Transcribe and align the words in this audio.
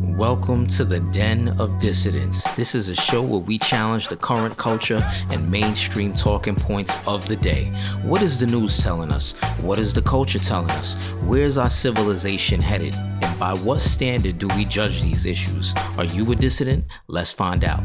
Welcome 0.00 0.68
to 0.68 0.84
the 0.84 1.00
Den 1.00 1.48
of 1.60 1.80
Dissidents. 1.80 2.44
This 2.54 2.76
is 2.76 2.88
a 2.88 2.94
show 2.94 3.20
where 3.20 3.40
we 3.40 3.58
challenge 3.58 4.06
the 4.06 4.16
current 4.16 4.56
culture 4.56 5.02
and 5.30 5.50
mainstream 5.50 6.14
talking 6.14 6.54
points 6.54 6.96
of 7.06 7.26
the 7.26 7.34
day. 7.34 7.72
What 8.02 8.22
is 8.22 8.38
the 8.38 8.46
news 8.46 8.80
telling 8.80 9.10
us? 9.10 9.32
What 9.60 9.78
is 9.80 9.92
the 9.92 10.02
culture 10.02 10.38
telling 10.38 10.70
us? 10.70 10.94
Where's 11.24 11.58
our 11.58 11.68
civilization 11.68 12.60
headed? 12.60 12.94
And 12.94 13.38
by 13.40 13.54
what 13.54 13.80
standard 13.80 14.38
do 14.38 14.46
we 14.48 14.64
judge 14.64 15.02
these 15.02 15.26
issues? 15.26 15.74
Are 15.96 16.04
you 16.04 16.30
a 16.30 16.36
dissident? 16.36 16.84
Let's 17.08 17.32
find 17.32 17.64
out. 17.64 17.82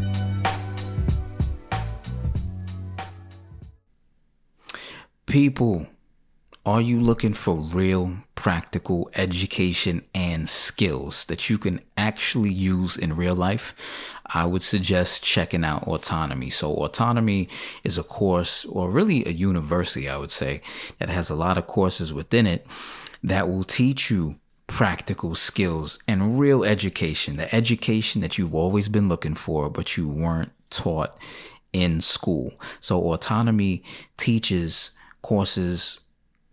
People, 5.26 5.88
are 6.66 6.82
you 6.82 7.02
looking 7.02 7.34
for 7.34 7.56
real 7.56 8.16
practical 8.36 9.12
education 9.16 10.02
and 10.16 10.48
skills 10.48 11.26
that 11.26 11.50
you 11.50 11.58
can 11.58 11.82
actually 11.98 12.52
use 12.52 12.96
in 12.96 13.18
real 13.18 13.36
life? 13.36 13.76
I 14.28 14.46
would 14.46 14.64
suggest 14.64 15.24
checking 15.24 15.66
out 15.66 15.84
Autonomy. 15.84 16.50
So, 16.50 16.74
Autonomy 16.74 17.50
is 17.84 17.98
a 17.98 18.04
course, 18.04 18.64
or 18.66 18.90
really 18.90 19.26
a 19.26 19.32
university, 19.32 20.08
I 20.08 20.18
would 20.18 20.32
say, 20.32 20.62
that 21.00 21.10
has 21.10 21.30
a 21.30 21.36
lot 21.36 21.58
of 21.58 21.68
courses 21.68 22.14
within 22.14 22.48
it 22.48 22.66
that 23.24 23.50
will 23.50 23.66
teach 23.66 24.10
you 24.10 24.38
practical 24.68 25.36
skills 25.36 26.00
and 26.08 26.40
real 26.40 26.64
education, 26.64 27.36
the 27.36 27.54
education 27.54 28.22
that 28.22 28.38
you've 28.38 28.56
always 28.56 28.88
been 28.88 29.10
looking 29.10 29.36
for, 29.36 29.70
but 29.70 29.98
you 29.98 30.08
weren't 30.08 30.52
taught 30.70 31.18
in 31.74 32.00
school. 32.00 32.54
So, 32.80 33.12
Autonomy 33.12 33.84
teaches 34.16 34.92
courses 35.22 36.00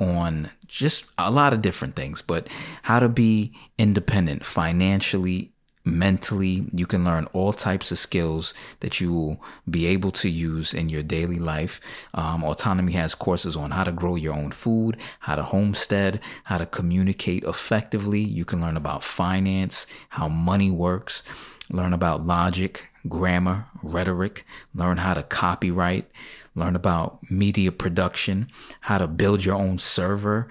on 0.01 0.51
just 0.67 1.05
a 1.19 1.31
lot 1.31 1.53
of 1.53 1.63
different 1.63 1.95
things, 1.95 2.23
but 2.23 2.49
how 2.83 2.99
to 2.99 3.09
be 3.09 3.53
independent 3.79 4.45
financially, 4.45 5.53
mentally. 5.85 6.65
You 6.73 6.87
can 6.87 7.05
learn 7.05 7.27
all 7.33 7.53
types 7.53 7.91
of 7.93 7.99
skills 7.99 8.55
that 8.81 9.01
you 9.01 9.13
will 9.13 9.45
be 9.69 9.87
able 9.87 10.11
to 10.13 10.29
use 10.29 10.75
in 10.75 10.89
your 10.89 11.03
daily 11.03 11.39
life. 11.39 11.81
Um, 12.15 12.45
Autonomy 12.45 12.93
has 12.93 13.15
courses 13.15 13.57
on 13.57 13.71
how 13.71 13.85
to 13.85 13.93
grow 13.93 14.17
your 14.17 14.35
own 14.35 14.53
food, 14.53 14.97
how 15.21 15.37
to 15.37 15.43
homestead, 15.43 16.21
how 16.45 16.59
to 16.59 16.67
communicate 16.67 17.45
effectively. 17.45 18.21
You 18.21 18.45
can 18.45 18.61
learn 18.61 18.77
about 18.77 19.05
finance, 19.05 19.87
how 20.09 20.29
money 20.29 20.71
works, 20.71 21.23
learn 21.71 21.93
about 21.93 22.27
logic, 22.27 22.89
grammar, 23.09 23.67
rhetoric, 23.83 24.45
learn 24.75 24.99
how 24.99 25.15
to 25.15 25.23
copyright 25.23 26.11
learn 26.55 26.77
about 26.77 27.19
media 27.31 27.73
production, 27.73 28.49
how 28.81 28.99
to 28.99 29.07
build 29.07 29.45
your 29.45 29.57
own 29.57 29.79
server. 29.79 30.49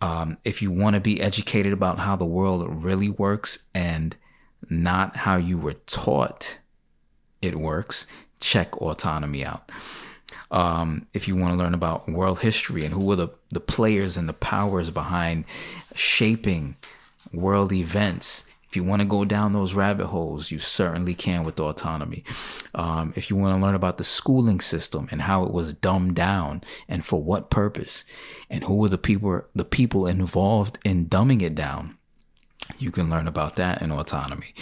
Um, 0.00 0.38
if 0.44 0.62
you 0.62 0.70
want 0.70 0.94
to 0.94 1.00
be 1.00 1.20
educated 1.20 1.72
about 1.72 1.98
how 1.98 2.16
the 2.16 2.24
world 2.24 2.84
really 2.84 3.10
works 3.10 3.66
and 3.74 4.16
not 4.68 5.16
how 5.16 5.36
you 5.36 5.58
were 5.58 5.74
taught 5.74 6.58
it 7.42 7.56
works, 7.56 8.06
check 8.40 8.80
autonomy 8.80 9.44
out. 9.44 9.70
Um, 10.50 11.06
if 11.14 11.28
you 11.28 11.36
want 11.36 11.52
to 11.52 11.58
learn 11.58 11.74
about 11.74 12.08
world 12.08 12.40
history 12.40 12.84
and 12.84 12.92
who 12.92 13.04
were 13.04 13.16
the, 13.16 13.28
the 13.50 13.60
players 13.60 14.16
and 14.16 14.28
the 14.28 14.34
powers 14.34 14.90
behind 14.90 15.44
shaping 15.94 16.76
world 17.32 17.72
events, 17.72 18.44
if 18.70 18.76
you 18.76 18.84
want 18.84 19.02
to 19.02 19.06
go 19.06 19.24
down 19.24 19.52
those 19.52 19.74
rabbit 19.74 20.06
holes, 20.06 20.52
you 20.52 20.60
certainly 20.60 21.12
can 21.12 21.42
with 21.42 21.58
autonomy. 21.58 22.22
Um, 22.72 23.12
if 23.16 23.28
you 23.28 23.34
want 23.34 23.58
to 23.58 23.60
learn 23.60 23.74
about 23.74 23.98
the 23.98 24.04
schooling 24.04 24.60
system 24.60 25.08
and 25.10 25.20
how 25.20 25.42
it 25.42 25.52
was 25.52 25.74
dumbed 25.74 26.14
down 26.14 26.62
and 26.88 27.04
for 27.04 27.20
what 27.20 27.50
purpose, 27.50 28.04
and 28.48 28.62
who 28.62 28.76
were 28.76 28.88
the 28.88 28.96
people 28.96 29.42
the 29.56 29.64
people 29.64 30.06
involved 30.06 30.78
in 30.84 31.06
dumbing 31.06 31.42
it 31.42 31.56
down, 31.56 31.98
you 32.78 32.92
can 32.92 33.10
learn 33.10 33.26
about 33.26 33.56
that 33.56 33.82
in 33.82 33.90
autonomy. 33.90 34.54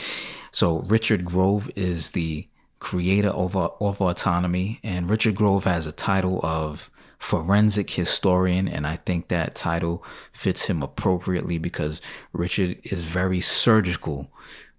So 0.53 0.81
Richard 0.87 1.27
Grove 1.27 1.71
is 1.77 2.13
the 2.13 2.49
creator 2.79 3.29
of, 3.29 3.55
of 3.57 4.01
autonomy, 4.01 4.81
and 4.83 5.11
Richard 5.11 5.35
Grove 5.35 5.65
has 5.65 5.87
a 5.87 5.93
title 5.93 6.41
of 6.43 6.91
forensic 7.19 7.91
historian, 7.91 8.69
and 8.69 8.87
I 8.87 8.97
think 8.97 9.29
that 9.29 9.55
title 9.55 10.05
fits 10.33 10.67
him 10.67 10.83
appropriately 10.83 11.59
because 11.59 12.01
Richard 12.33 12.79
is 12.85 13.05
very 13.05 13.41
surgical 13.41 14.31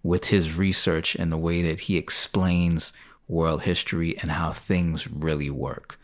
with 0.03 0.25
his 0.25 0.55
research 0.55 1.15
and 1.15 1.31
the 1.31 1.37
way 1.37 1.61
that 1.63 1.79
he 1.79 1.97
explains 1.97 2.93
world 3.27 3.61
history 3.61 4.17
and 4.19 4.31
how 4.31 4.51
things 4.51 5.09
really 5.11 5.49
work. 5.49 5.99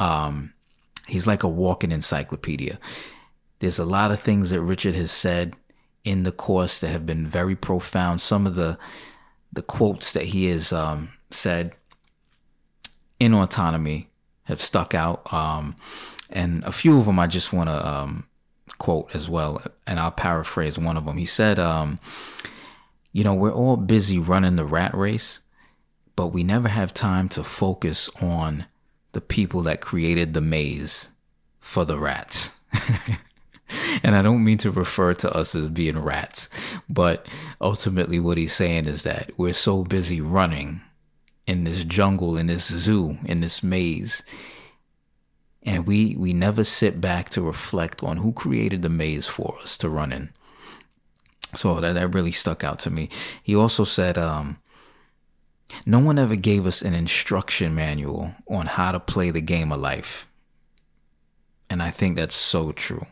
Um, 0.00 0.52
he's 1.06 1.26
like 1.26 1.42
a 1.42 1.48
walking 1.48 1.92
encyclopedia. 1.92 2.78
There's 3.58 3.78
a 3.78 3.84
lot 3.84 4.10
of 4.10 4.20
things 4.20 4.50
that 4.50 4.60
Richard 4.60 4.94
has 4.94 5.10
said 5.10 5.56
in 6.04 6.22
the 6.22 6.32
course 6.32 6.80
that 6.80 6.88
have 6.88 7.06
been 7.06 7.26
very 7.26 7.56
profound. 7.56 8.20
Some 8.20 8.46
of 8.46 8.54
the 8.54 8.78
the 9.52 9.62
quotes 9.62 10.14
that 10.14 10.24
he 10.24 10.46
has 10.46 10.72
um, 10.72 11.10
said 11.30 11.72
in 13.20 13.32
autonomy 13.32 14.08
have 14.44 14.60
stuck 14.60 14.94
out. 14.94 15.32
Um, 15.32 15.76
and 16.30 16.64
a 16.64 16.72
few 16.72 16.98
of 16.98 17.06
them 17.06 17.18
I 17.18 17.26
just 17.26 17.52
want 17.52 17.68
to 17.68 17.86
um, 17.86 18.26
quote 18.78 19.14
as 19.14 19.28
well, 19.28 19.62
and 19.86 19.98
I'll 19.98 20.10
paraphrase 20.10 20.78
one 20.78 20.96
of 20.96 21.04
them. 21.04 21.16
He 21.16 21.26
said, 21.26 21.58
um, 21.58 21.98
You 23.12 23.24
know, 23.24 23.34
we're 23.34 23.52
all 23.52 23.76
busy 23.76 24.18
running 24.18 24.56
the 24.56 24.64
rat 24.64 24.94
race, 24.94 25.40
but 26.16 26.28
we 26.28 26.44
never 26.44 26.68
have 26.68 26.94
time 26.94 27.28
to 27.30 27.44
focus 27.44 28.08
on 28.20 28.66
the 29.12 29.20
people 29.20 29.62
that 29.62 29.80
created 29.80 30.34
the 30.34 30.40
maze 30.40 31.08
for 31.60 31.84
the 31.84 31.98
rats. 31.98 32.50
and 34.02 34.14
I 34.14 34.22
don't 34.22 34.44
mean 34.44 34.58
to 34.58 34.70
refer 34.70 35.14
to 35.14 35.32
us 35.32 35.54
as 35.54 35.68
being 35.68 35.98
rats, 35.98 36.48
but 36.88 37.26
ultimately 37.60 38.18
what 38.18 38.38
he's 38.38 38.52
saying 38.52 38.86
is 38.86 39.04
that 39.04 39.30
we're 39.36 39.52
so 39.54 39.84
busy 39.84 40.20
running 40.20 40.80
in 41.46 41.64
this 41.64 41.84
jungle, 41.84 42.36
in 42.36 42.46
this 42.46 42.66
zoo, 42.66 43.18
in 43.24 43.40
this 43.40 43.62
maze. 43.62 44.22
And 45.62 45.86
we, 45.86 46.14
we 46.16 46.32
never 46.32 46.64
sit 46.64 47.00
back 47.00 47.30
to 47.30 47.42
reflect 47.42 48.02
on 48.02 48.18
who 48.18 48.32
created 48.32 48.82
the 48.82 48.88
maze 48.88 49.26
for 49.26 49.56
us 49.62 49.78
to 49.78 49.88
run 49.88 50.12
in. 50.12 50.30
So 51.54 51.80
that, 51.80 51.94
that 51.94 52.14
really 52.14 52.32
stuck 52.32 52.64
out 52.64 52.78
to 52.80 52.90
me. 52.90 53.08
He 53.42 53.54
also 53.54 53.84
said, 53.84 54.18
um, 54.18 54.58
no 55.86 55.98
one 55.98 56.18
ever 56.18 56.36
gave 56.36 56.66
us 56.66 56.82
an 56.82 56.94
instruction 56.94 57.74
manual 57.74 58.34
on 58.48 58.66
how 58.66 58.92
to 58.92 59.00
play 59.00 59.30
the 59.30 59.40
game 59.40 59.72
of 59.72 59.80
life. 59.80 60.28
And 61.70 61.82
I 61.82 61.90
think 61.90 62.16
that's 62.16 62.34
so 62.34 62.72
true. 62.72 63.06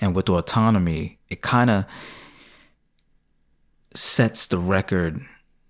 And 0.00 0.14
with 0.14 0.28
autonomy, 0.28 1.18
it 1.28 1.42
kind 1.42 1.70
of 1.70 1.84
sets 3.94 4.46
the 4.46 4.58
record 4.58 5.20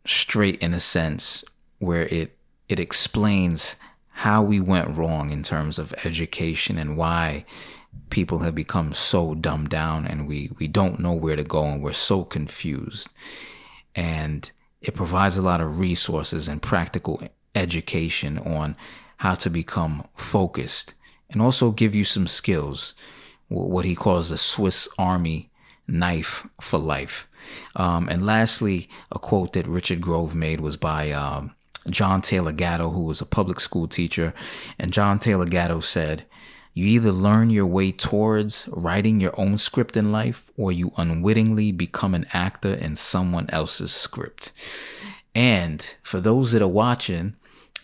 straight 0.06 0.60
in 0.60 0.75
a 0.75 0.81
sense 0.81 1.44
where 1.78 2.06
it 2.06 2.37
it 2.69 2.81
explains 2.81 3.76
how 4.09 4.42
we 4.42 4.60
went 4.60 4.97
wrong 4.97 5.31
in 5.31 5.42
terms 5.42 5.78
of 5.78 5.94
education 6.04 6.78
and 6.78 6.97
why 6.97 7.44
people 8.10 8.38
have 8.38 8.54
become 8.54 8.93
so 8.93 9.34
dumbed 9.34 9.69
down 9.69 10.06
and 10.06 10.28
we 10.28 10.50
we 10.59 10.69
don't 10.69 11.00
know 11.00 11.12
where 11.12 11.37
to 11.37 11.44
go 11.44 11.64
and 11.64 11.82
we're 11.82 11.93
so 11.93 12.25
confused. 12.25 13.09
And 13.94 14.50
it 14.81 14.94
provides 14.94 15.37
a 15.37 15.43
lot 15.43 15.60
of 15.60 15.81
resources 15.81 16.48
and 16.48 16.60
practical 16.60 17.22
education 17.54 18.38
on 18.38 18.76
how 19.16 19.34
to 19.34 19.50
become 19.50 20.06
focused 20.16 20.94
and 21.31 21.41
also 21.41 21.70
give 21.70 21.94
you 21.94 22.04
some 22.04 22.26
skills 22.26 22.94
what 23.48 23.84
he 23.84 23.94
calls 23.94 24.31
the 24.31 24.38
Swiss 24.38 24.88
army 24.98 25.50
knife 25.87 26.47
for 26.60 26.78
life 26.78 27.28
um, 27.77 28.09
and 28.09 28.25
lastly, 28.27 28.88
a 29.12 29.19
quote 29.19 29.53
that 29.55 29.66
Richard 29.66 30.00
Grove 30.00 30.34
made 30.34 30.60
was 30.60 30.77
by 30.77 31.10
um, 31.12 31.55
John 31.91 32.22
Taylor 32.22 32.53
Gatto, 32.53 32.91
who 32.91 33.03
was 33.03 33.21
a 33.21 33.27
public 33.27 33.60
school 33.60 33.88
teacher. 33.88 34.34
And 34.78 34.93
John 34.93 35.19
Taylor 35.19 35.47
Gatto 35.47 35.81
said, 35.81 36.25
You 36.72 36.87
either 36.87 37.12
learn 37.12 37.50
your 37.50 37.66
way 37.66 37.93
towards 37.93 38.69
writing 38.72 39.21
your 39.21 39.38
own 39.38 39.59
script 39.59 39.97
in 39.97 40.12
life, 40.12 40.50
or 40.56 40.72
you 40.72 40.93
unwittingly 40.97 41.72
become 41.72 42.15
an 42.15 42.27
actor 42.32 42.75
in 42.75 42.97
someone 42.97 43.49
else's 43.50 43.93
script. 43.93 44.52
And 45.35 45.82
for 46.02 46.20
those 46.20 46.52
that 46.52 46.62
are 46.62 46.69
watching, 46.69 47.35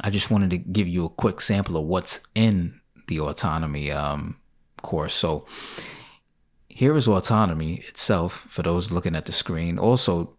I 0.01 0.11
just 0.11 0.31
wanted 0.31 0.51
to 0.51 0.59
give 0.59 0.89
you 0.89 1.05
a 1.05 1.11
quick 1.11 1.41
sample 1.41 1.77
of 1.77 1.85
what's 1.85 2.21
in 2.35 2.81
the 3.09 3.21
autonomy 3.21 3.91
um, 3.91 4.37
course. 4.83 5.13
So, 5.15 5.47
here 6.71 6.97
is 6.97 7.09
autonomy 7.09 7.83
itself 7.89 8.47
for 8.49 8.63
those 8.63 8.91
looking 8.91 9.17
at 9.17 9.27
the 9.27 9.33
screen. 9.33 9.79
Also, 9.79 10.31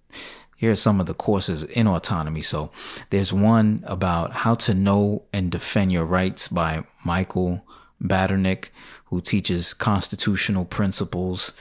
here 0.55 0.71
are 0.71 0.75
some 0.75 0.99
of 0.99 1.05
the 1.05 1.13
courses 1.13 1.63
in 1.63 1.87
autonomy. 1.87 2.41
So 2.41 2.71
there's 3.09 3.33
one 3.33 3.83
about 3.85 4.31
how 4.31 4.53
to 4.55 4.73
know 4.73 5.23
and 5.33 5.51
defend 5.51 5.91
your 5.91 6.05
rights 6.05 6.47
by 6.47 6.83
Michael 7.05 7.65
Badnarik, 8.01 8.69
who 9.05 9.21
teaches 9.21 9.73
constitutional 9.73 10.65
principles 10.65 11.51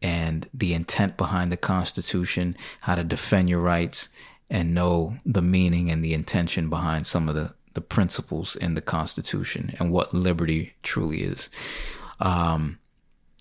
and 0.00 0.48
the 0.54 0.74
intent 0.74 1.16
behind 1.16 1.50
the 1.50 1.56
Constitution, 1.56 2.56
how 2.82 2.94
to 2.94 3.04
defend 3.04 3.50
your 3.50 3.60
rights 3.60 4.08
and 4.48 4.74
know 4.74 5.16
the 5.26 5.42
meaning 5.42 5.90
and 5.90 6.04
the 6.04 6.14
intention 6.14 6.70
behind 6.70 7.06
some 7.06 7.28
of 7.28 7.34
the, 7.34 7.52
the 7.74 7.80
principles 7.80 8.56
in 8.56 8.74
the 8.74 8.80
Constitution 8.80 9.74
and 9.78 9.90
what 9.90 10.14
liberty 10.14 10.74
truly 10.82 11.22
is. 11.22 11.50
Um, 12.20 12.78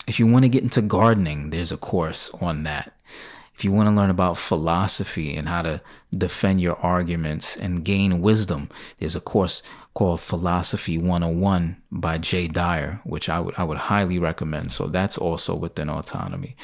if 0.10 0.20
you 0.20 0.26
want 0.26 0.44
to 0.44 0.50
get 0.50 0.64
into 0.64 0.82
gardening, 0.82 1.52
there's 1.52 1.72
a 1.72 1.78
course 1.78 2.32
on 2.42 2.64
that. 2.64 2.92
if 3.54 3.64
you 3.64 3.72
want 3.72 3.88
to 3.90 3.94
learn 3.94 4.10
about 4.10 4.38
philosophy 4.38 5.36
and 5.36 5.48
how 5.48 5.62
to 5.62 5.82
defend 6.18 6.62
your 6.62 6.78
arguments 6.78 7.58
and 7.58 7.86
gain 7.86 8.22
wisdom, 8.22 8.70
there's 8.98 9.16
a 9.16 9.22
course 9.22 9.62
called 9.94 10.22
Philosophy 10.22 10.98
101 10.98 11.76
by 11.92 12.18
Jay 12.18 12.48
Dyer, 12.48 13.02
which 13.04 13.28
I 13.30 13.40
would 13.40 13.54
I 13.58 13.64
would 13.64 13.78
highly 13.78 14.18
recommend. 14.18 14.72
So 14.72 14.88
that's 14.88 15.18
also 15.18 15.54
within 15.54 15.90
autonomy. 15.90 16.56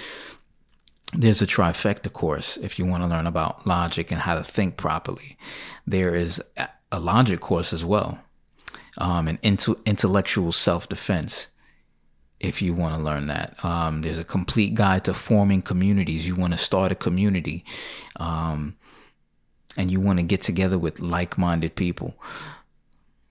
There's 1.13 1.41
a 1.41 1.47
trifecta 1.47 2.11
course 2.11 2.57
if 2.57 2.79
you 2.79 2.85
want 2.85 3.03
to 3.03 3.09
learn 3.09 3.27
about 3.27 3.67
logic 3.67 4.09
and 4.11 4.21
how 4.21 4.35
to 4.35 4.43
think 4.43 4.77
properly. 4.77 5.37
There 5.85 6.15
is 6.15 6.41
a 6.91 6.99
logic 6.99 7.41
course 7.41 7.73
as 7.73 7.85
well, 7.85 8.17
um, 8.97 9.27
and 9.27 9.37
into 9.43 9.77
intellectual 9.85 10.51
self 10.51 10.89
defense 10.89 11.47
if 12.45 12.61
you 12.61 12.73
want 12.73 12.95
to 12.95 13.03
learn 13.03 13.27
that. 13.27 13.63
Um, 13.63 14.01
there's 14.01 14.19
a 14.19 14.23
complete 14.23 14.75
guide 14.75 15.05
to 15.05 15.13
forming 15.13 15.61
communities. 15.61 16.27
You 16.27 16.35
want 16.35 16.53
to 16.53 16.59
start 16.59 16.91
a 16.91 16.95
community 16.95 17.65
um, 18.17 18.75
and 19.77 19.91
you 19.91 19.99
want 19.99 20.19
to 20.19 20.23
get 20.23 20.41
together 20.41 20.77
with 20.77 20.99
like 20.99 21.37
minded 21.37 21.75
people. 21.75 22.15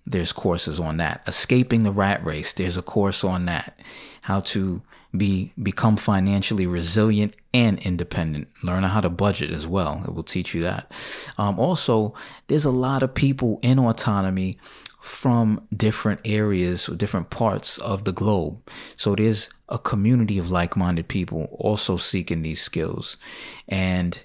There's 0.07 0.33
courses 0.33 0.79
on 0.79 0.99
that. 0.99 1.23
Escaping 1.27 1.83
the 1.83 1.93
rat 1.93 2.25
race. 2.25 2.53
There's 2.53 2.77
a 2.77 2.83
course 2.83 3.25
on 3.25 3.47
that. 3.47 3.79
How 4.21 4.41
to 4.41 4.83
be 5.17 5.53
become 5.63 5.97
financially 5.97 6.67
resilient 6.67 7.37
and 7.55 7.79
independent. 7.81 8.49
Learn 8.63 8.83
how 8.83 9.01
to 9.01 9.09
budget 9.09 9.51
as 9.51 9.67
well. 9.67 10.03
It 10.07 10.15
will 10.15 10.25
teach 10.25 10.55
you 10.55 10.63
that. 10.63 10.93
Um, 11.39 11.59
also, 11.59 12.15
there's 12.49 12.65
a 12.65 12.71
lot 12.71 13.03
of 13.03 13.15
people 13.15 13.61
in 13.63 13.79
autonomy 13.79 14.59
from 15.05 15.61
different 15.77 16.19
areas 16.25 16.89
or 16.89 16.95
different 16.95 17.29
parts 17.29 17.77
of 17.77 18.05
the 18.05 18.13
globe. 18.13 18.59
So 18.97 19.15
there's 19.15 19.51
a 19.69 19.79
community 19.79 20.39
of 20.39 20.51
like 20.51 20.79
minded 20.79 21.09
people 21.09 21.45
also 21.61 21.99
seeking 21.99 22.41
these 22.41 22.63
skills. 22.63 23.19
And 23.69 24.25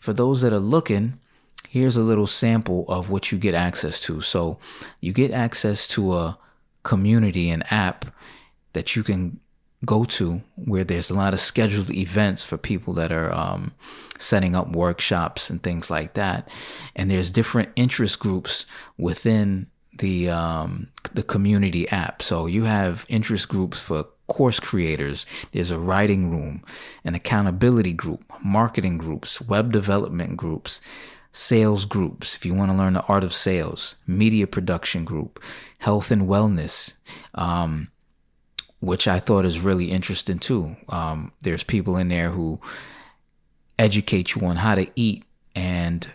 for 0.00 0.14
those 0.14 0.40
that 0.40 0.54
are 0.54 0.58
looking, 0.58 1.20
here's 1.68 1.98
a 1.98 2.02
little 2.02 2.26
sample 2.26 2.86
of 2.88 3.10
what 3.10 3.32
you 3.32 3.36
get 3.36 3.54
access 3.54 4.00
to. 4.04 4.22
So 4.22 4.58
you 5.02 5.12
get 5.12 5.30
access 5.30 5.86
to 5.88 6.14
a 6.14 6.38
community, 6.84 7.50
an 7.50 7.62
app 7.70 8.06
that 8.72 8.96
you 8.96 9.02
can 9.02 9.38
go 9.84 10.04
to 10.04 10.40
where 10.54 10.84
there's 10.84 11.10
a 11.10 11.14
lot 11.14 11.34
of 11.34 11.40
scheduled 11.40 11.90
events 11.90 12.42
for 12.42 12.56
people 12.56 12.94
that 12.94 13.12
are 13.12 13.30
um, 13.30 13.74
setting 14.18 14.56
up 14.56 14.70
workshops 14.70 15.50
and 15.50 15.62
things 15.62 15.90
like 15.90 16.14
that. 16.14 16.48
And 16.96 17.10
there's 17.10 17.30
different 17.30 17.68
interest 17.76 18.20
groups 18.20 18.64
within 18.96 19.66
the 19.98 20.30
um, 20.30 20.88
the 21.12 21.22
community 21.22 21.88
app. 21.88 22.22
So 22.22 22.46
you 22.46 22.64
have 22.64 23.06
interest 23.08 23.48
groups 23.48 23.80
for 23.80 24.04
course 24.26 24.60
creators. 24.60 25.26
There's 25.52 25.70
a 25.70 25.78
writing 25.78 26.30
room, 26.30 26.62
an 27.04 27.14
accountability 27.14 27.92
group, 27.92 28.24
marketing 28.42 28.98
groups, 28.98 29.40
web 29.40 29.72
development 29.72 30.36
groups, 30.36 30.80
sales 31.32 31.84
groups. 31.84 32.34
If 32.34 32.46
you 32.46 32.54
want 32.54 32.70
to 32.70 32.76
learn 32.76 32.94
the 32.94 33.04
art 33.04 33.24
of 33.24 33.32
sales, 33.32 33.96
media 34.06 34.46
production 34.46 35.04
group, 35.04 35.42
health 35.78 36.10
and 36.10 36.22
wellness. 36.22 36.94
Um, 37.34 37.88
which 38.80 39.08
I 39.08 39.18
thought 39.18 39.46
is 39.46 39.60
really 39.60 39.90
interesting 39.90 40.38
too. 40.38 40.76
Um, 40.90 41.32
there's 41.40 41.64
people 41.64 41.96
in 41.96 42.08
there 42.08 42.28
who 42.28 42.60
educate 43.78 44.34
you 44.34 44.46
on 44.46 44.56
how 44.56 44.74
to 44.74 44.86
eat 44.94 45.24
and 45.54 46.06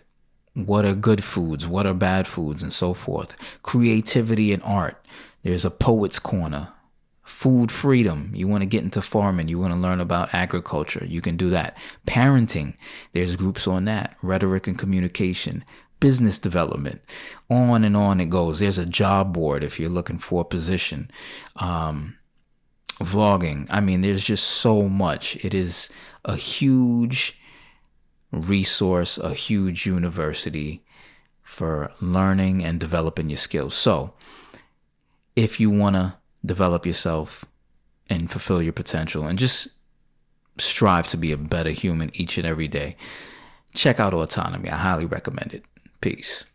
what 0.66 0.86
are 0.86 0.96
good 0.96 1.24
foods, 1.24 1.68
what 1.68 1.86
are 1.86 1.94
bad 1.94 2.28
foods, 2.28 2.64
and 2.64 2.74
so 2.74 2.94
forth. 2.94 3.36
Creativity 3.64 4.54
and 4.54 4.64
art. 4.64 5.04
There's 5.44 5.66
a 5.66 5.72
poet's 5.72 6.20
corner. 6.20 6.70
Food 7.24 7.72
freedom. 7.72 8.32
You 8.34 8.48
want 8.48 8.64
to 8.64 8.66
get 8.66 8.84
into 8.84 9.02
farming. 9.02 9.48
You 9.48 9.60
want 9.60 9.74
to 9.74 9.80
learn 9.80 10.02
about 10.02 10.34
agriculture. 10.34 11.06
You 11.06 11.22
can 11.22 11.38
do 11.38 11.50
that. 11.52 11.78
Parenting. 12.08 12.76
There's 13.14 13.36
groups 13.36 13.68
on 13.68 13.86
that. 13.86 14.18
Rhetoric 14.22 14.68
and 14.68 14.78
communication. 14.78 15.64
Business 16.00 16.40
development. 16.40 17.02
On 17.50 17.84
and 17.84 17.96
on 17.96 18.20
it 18.20 18.30
goes. 18.30 18.60
There's 18.60 18.78
a 18.78 18.86
job 18.86 19.34
board 19.34 19.64
if 19.64 19.80
you're 19.80 19.90
looking 19.90 20.18
for 20.18 20.42
a 20.42 20.46
position. 20.46 21.12
Um, 21.58 22.18
vlogging. 23.00 23.68
I 23.70 23.80
mean, 23.80 24.02
there's 24.02 24.24
just 24.24 24.46
so 24.46 24.84
much. 24.84 25.38
It 25.44 25.54
is 25.54 25.90
a 26.26 26.36
huge 26.36 27.39
resource, 28.32 29.18
a 29.18 29.34
huge 29.34 29.86
university 29.86 30.84
for 31.44 31.92
learning 32.00 32.64
and 32.64 32.80
developing 32.80 33.30
your 33.30 33.38
skills. 33.38 33.74
So, 33.74 34.14
if 35.36 35.60
you 35.60 35.70
want 35.70 35.96
to 35.96 36.16
develop 36.46 36.86
yourself 36.86 37.46
and 38.10 38.30
fulfill 38.30 38.62
your 38.62 38.74
potential 38.74 39.26
and 39.26 39.40
just 39.40 39.68
strive 40.58 41.08
to 41.08 41.18
be 41.18 41.32
a 41.32 41.38
better 41.38 41.72
human 41.72 42.12
each 42.14 42.38
and 42.38 42.46
every 42.46 42.68
day, 42.68 42.96
check 43.74 44.00
out 44.00 44.14
Autonomy. 44.14 44.70
I 44.70 44.78
highly 44.78 45.06
recommend 45.06 45.54
it. 45.54 45.64
Peace. 46.02 46.46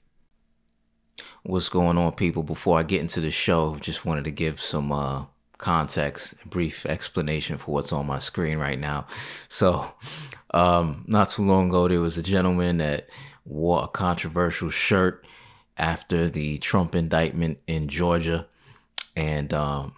What's 1.43 1.69
going 1.69 1.99
on, 1.99 2.13
people? 2.13 2.43
Before 2.43 2.79
I 2.79 2.83
get 2.83 3.01
into 3.01 3.21
the 3.21 3.31
show, 3.31 3.77
just 3.77 4.05
wanted 4.05 4.25
to 4.25 4.31
give 4.31 4.61
some 4.61 4.91
uh, 4.91 5.25
context, 5.59 6.35
brief 6.47 6.87
explanation 6.87 7.59
for 7.59 7.73
what's 7.73 7.93
on 7.93 8.07
my 8.07 8.19
screen 8.19 8.59
right 8.59 8.79
now. 8.79 9.07
So, 9.49 9.93
um, 10.53 11.05
not 11.07 11.29
too 11.31 11.43
long 11.43 11.69
ago, 11.69 11.89
there 11.89 12.01
was 12.01 12.19
a 12.19 12.23
gentleman 12.23 12.79
that 12.79 13.09
wore 13.45 13.85
a 13.85 13.89
controversial 13.89 14.71
shirt 14.71 15.27
after 15.77 16.29
the 16.29 16.59
Trump 16.59 16.95
indictment 16.95 17.59
in 17.67 17.89
Georgia, 17.89 18.47
and 19.17 19.53
um, 19.53 19.95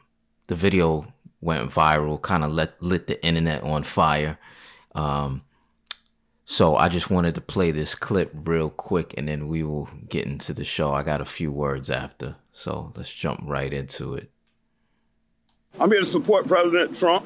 the 0.47 0.55
video 0.55 1.13
went 1.41 1.71
viral, 1.71 2.21
kind 2.21 2.45
of 2.45 2.51
lit, 2.51 2.75
lit 2.81 3.07
the 3.07 3.25
internet 3.25 3.63
on 3.63 3.83
fire. 3.83 4.39
Um, 4.95 5.43
so 6.45 6.77
I 6.77 6.89
just 6.89 7.11
wanted 7.11 7.35
to 7.35 7.41
play 7.41 7.73
this 7.73 7.95
clip 7.95 8.31
real 8.33 8.71
quick, 8.71 9.15
and 9.17 9.27
then 9.27 9.49
we 9.49 9.63
will 9.63 9.89
get 10.09 10.27
into 10.27 10.55
the 10.55 10.65
show. 10.65 10.93
I 10.93 11.03
got 11.03 11.21
a 11.21 11.27
few 11.27 11.51
words 11.51 11.91
after, 11.91 12.37
so 12.53 12.93
let's 12.97 13.13
jump 13.13 13.41
right 13.45 13.73
into 13.73 14.15
it. 14.15 14.31
I'm 15.79 15.91
here 15.91 16.01
to 16.01 16.07
support 16.07 16.47
President 16.49 16.95
Trump. 16.95 17.25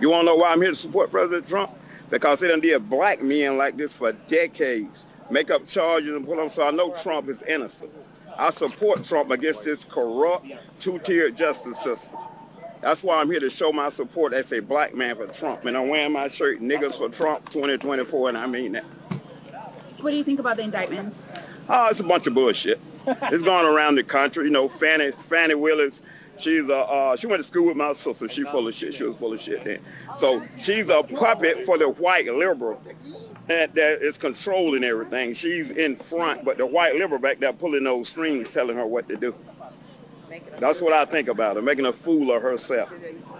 You 0.00 0.10
want 0.10 0.22
to 0.22 0.26
know 0.26 0.36
why 0.36 0.52
I'm 0.52 0.60
here 0.60 0.70
to 0.70 0.76
support 0.76 1.10
President 1.10 1.46
Trump? 1.46 1.72
because 2.12 2.40
they 2.40 2.48
done 2.48 2.60
did 2.60 2.90
black 2.90 3.22
men 3.22 3.56
like 3.56 3.76
this 3.78 3.96
for 3.96 4.12
decades. 4.12 5.06
Make 5.30 5.50
up 5.50 5.66
charges 5.66 6.14
and 6.14 6.26
put 6.26 6.36
them, 6.36 6.50
so 6.50 6.68
I 6.68 6.70
know 6.70 6.92
Trump 6.92 7.28
is 7.30 7.42
innocent. 7.42 7.90
I 8.36 8.50
support 8.50 9.02
Trump 9.02 9.30
against 9.30 9.64
this 9.64 9.82
corrupt, 9.82 10.46
two-tier 10.78 11.30
justice 11.30 11.80
system. 11.80 12.18
That's 12.82 13.02
why 13.02 13.18
I'm 13.18 13.30
here 13.30 13.40
to 13.40 13.48
show 13.48 13.72
my 13.72 13.88
support 13.88 14.34
as 14.34 14.52
a 14.52 14.60
black 14.60 14.94
man 14.94 15.16
for 15.16 15.26
Trump. 15.26 15.64
And 15.64 15.76
I'm 15.76 15.88
wearing 15.88 16.12
my 16.12 16.28
shirt, 16.28 16.60
Niggas 16.60 16.98
for 16.98 17.08
Trump 17.08 17.48
2024, 17.48 18.28
and 18.28 18.36
I 18.38 18.46
mean 18.46 18.72
that. 18.72 18.84
What 20.00 20.10
do 20.10 20.16
you 20.16 20.24
think 20.24 20.38
about 20.38 20.58
the 20.58 20.64
indictments? 20.64 21.22
Oh, 21.68 21.88
it's 21.88 22.00
a 22.00 22.04
bunch 22.04 22.26
of 22.26 22.34
bullshit. 22.34 22.78
it's 23.06 23.42
going 23.42 23.64
around 23.64 23.94
the 23.94 24.04
country. 24.04 24.44
You 24.44 24.50
know, 24.50 24.68
Fannie, 24.68 25.12
Fani 25.12 25.54
Willis 25.54 26.02
She's 26.38 26.68
a 26.68 26.76
uh, 26.76 27.16
she 27.16 27.26
went 27.26 27.40
to 27.40 27.44
school 27.44 27.66
with 27.66 27.76
my 27.76 27.92
sister. 27.92 28.28
She 28.28 28.44
full 28.44 28.66
of 28.66 28.74
shit. 28.74 28.94
She 28.94 29.04
was 29.04 29.16
full 29.16 29.32
of 29.32 29.40
shit 29.40 29.64
then. 29.64 29.80
So 30.18 30.42
she's 30.56 30.88
a 30.88 31.02
puppet 31.02 31.64
for 31.64 31.78
the 31.78 31.88
white 31.88 32.26
liberal 32.26 32.80
that, 33.46 33.74
that 33.74 34.02
is 34.02 34.18
controlling 34.18 34.84
everything. 34.84 35.34
She's 35.34 35.70
in 35.70 35.96
front, 35.96 36.44
but 36.44 36.58
the 36.58 36.66
white 36.66 36.94
liberal 36.94 37.20
back 37.20 37.38
there 37.40 37.52
pulling 37.52 37.84
those 37.84 38.08
strings, 38.08 38.52
telling 38.52 38.76
her 38.76 38.86
what 38.86 39.08
to 39.08 39.16
do. 39.16 39.34
That's 40.58 40.80
what 40.80 40.92
I 40.92 41.04
think 41.04 41.28
about 41.28 41.56
her, 41.56 41.62
making 41.62 41.86
a 41.86 41.92
fool 41.92 42.32
of 42.32 42.42
herself. 42.42 42.90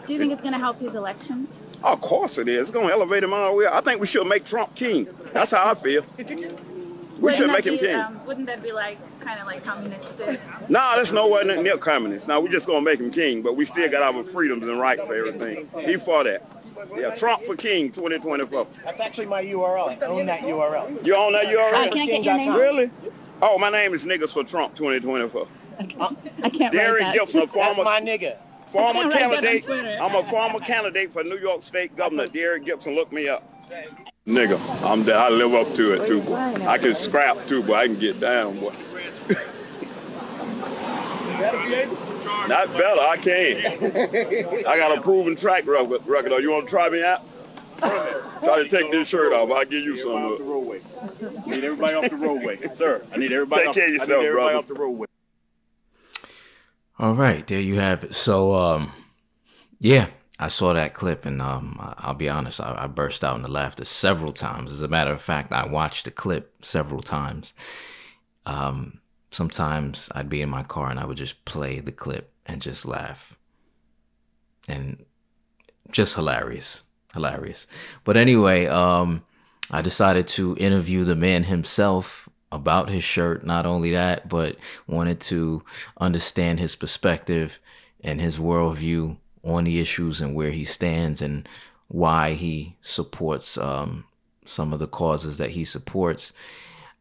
Do 0.06 0.12
you 0.12 0.18
think 0.18 0.32
it's 0.32 0.42
going 0.42 0.52
to 0.52 0.58
help 0.58 0.80
his 0.80 0.94
election? 0.94 1.48
Of 1.82 2.00
course 2.00 2.38
it 2.38 2.48
is. 2.48 2.60
It's 2.60 2.70
going 2.70 2.88
to 2.88 2.92
elevate 2.92 3.24
him 3.24 3.32
all 3.32 3.50
the 3.50 3.56
way. 3.56 3.66
I 3.70 3.80
think 3.80 4.00
we 4.00 4.06
should 4.06 4.26
make 4.26 4.44
Trump 4.44 4.74
king. 4.74 5.08
That's 5.32 5.52
how 5.52 5.70
I 5.70 5.74
feel. 5.74 6.04
We 7.22 7.26
wouldn't 7.26 7.40
should 7.40 7.52
make 7.52 7.64
be, 7.64 7.76
him 7.76 7.78
king. 7.78 7.94
Um, 7.94 8.26
wouldn't 8.26 8.46
that 8.48 8.64
be 8.64 8.72
like 8.72 8.98
kind 9.24 9.40
of 9.40 9.46
like 9.46 9.64
communistic? 9.64 10.40
Nah, 10.68 10.96
that's 10.96 11.12
nowhere 11.12 11.44
near 11.44 11.76
communist. 11.76 12.28
Now 12.28 12.40
we 12.40 12.48
just 12.48 12.66
gonna 12.66 12.80
make 12.82 13.00
him 13.00 13.10
king, 13.10 13.42
but 13.42 13.56
we 13.56 13.64
still 13.64 13.88
got 13.90 14.02
our 14.14 14.22
freedoms 14.22 14.62
and 14.62 14.78
rights 14.78 15.08
and 15.08 15.18
everything. 15.18 15.68
He 15.86 15.96
fought 15.96 16.24
that. 16.24 16.46
Yeah, 16.96 17.14
Trump 17.14 17.42
for 17.42 17.54
King 17.54 17.92
2024. 17.92 18.66
That's 18.84 19.00
actually 19.00 19.26
my 19.26 19.44
URL. 19.44 20.02
I 20.02 20.06
own 20.06 20.26
that 20.26 20.40
URL. 20.40 21.04
You 21.04 21.14
own 21.14 21.32
that 21.32 21.46
URL? 21.46 21.74
I 21.74 21.88
can't 21.88 22.10
get 22.10 22.24
your 22.24 22.36
name. 22.36 22.54
Really? 22.54 22.90
Oh, 23.40 23.58
my 23.58 23.70
name 23.70 23.92
is 23.94 24.04
Niggas 24.06 24.32
for 24.32 24.44
Trump 24.44 24.74
2024. 24.74 25.46
I 25.78 25.84
can't 26.50 26.72
Derrick 26.72 27.02
write 27.02 27.12
that. 27.12 27.14
Gibson, 27.14 27.42
a 27.42 27.46
That's 27.46 27.78
my 27.78 28.00
nigga. 28.00 28.36
former 28.66 29.00
I 29.00 29.02
can't 29.02 29.12
write 29.12 29.12
that 29.12 29.22
on 29.24 29.30
candidate. 29.42 29.64
Twitter. 29.64 29.98
I'm 30.00 30.14
a 30.14 30.24
former 30.24 30.60
candidate 30.60 31.12
for 31.12 31.24
New 31.24 31.38
York 31.38 31.62
State 31.62 31.96
Governor. 31.96 32.26
Derrick 32.26 32.64
Gibson, 32.64 32.94
look 32.94 33.12
me 33.12 33.28
up. 33.28 33.48
Nigga, 34.26 34.58
I'm 34.84 35.08
I 35.08 35.28
live 35.30 35.54
up 35.54 35.74
to 35.74 35.94
it 35.94 36.06
too, 36.06 36.20
boy. 36.22 36.36
I 36.36 36.78
can 36.78 36.94
scrap 36.94 37.36
too, 37.46 37.62
but 37.62 37.74
I 37.74 37.86
can 37.86 37.98
get 37.98 38.20
down, 38.20 38.58
boy. 38.60 38.72
Not 42.48 42.72
better, 42.72 43.00
I 43.00 43.16
can't. 43.20 44.66
I 44.66 44.76
got 44.76 44.96
a 44.98 45.00
proven 45.00 45.36
track 45.36 45.66
record. 45.66 46.06
record. 46.06 46.32
You 46.42 46.50
want 46.50 46.66
to 46.66 46.70
try 46.70 46.88
me 46.88 47.02
out? 47.02 47.22
Try 47.80 48.62
to 48.62 48.68
take 48.68 48.90
this 48.92 49.08
shirt 49.08 49.32
off. 49.32 49.50
I'll 49.50 49.64
give 49.64 49.82
you 49.84 49.94
Everybody 49.94 50.24
off 50.24 50.38
the 50.38 50.44
some. 50.44 50.48
roadway. 50.48 50.80
I 51.46 51.50
need 51.50 51.64
everybody 51.64 51.94
off 51.94 52.10
the 52.10 52.16
roadway. 52.16 52.58
Sir, 52.74 53.02
I 53.12 53.16
need 53.16 53.32
everybody 53.32 53.62
Take 53.62 53.68
off, 53.70 53.74
care 53.74 53.84
of 53.86 53.90
I 53.90 53.92
yourself, 53.94 54.08
need 54.22 54.26
everybody 54.28 54.52
brother. 54.54 54.58
off 54.58 54.68
the 54.68 54.74
roadway. 54.74 55.06
All 56.98 57.14
right, 57.14 57.46
there 57.46 57.60
you 57.60 57.80
have 57.80 58.04
it. 58.04 58.14
So, 58.14 58.54
um, 58.54 58.92
yeah, 59.80 60.06
I 60.38 60.48
saw 60.48 60.72
that 60.74 60.94
clip 60.94 61.26
and 61.26 61.42
um, 61.42 61.76
I- 61.80 61.94
I'll 61.98 62.14
be 62.14 62.28
honest, 62.28 62.60
I, 62.60 62.74
I 62.84 62.86
burst 62.86 63.24
out 63.24 63.36
into 63.36 63.48
laughter 63.48 63.84
several 63.84 64.32
times. 64.32 64.70
As 64.70 64.82
a 64.82 64.88
matter 64.88 65.12
of 65.12 65.20
fact, 65.22 65.52
I 65.52 65.66
watched 65.66 66.04
the 66.04 66.10
clip 66.12 66.52
several 66.64 67.00
times. 67.00 67.54
Um, 68.46 69.00
sometimes 69.32 70.08
I'd 70.14 70.28
be 70.28 70.42
in 70.42 70.48
my 70.48 70.62
car 70.62 70.90
and 70.90 71.00
I 71.00 71.04
would 71.04 71.16
just 71.16 71.44
play 71.44 71.80
the 71.80 71.90
clip 71.90 72.32
and 72.46 72.62
just 72.62 72.86
laugh. 72.86 73.36
And 74.68 75.04
just 75.90 76.14
hilarious. 76.14 76.82
Hilarious. 77.12 77.66
But 78.04 78.16
anyway, 78.16 78.66
um, 78.66 79.24
I 79.70 79.82
decided 79.82 80.28
to 80.28 80.56
interview 80.58 81.04
the 81.04 81.16
man 81.16 81.44
himself 81.44 82.28
about 82.52 82.88
his 82.88 83.02
shirt. 83.02 83.44
Not 83.44 83.66
only 83.66 83.92
that, 83.92 84.28
but 84.28 84.56
wanted 84.86 85.20
to 85.22 85.64
understand 85.98 86.60
his 86.60 86.76
perspective 86.76 87.58
and 88.02 88.20
his 88.20 88.38
worldview 88.38 89.16
on 89.44 89.64
the 89.64 89.80
issues 89.80 90.20
and 90.20 90.34
where 90.34 90.50
he 90.50 90.64
stands 90.64 91.22
and 91.22 91.48
why 91.88 92.34
he 92.34 92.76
supports 92.82 93.58
um, 93.58 94.04
some 94.44 94.72
of 94.72 94.78
the 94.78 94.86
causes 94.86 95.38
that 95.38 95.50
he 95.50 95.64
supports. 95.64 96.32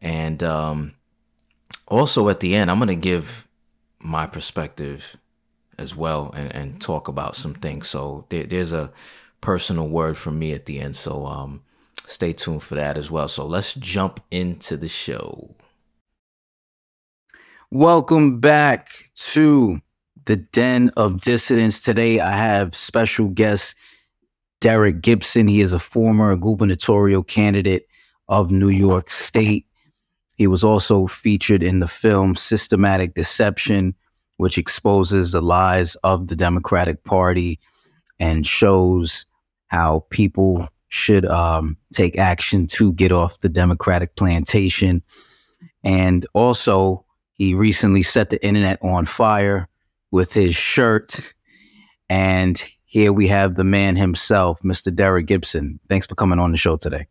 And 0.02 0.42
um, 0.44 0.94
also 1.88 2.30
at 2.30 2.40
the 2.40 2.56
end, 2.56 2.72
I'm 2.72 2.80
going 2.80 2.90
to 2.90 2.96
give 2.96 3.48
my 4.00 4.26
perspective 4.26 5.18
as 5.78 5.96
well 5.96 6.32
and, 6.36 6.54
and 6.54 6.82
talk 6.82 7.08
about 7.08 7.36
some 7.36 7.54
things. 7.54 7.88
So 7.88 8.26
there, 8.30 8.46
there's 8.46 8.74
a 8.74 8.92
personal 9.42 9.88
word 9.88 10.18
from 10.18 10.40
me 10.40 10.54
at 10.54 10.66
the 10.66 10.80
end. 10.80 10.96
So 10.96 11.26
um, 11.26 11.62
stay 12.06 12.34
tuned 12.34 12.64
for 12.64 12.76
that 12.76 12.98
as 12.98 13.10
well. 13.12 13.28
So 13.28 13.46
let's 13.46 13.74
jump 13.76 14.20
into 14.32 14.78
the 14.78 14.88
show. 14.88 15.56
Welcome 17.72 18.40
back 18.40 19.10
to 19.16 19.82
the 20.26 20.36
Den 20.36 20.92
of 20.98 21.22
Dissidents. 21.22 21.82
Today 21.82 22.20
I 22.20 22.36
have 22.36 22.76
special 22.76 23.30
guest 23.30 23.76
Derrick 24.60 25.02
Gibson. 25.02 25.48
He 25.48 25.62
is 25.62 25.74
a 25.74 25.80
former 25.80 26.36
gubernatorial 26.36 27.24
candidate 27.24 27.88
of 28.28 28.52
New 28.52 28.70
York 28.70 29.10
State. 29.10 29.66
He 30.42 30.48
was 30.48 30.64
also 30.64 31.06
featured 31.06 31.62
in 31.62 31.82
the 31.82 31.88
film 31.88 32.36
Systematic 32.36 33.14
Deception, 33.14 33.94
which 34.38 34.58
exposes 34.58 35.34
the 35.34 35.40
lies 35.40 35.94
of 35.98 36.30
the 36.30 36.36
Democratic 36.36 37.04
Party 37.04 37.60
and 38.20 38.48
shows 38.48 39.28
how 39.68 40.04
people 40.10 40.68
should 40.90 41.28
um, 41.28 41.78
take 41.94 42.18
action 42.18 42.66
to 42.70 42.92
get 42.94 43.12
off 43.12 43.42
the 43.42 43.50
Democratic 43.50 44.16
plantation. 44.16 45.04
And 45.84 46.26
also, 46.34 47.06
he 47.34 47.54
recently 47.54 48.02
set 48.02 48.32
the 48.32 48.44
internet 48.44 48.80
on 48.82 49.06
fire 49.06 49.70
with 50.10 50.34
his 50.34 50.56
shirt. 50.56 51.36
And 52.10 52.60
here 52.86 53.14
we 53.14 53.28
have 53.28 53.58
the 53.58 53.64
man 53.64 53.96
himself, 53.96 54.60
Mr. 54.62 54.92
Derrick 54.92 55.28
Gibson. 55.28 55.80
Thanks 55.88 56.08
for 56.08 56.16
coming 56.16 56.40
on 56.40 56.50
the 56.50 56.58
show 56.58 56.78
today. 56.78 57.06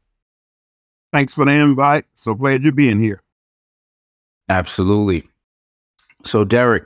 Thanks 1.12 1.34
for 1.34 1.44
the 1.44 1.52
invite. 1.52 2.04
So 2.14 2.34
glad 2.34 2.62
you're 2.62 2.72
being 2.72 3.00
here. 3.00 3.22
Absolutely. 4.48 5.28
So, 6.24 6.44
Derrick, 6.44 6.84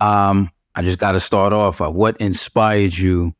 um, 0.00 0.50
I 0.74 0.82
just 0.82 0.98
got 0.98 1.12
to 1.12 1.20
start 1.20 1.52
off. 1.52 1.80
Uh, 1.80 1.90
what 1.90 2.16
inspired 2.20 2.96
you 2.96 3.34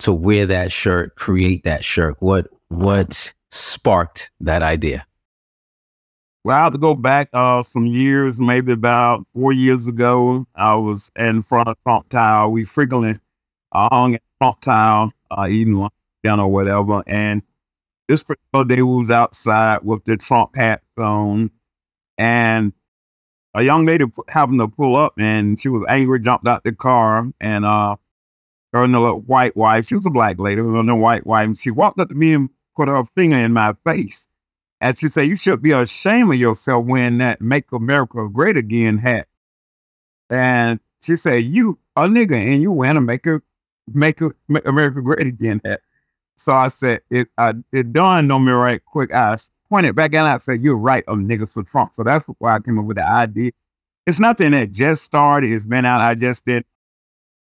to 0.00 0.12
wear 0.12 0.46
that 0.46 0.72
shirt, 0.72 1.16
create 1.16 1.64
that 1.64 1.84
shirt? 1.84 2.16
What 2.20 2.48
what 2.68 3.32
sparked 3.50 4.30
that 4.40 4.62
idea? 4.62 5.06
Well, 6.42 6.56
I 6.56 6.64
have 6.64 6.72
to 6.72 6.78
go 6.78 6.94
back 6.94 7.28
uh, 7.34 7.60
some 7.60 7.84
years, 7.84 8.40
maybe 8.40 8.72
about 8.72 9.26
four 9.26 9.52
years 9.52 9.86
ago. 9.88 10.46
I 10.54 10.74
was 10.76 11.10
in 11.18 11.42
front 11.42 11.68
of 11.68 11.76
Trump 11.82 12.08
Tower. 12.08 12.48
We 12.48 12.64
frequently 12.64 13.18
uh, 13.72 13.88
hung 13.90 14.14
at 14.14 14.22
Trump 14.40 14.60
Tower, 14.62 15.10
uh, 15.30 15.48
eating 15.50 15.74
lunch 15.74 15.92
dinner 16.22 16.44
or 16.44 16.52
whatever. 16.52 17.02
And 17.06 17.42
this 18.10 18.24
particular 18.24 18.64
day, 18.64 18.82
we 18.82 18.96
was 18.96 19.10
outside 19.10 19.84
with 19.84 20.04
the 20.04 20.16
Trump 20.16 20.56
hats 20.56 20.98
on, 20.98 21.50
and 22.18 22.72
a 23.54 23.62
young 23.62 23.86
lady 23.86 24.04
happened 24.28 24.58
to 24.58 24.66
pull 24.66 24.96
up, 24.96 25.14
and 25.16 25.58
she 25.60 25.68
was 25.68 25.84
angry, 25.88 26.18
jumped 26.18 26.48
out 26.48 26.64
the 26.64 26.72
car, 26.72 27.30
and 27.40 27.64
uh, 27.64 27.96
her 28.72 28.82
and 28.82 28.94
the 28.94 29.12
white 29.14 29.56
wife, 29.56 29.86
she 29.86 29.94
was 29.94 30.06
a 30.06 30.10
black 30.10 30.40
lady, 30.40 30.60
with 30.60 30.74
a 30.74 30.94
white 30.94 31.24
wife, 31.24 31.46
and 31.46 31.58
she 31.58 31.70
walked 31.70 32.00
up 32.00 32.08
to 32.08 32.14
me 32.14 32.34
and 32.34 32.50
put 32.76 32.88
her 32.88 33.04
finger 33.16 33.36
in 33.36 33.52
my 33.52 33.74
face. 33.86 34.26
And 34.80 34.98
she 34.98 35.08
said, 35.08 35.28
You 35.28 35.36
should 35.36 35.62
be 35.62 35.70
ashamed 35.70 36.32
of 36.32 36.40
yourself 36.40 36.84
wearing 36.86 37.18
that 37.18 37.40
Make 37.40 37.70
America 37.70 38.28
Great 38.28 38.56
Again 38.56 38.98
hat. 38.98 39.28
And 40.30 40.80
she 41.00 41.14
said, 41.14 41.44
You 41.44 41.78
a 41.94 42.08
nigga 42.08 42.34
and 42.34 42.60
you 42.60 42.72
wearing 42.72 42.96
a 42.96 43.00
a, 43.00 43.40
make, 43.92 44.20
a, 44.20 44.32
make 44.48 44.66
America 44.66 45.00
Great 45.00 45.26
Again 45.26 45.60
hat. 45.64 45.82
So 46.40 46.54
I 46.54 46.68
said, 46.68 47.02
It 47.10 47.28
uh, 47.36 47.52
it 47.72 47.92
dawned 47.92 48.32
on 48.32 48.44
me 48.44 48.52
right 48.52 48.82
quick. 48.84 49.12
I 49.12 49.36
pointed 49.68 49.94
back 49.94 50.14
and 50.14 50.26
I 50.26 50.38
said, 50.38 50.62
You're 50.62 50.76
right, 50.76 51.04
a 51.06 51.14
nigga 51.14 51.50
for 51.52 51.62
Trump. 51.62 51.94
So 51.94 52.02
that's 52.02 52.26
why 52.38 52.56
I 52.56 52.60
came 52.60 52.78
up 52.78 52.86
with 52.86 52.96
the 52.96 53.06
idea. 53.06 53.52
It's 54.06 54.18
nothing 54.18 54.52
that 54.52 54.72
just 54.72 55.04
started, 55.04 55.52
it's 55.52 55.66
been 55.66 55.84
out. 55.84 56.00
I 56.00 56.14
just 56.14 56.46
did 56.46 56.64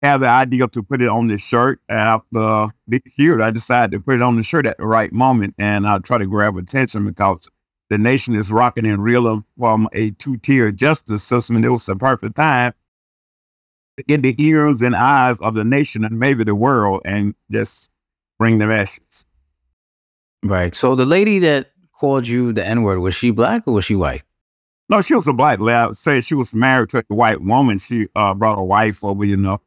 have 0.01 0.21
the 0.21 0.27
idea 0.27 0.67
to 0.67 0.81
put 0.81 1.01
it 1.01 1.09
on 1.09 1.27
the 1.27 1.37
shirt. 1.37 1.79
And 1.87 1.99
after 1.99 2.73
this 2.87 3.01
year, 3.17 3.39
I 3.41 3.51
decided 3.51 3.91
to 3.91 3.99
put 3.99 4.15
it 4.15 4.23
on 4.23 4.35
the 4.35 4.43
shirt 4.43 4.65
at 4.65 4.77
the 4.79 4.87
right 4.87 5.13
moment. 5.13 5.53
And 5.59 5.87
I'll 5.87 6.01
try 6.01 6.17
to 6.17 6.25
grab 6.25 6.57
attention 6.57 7.05
because 7.05 7.47
the 7.91 7.99
nation 7.99 8.35
is 8.35 8.51
rocking 8.51 8.87
and 8.87 9.03
reeling 9.03 9.43
from 9.59 9.87
a 9.93 10.09
two 10.11 10.37
tier 10.37 10.71
justice 10.71 11.21
system. 11.21 11.55
And 11.55 11.65
it 11.65 11.69
was 11.69 11.85
the 11.85 11.95
perfect 11.95 12.35
time 12.35 12.73
to 13.97 14.03
get 14.03 14.23
the 14.23 14.35
ears 14.43 14.81
and 14.81 14.95
eyes 14.95 15.37
of 15.39 15.53
the 15.53 15.63
nation 15.63 16.03
and 16.03 16.17
maybe 16.19 16.43
the 16.43 16.55
world 16.55 17.01
and 17.05 17.35
just 17.51 17.91
bring 18.41 18.57
the 18.57 18.65
message. 18.65 19.23
Right. 20.43 20.73
So 20.73 20.95
the 20.95 21.05
lady 21.05 21.37
that 21.37 21.73
called 21.93 22.27
you 22.27 22.51
the 22.51 22.65
N 22.65 22.81
word 22.81 22.97
was 22.97 23.13
she 23.13 23.29
black 23.29 23.67
or 23.67 23.73
was 23.75 23.85
she 23.85 23.95
white? 23.95 24.23
No, 24.89 24.99
she 24.99 25.13
was 25.13 25.27
a 25.27 25.33
black 25.33 25.59
lady. 25.59 25.75
I 25.75 25.85
would 25.85 25.95
say 25.95 26.21
she 26.21 26.33
was 26.33 26.55
married 26.55 26.89
to 26.89 27.05
a 27.07 27.13
white 27.13 27.41
woman. 27.41 27.77
She 27.77 28.07
uh, 28.15 28.33
brought 28.33 28.57
a 28.57 28.63
wife 28.63 29.03
over, 29.03 29.23
you 29.23 29.37
know, 29.37 29.61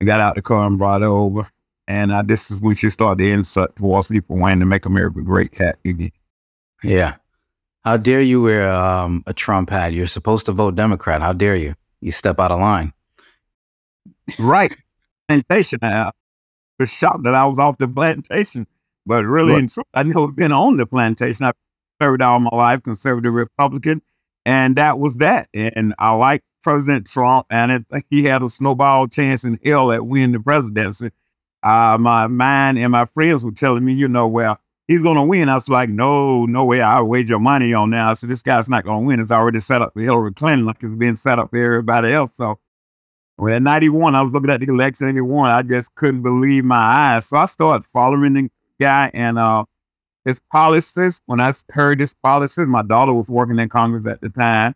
and 0.00 0.06
got 0.06 0.22
out 0.22 0.36
the 0.36 0.40
car 0.40 0.66
and 0.66 0.78
brought 0.78 1.02
her 1.02 1.06
over. 1.06 1.46
And 1.86 2.12
uh, 2.12 2.22
this 2.22 2.50
is 2.50 2.62
when 2.62 2.76
she 2.76 2.88
started 2.88 3.18
the 3.18 3.30
insult 3.30 3.76
towards 3.76 4.08
people 4.08 4.38
wanting 4.38 4.60
to 4.60 4.64
make 4.64 4.86
America 4.86 5.20
great 5.20 5.54
hat 5.54 5.76
again. 5.84 6.10
Yeah. 6.82 7.16
How 7.84 7.98
dare 7.98 8.22
you 8.22 8.40
wear 8.40 8.72
um, 8.72 9.22
a 9.26 9.34
Trump 9.34 9.68
hat? 9.68 9.92
You're 9.92 10.06
supposed 10.06 10.46
to 10.46 10.52
vote 10.52 10.76
Democrat. 10.76 11.20
How 11.20 11.34
dare 11.34 11.56
you? 11.56 11.74
You 12.00 12.10
step 12.10 12.40
out 12.40 12.52
of 12.52 12.58
line. 12.58 12.94
Right. 14.38 14.74
Plantation. 15.28 15.80
I 15.82 16.10
was 16.78 16.92
shocked 16.92 17.24
that 17.24 17.34
I 17.34 17.44
was 17.46 17.58
off 17.58 17.78
the 17.78 17.88
plantation. 17.88 18.66
But 19.06 19.24
really, 19.26 19.54
Right. 19.54 19.68
truth, 19.70 19.86
I 19.94 20.02
never 20.02 20.32
been 20.32 20.52
on 20.52 20.76
the 20.78 20.86
plantation. 20.86 21.44
I 21.46 21.52
served 22.00 22.22
all 22.22 22.40
my 22.40 22.50
life, 22.52 22.82
conservative 22.82 23.34
Republican, 23.34 24.02
and 24.46 24.76
that 24.76 24.98
was 24.98 25.16
that. 25.18 25.48
And 25.54 25.94
I 25.98 26.12
like 26.12 26.42
President 26.62 27.06
Trump, 27.06 27.46
and 27.50 27.70
I 27.70 27.78
think 27.80 28.06
he 28.08 28.24
had 28.24 28.42
a 28.42 28.48
snowball 28.48 29.06
chance 29.08 29.44
in 29.44 29.58
hell 29.64 29.92
at 29.92 30.06
winning 30.06 30.32
the 30.32 30.40
presidency. 30.40 31.10
Uh, 31.62 31.96
my 32.00 32.26
mind 32.26 32.78
and 32.78 32.92
my 32.92 33.04
friends 33.04 33.44
were 33.44 33.52
telling 33.52 33.84
me, 33.84 33.92
you 33.94 34.08
know, 34.08 34.26
well, 34.28 34.58
he's 34.88 35.02
going 35.02 35.16
to 35.16 35.22
win. 35.22 35.48
I 35.48 35.54
was 35.54 35.68
like, 35.68 35.88
no, 35.88 36.44
no 36.44 36.64
way. 36.64 36.80
I'll 36.82 37.06
wager 37.06 37.38
money 37.38 37.72
on 37.72 37.90
that. 37.90 38.06
I 38.08 38.14
said, 38.14 38.28
this 38.30 38.42
guy's 38.42 38.68
not 38.68 38.84
going 38.84 39.02
to 39.02 39.06
win. 39.06 39.20
It's 39.20 39.32
already 39.32 39.60
set 39.60 39.80
up 39.82 39.92
for 39.94 40.00
Hillary 40.02 40.32
Clinton, 40.34 40.66
like 40.66 40.82
it's 40.82 40.94
been 40.94 41.16
set 41.16 41.38
up 41.38 41.50
for 41.50 41.56
everybody 41.58 42.12
else. 42.12 42.36
So 42.36 42.58
well, 43.36 43.54
in 43.54 43.64
91, 43.64 44.14
I 44.14 44.22
was 44.22 44.32
looking 44.32 44.50
at 44.50 44.60
the 44.60 44.66
election 44.66 45.08
in 45.08 45.16
91. 45.16 45.50
I 45.50 45.62
just 45.62 45.94
couldn't 45.96 46.22
believe 46.22 46.64
my 46.64 46.76
eyes. 46.76 47.26
So 47.26 47.36
I 47.36 47.46
started 47.46 47.84
following 47.84 48.34
the 48.34 48.50
guy 48.78 49.10
and 49.12 49.38
uh, 49.38 49.64
his 50.24 50.40
policies. 50.52 51.20
When 51.26 51.40
I 51.40 51.52
heard 51.70 52.00
his 52.00 52.14
policies, 52.14 52.66
my 52.66 52.82
daughter 52.82 53.12
was 53.12 53.28
working 53.28 53.58
in 53.58 53.68
Congress 53.68 54.06
at 54.06 54.20
the 54.20 54.28
time. 54.28 54.74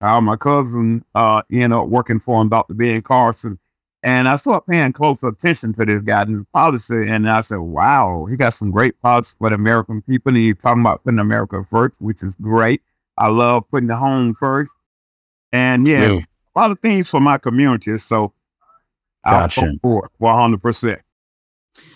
Uh, 0.00 0.20
my 0.20 0.36
cousin 0.36 1.04
uh, 1.14 1.42
ended 1.50 1.72
up 1.72 1.88
working 1.88 2.20
for 2.20 2.40
him, 2.40 2.50
Dr. 2.50 2.74
Ben 2.74 3.02
Carson. 3.02 3.58
And 4.02 4.28
I 4.28 4.36
started 4.36 4.66
paying 4.70 4.92
close 4.92 5.24
attention 5.24 5.72
to 5.72 5.84
this 5.84 6.02
guy 6.02 6.22
and 6.22 6.30
his 6.30 6.44
policy. 6.52 7.08
And 7.08 7.28
I 7.28 7.40
said, 7.40 7.58
wow, 7.58 8.26
he 8.30 8.36
got 8.36 8.50
some 8.50 8.70
great 8.70 9.00
policies 9.00 9.36
for 9.38 9.48
the 9.48 9.56
American 9.56 10.02
people. 10.02 10.30
And 10.30 10.36
he's 10.36 10.56
talking 10.56 10.82
about 10.82 11.02
putting 11.02 11.18
America 11.18 11.64
first, 11.64 12.00
which 12.00 12.22
is 12.22 12.36
great. 12.36 12.82
I 13.16 13.28
love 13.28 13.66
putting 13.68 13.88
the 13.88 13.96
home 13.96 14.34
first. 14.34 14.72
And 15.52 15.88
yeah, 15.88 16.12
Yeah. 16.12 16.20
A 16.54 16.58
lot 16.58 16.70
of 16.70 16.80
things 16.80 17.10
for 17.10 17.20
my 17.20 17.38
community. 17.38 17.96
So 17.98 18.32
I'll 19.24 19.48
for 19.82 20.10
100%. 20.20 21.00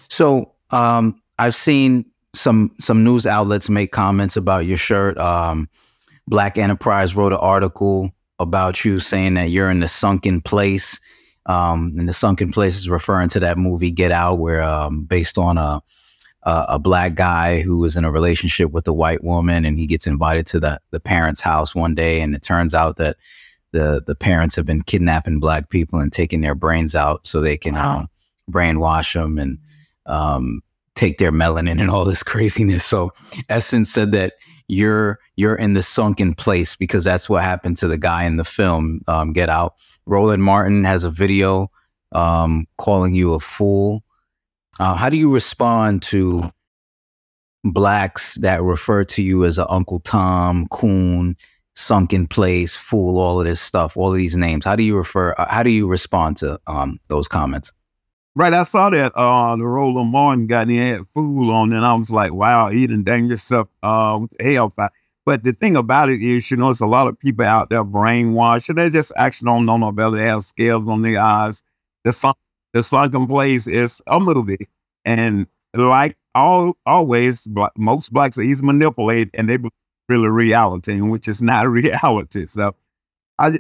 So 0.09 0.53
um, 0.71 1.21
I've 1.39 1.55
seen 1.55 2.05
some 2.35 2.75
some 2.81 3.05
news 3.05 3.27
outlets 3.27 3.69
make 3.69 3.93
comments 3.93 4.37
about 4.37 4.67
your 4.67 4.79
shirt. 4.79 5.19
Um, 5.19 5.69
Black 6.29 6.57
Enterprise 6.59 7.15
wrote 7.15 7.33
an 7.33 7.39
article 7.39 8.11
about 8.39 8.85
you 8.85 9.01
saying 9.01 9.35
that 9.35 9.51
you're 9.51 9.71
in 9.71 9.81
the 9.81 9.89
sunken 9.89 10.41
place. 10.41 11.01
Um, 11.47 11.95
and 11.99 12.09
the 12.09 12.13
sunken 12.13 12.53
place 12.53 12.77
is 12.77 12.89
referring 12.89 13.29
to 13.31 13.41
that 13.41 13.59
movie 13.59 13.91
Get 13.91 14.13
Out, 14.13 14.39
where 14.39 14.63
um, 14.63 15.05
based 15.05 15.39
on 15.39 15.59
a, 15.59 15.83
a 16.45 16.65
a 16.69 16.79
black 16.79 17.15
guy 17.15 17.61
who 17.61 17.85
is 17.85 17.97
in 17.97 18.05
a 18.05 18.13
relationship 18.13 18.71
with 18.71 18.87
a 18.87 18.93
white 18.93 19.25
woman, 19.25 19.65
and 19.65 19.79
he 19.79 19.87
gets 19.87 20.07
invited 20.07 20.47
to 20.49 20.61
the 20.61 20.81
the 20.91 21.01
parents' 21.01 21.41
house 21.41 21.75
one 21.75 21.95
day, 21.95 22.21
and 22.21 22.35
it 22.35 22.43
turns 22.43 22.75
out 22.75 22.97
that 22.99 23.17
the 23.73 24.03
the 24.07 24.15
parents 24.15 24.55
have 24.57 24.67
been 24.67 24.83
kidnapping 24.83 25.41
black 25.41 25.71
people 25.71 25.99
and 25.99 26.13
taking 26.13 26.41
their 26.41 26.55
brains 26.55 26.95
out 26.95 27.27
so 27.27 27.41
they 27.41 27.57
can 27.57 27.77
um, 27.77 28.09
brainwash 28.51 29.15
them 29.15 29.39
and 29.39 29.59
um, 30.07 30.63
take 30.95 31.19
their 31.19 31.33
melanin 31.33 31.81
and 31.81 31.91
all 31.91 32.05
this 32.05 32.23
craziness. 32.23 32.85
So 32.85 33.13
Essence 33.49 33.91
said 33.91 34.13
that 34.13 34.35
you're 34.69 35.19
you're 35.37 35.55
in 35.55 35.75
the 35.75 35.83
sunken 35.83 36.35
place 36.35 36.77
because 36.77 37.05
that's 37.05 37.29
what 37.29 37.43
happened 37.43 37.77
to 37.79 37.89
the 37.89 37.99
guy 37.99 38.25
in 38.25 38.37
the 38.37 38.45
film 38.45 39.01
um, 39.09 39.33
Get 39.33 39.49
Out. 39.49 39.75
Roland 40.07 40.43
Martin 40.43 40.85
has 40.85 41.05
a 41.05 41.11
video 41.11 41.71
um, 42.13 42.67
calling 42.79 43.15
you 43.15 43.35
a 43.35 43.41
fool. 43.41 44.05
Uh, 44.81 44.95
how 44.95 45.09
do 45.09 45.17
you 45.17 45.33
respond 45.33 46.03
to 46.03 46.51
blacks 47.65 48.35
that 48.37 48.63
refer 48.63 49.05
to 49.05 49.23
you 49.23 49.45
as 49.45 49.59
a 49.59 49.71
Uncle 49.71 50.01
Tom, 50.01 50.67
Coon, 50.71 51.37
sunken 51.75 52.27
place, 52.27 52.77
fool, 52.77 53.19
all 53.19 53.41
of 53.41 53.47
this 53.47 53.61
stuff, 53.61 53.97
all 53.97 54.11
of 54.11 54.17
these 54.17 54.37
names? 54.37 54.65
How 54.65 54.77
do 54.77 54.83
you 54.83 54.97
refer? 54.97 55.35
Uh, 55.39 55.47
how 55.49 55.63
do 55.63 55.71
you 55.71 55.87
respond 55.87 56.37
to 56.39 56.61
um, 56.67 56.99
those 57.09 57.29
comments? 57.29 57.73
Right, 58.35 58.55
I 58.55 58.63
saw 58.63 58.89
that 58.89 59.13
uh 59.15 59.57
the 59.57 59.67
Roland 59.67 60.11
Martin 60.11 60.47
got 60.47 60.69
he 60.69 60.79
had 60.79 61.07
fool 61.07 61.51
on, 61.51 61.73
and 61.75 61.85
I 61.85 61.93
was 61.93 62.11
like, 62.11 62.33
wow, 62.33 62.71
he 62.71 62.87
done 62.87 63.03
dang 63.03 63.29
yourself 63.29 63.69
uh 63.83 64.21
with 64.23 64.33
hellfire. 64.41 64.91
But 65.27 65.45
the 65.45 65.53
thing 65.53 65.77
about 65.77 66.09
it 66.09 66.23
is, 66.23 66.51
you 66.51 66.57
know, 66.57 66.71
it's 66.71 66.81
a 66.81 66.87
lot 66.87 67.09
of 67.09 67.19
people 67.19 67.45
out 67.45 67.69
there 67.69 67.85
brainwashed, 67.85 68.71
and 68.71 68.79
they 68.79 68.89
just 68.89 69.13
actually 69.17 69.47
don't 69.47 69.67
know 69.67 69.77
no 69.77 69.93
better. 69.93 70.17
They 70.17 70.25
have 70.25 70.45
scales 70.45 70.89
on 70.89 71.03
their 71.03 71.21
eyes. 71.21 71.63
The 72.05 72.13
sun, 72.13 72.33
the 72.73 72.83
sunken 72.83 73.27
place 73.27 73.67
is 73.67 74.01
a 74.07 74.19
movie, 74.19 74.67
and 75.05 75.47
like 75.75 76.17
all 76.35 76.75
always, 76.87 77.47
black, 77.47 77.73
most 77.77 78.15
blacks 78.15 78.39
are 78.39 78.43
easy 78.43 78.65
manipulated, 78.65 79.31
and 79.35 79.47
they 79.47 79.59
really 80.09 80.29
reality, 80.29 81.01
which 81.01 81.29
is 81.29 81.43
not 81.43 81.69
reality. 81.69 82.47
So 82.47 82.75
I 83.39 83.59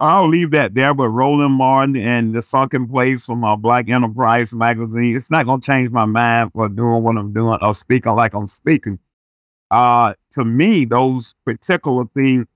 I'll 0.00 0.28
leave 0.28 0.50
that 0.50 0.74
there. 0.74 0.94
But 0.94 1.10
Roland 1.10 1.54
Martin 1.54 1.96
and 1.96 2.34
the 2.34 2.42
sunken 2.42 2.88
place 2.88 3.24
from 3.24 3.44
uh, 3.44 3.56
Black 3.56 3.88
Enterprise 3.88 4.52
magazine, 4.54 5.16
it's 5.16 5.30
not 5.30 5.46
gonna 5.46 5.60
change 5.60 5.90
my 5.90 6.04
mind 6.04 6.52
for 6.52 6.68
doing 6.68 7.02
what 7.02 7.16
I'm 7.16 7.32
doing 7.32 7.58
or 7.62 7.74
speaking 7.74 8.14
like 8.14 8.34
I'm 8.34 8.46
speaking. 8.46 8.98
Uh, 9.70 10.14
to 10.32 10.44
me, 10.44 10.84
those 10.84 11.34
particular 11.44 12.04
things, 12.14 12.46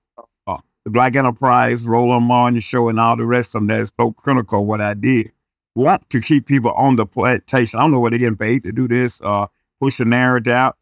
uh, 0.47 0.57
the 0.85 0.91
Black 0.91 1.15
Enterprise, 1.15 1.87
Roland 1.87 2.25
Martin 2.25 2.59
show, 2.59 2.87
and 2.89 2.99
all 2.99 3.17
the 3.17 3.25
rest 3.25 3.55
of 3.55 3.61
them, 3.61 3.67
that 3.67 3.81
is 3.81 3.93
so 3.99 4.11
critical 4.13 4.65
what 4.65 4.81
I 4.81 4.93
did. 4.93 5.31
Want 5.75 6.09
to 6.09 6.19
keep 6.19 6.47
people 6.47 6.71
on 6.71 6.97
the 6.97 7.05
plantation. 7.05 7.79
I 7.79 7.83
don't 7.83 7.91
know 7.91 7.99
what 7.99 8.11
they're 8.11 8.19
getting 8.19 8.37
paid 8.37 8.63
to 8.63 8.71
do 8.71 8.87
this, 8.87 9.21
uh, 9.21 9.47
push 9.79 9.97
the 9.97 10.05
narrative 10.05 10.53
out 10.53 10.77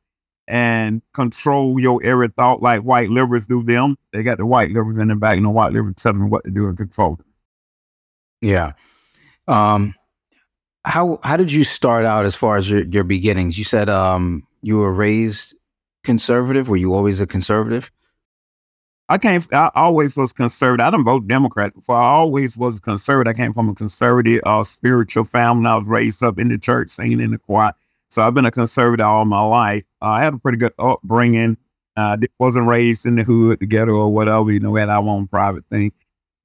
and 0.50 1.04
control 1.14 1.80
your 1.80 2.04
every 2.04 2.28
thought 2.28 2.62
like 2.62 2.82
white 2.82 3.10
liberals 3.10 3.46
do 3.46 3.64
them. 3.64 3.96
They 4.12 4.24
got 4.24 4.40
the 4.40 4.48
white 4.48 4.72
liberals 4.72 4.98
in 4.98 5.08
the 5.08 5.16
back, 5.16 5.38
and 5.38 5.46
the 5.46 5.50
white 5.52 5.72
liberals 5.72 5.98
telling 5.98 6.20
them 6.20 6.30
what 6.32 6.44
to 6.44 6.52
do 6.52 6.68
and 6.68 6.76
control. 6.76 7.20
Yeah. 8.42 8.74
Um, 9.48 9.94
how 10.84 11.20
how 11.24 11.38
did 11.38 11.52
you 11.52 11.64
start 11.64 12.04
out 12.04 12.26
as 12.26 12.36
far 12.36 12.58
as 12.58 12.70
your, 12.70 12.82
your 12.86 13.04
beginnings? 13.04 13.58
You 13.58 13.64
said 13.64 13.90
um, 13.90 14.46
you 14.64 14.78
were 14.78 14.92
raised 14.92 15.56
conservative. 16.04 16.68
Were 16.68 16.78
you 16.78 16.94
always 16.96 17.22
a 17.22 17.28
conservative? 17.28 17.92
I 19.08 19.20
came. 19.20 19.42
I 19.52 19.70
always 19.76 20.18
was 20.18 20.34
conservative. 20.34 20.86
I 20.86 20.90
didn't 20.90 21.06
vote 21.06 21.28
Democrat 21.28 21.76
before. 21.76 21.96
I 21.96 22.10
always 22.10 22.58
was 22.58 22.80
conservative. 22.80 23.30
I 23.30 23.38
came 23.38 23.54
from 23.54 23.70
a 23.70 23.76
conservative, 23.76 24.42
uh, 24.46 24.64
spiritual 24.64 25.26
family. 25.26 25.68
I 25.68 25.78
was 25.78 25.88
raised 25.88 26.24
up 26.24 26.40
in 26.40 26.48
the 26.48 26.58
church, 26.58 26.90
singing 26.90 27.20
in 27.20 27.32
the 27.32 27.38
choir. 27.38 27.74
So 28.10 28.24
I've 28.24 28.34
been 28.34 28.46
a 28.46 28.52
conservative 28.52 29.06
all 29.06 29.26
my 29.26 29.42
life. 29.42 29.84
Uh, 30.02 30.06
I 30.06 30.24
had 30.24 30.34
a 30.34 30.38
pretty 30.38 30.58
good 30.58 30.74
upbringing. 30.80 31.58
I 31.96 32.14
uh, 32.14 32.18
wasn't 32.40 32.68
raised 32.68 33.06
in 33.06 33.16
the 33.16 33.24
hood, 33.24 33.60
the 33.60 33.68
ghetto, 33.68 33.94
or 33.94 34.14
whatever. 34.14 34.52
You 34.52 34.60
know, 34.60 34.76
had 34.76 34.90
our 34.90 35.04
own 35.04 35.28
private 35.28 35.66
thing. 35.70 35.92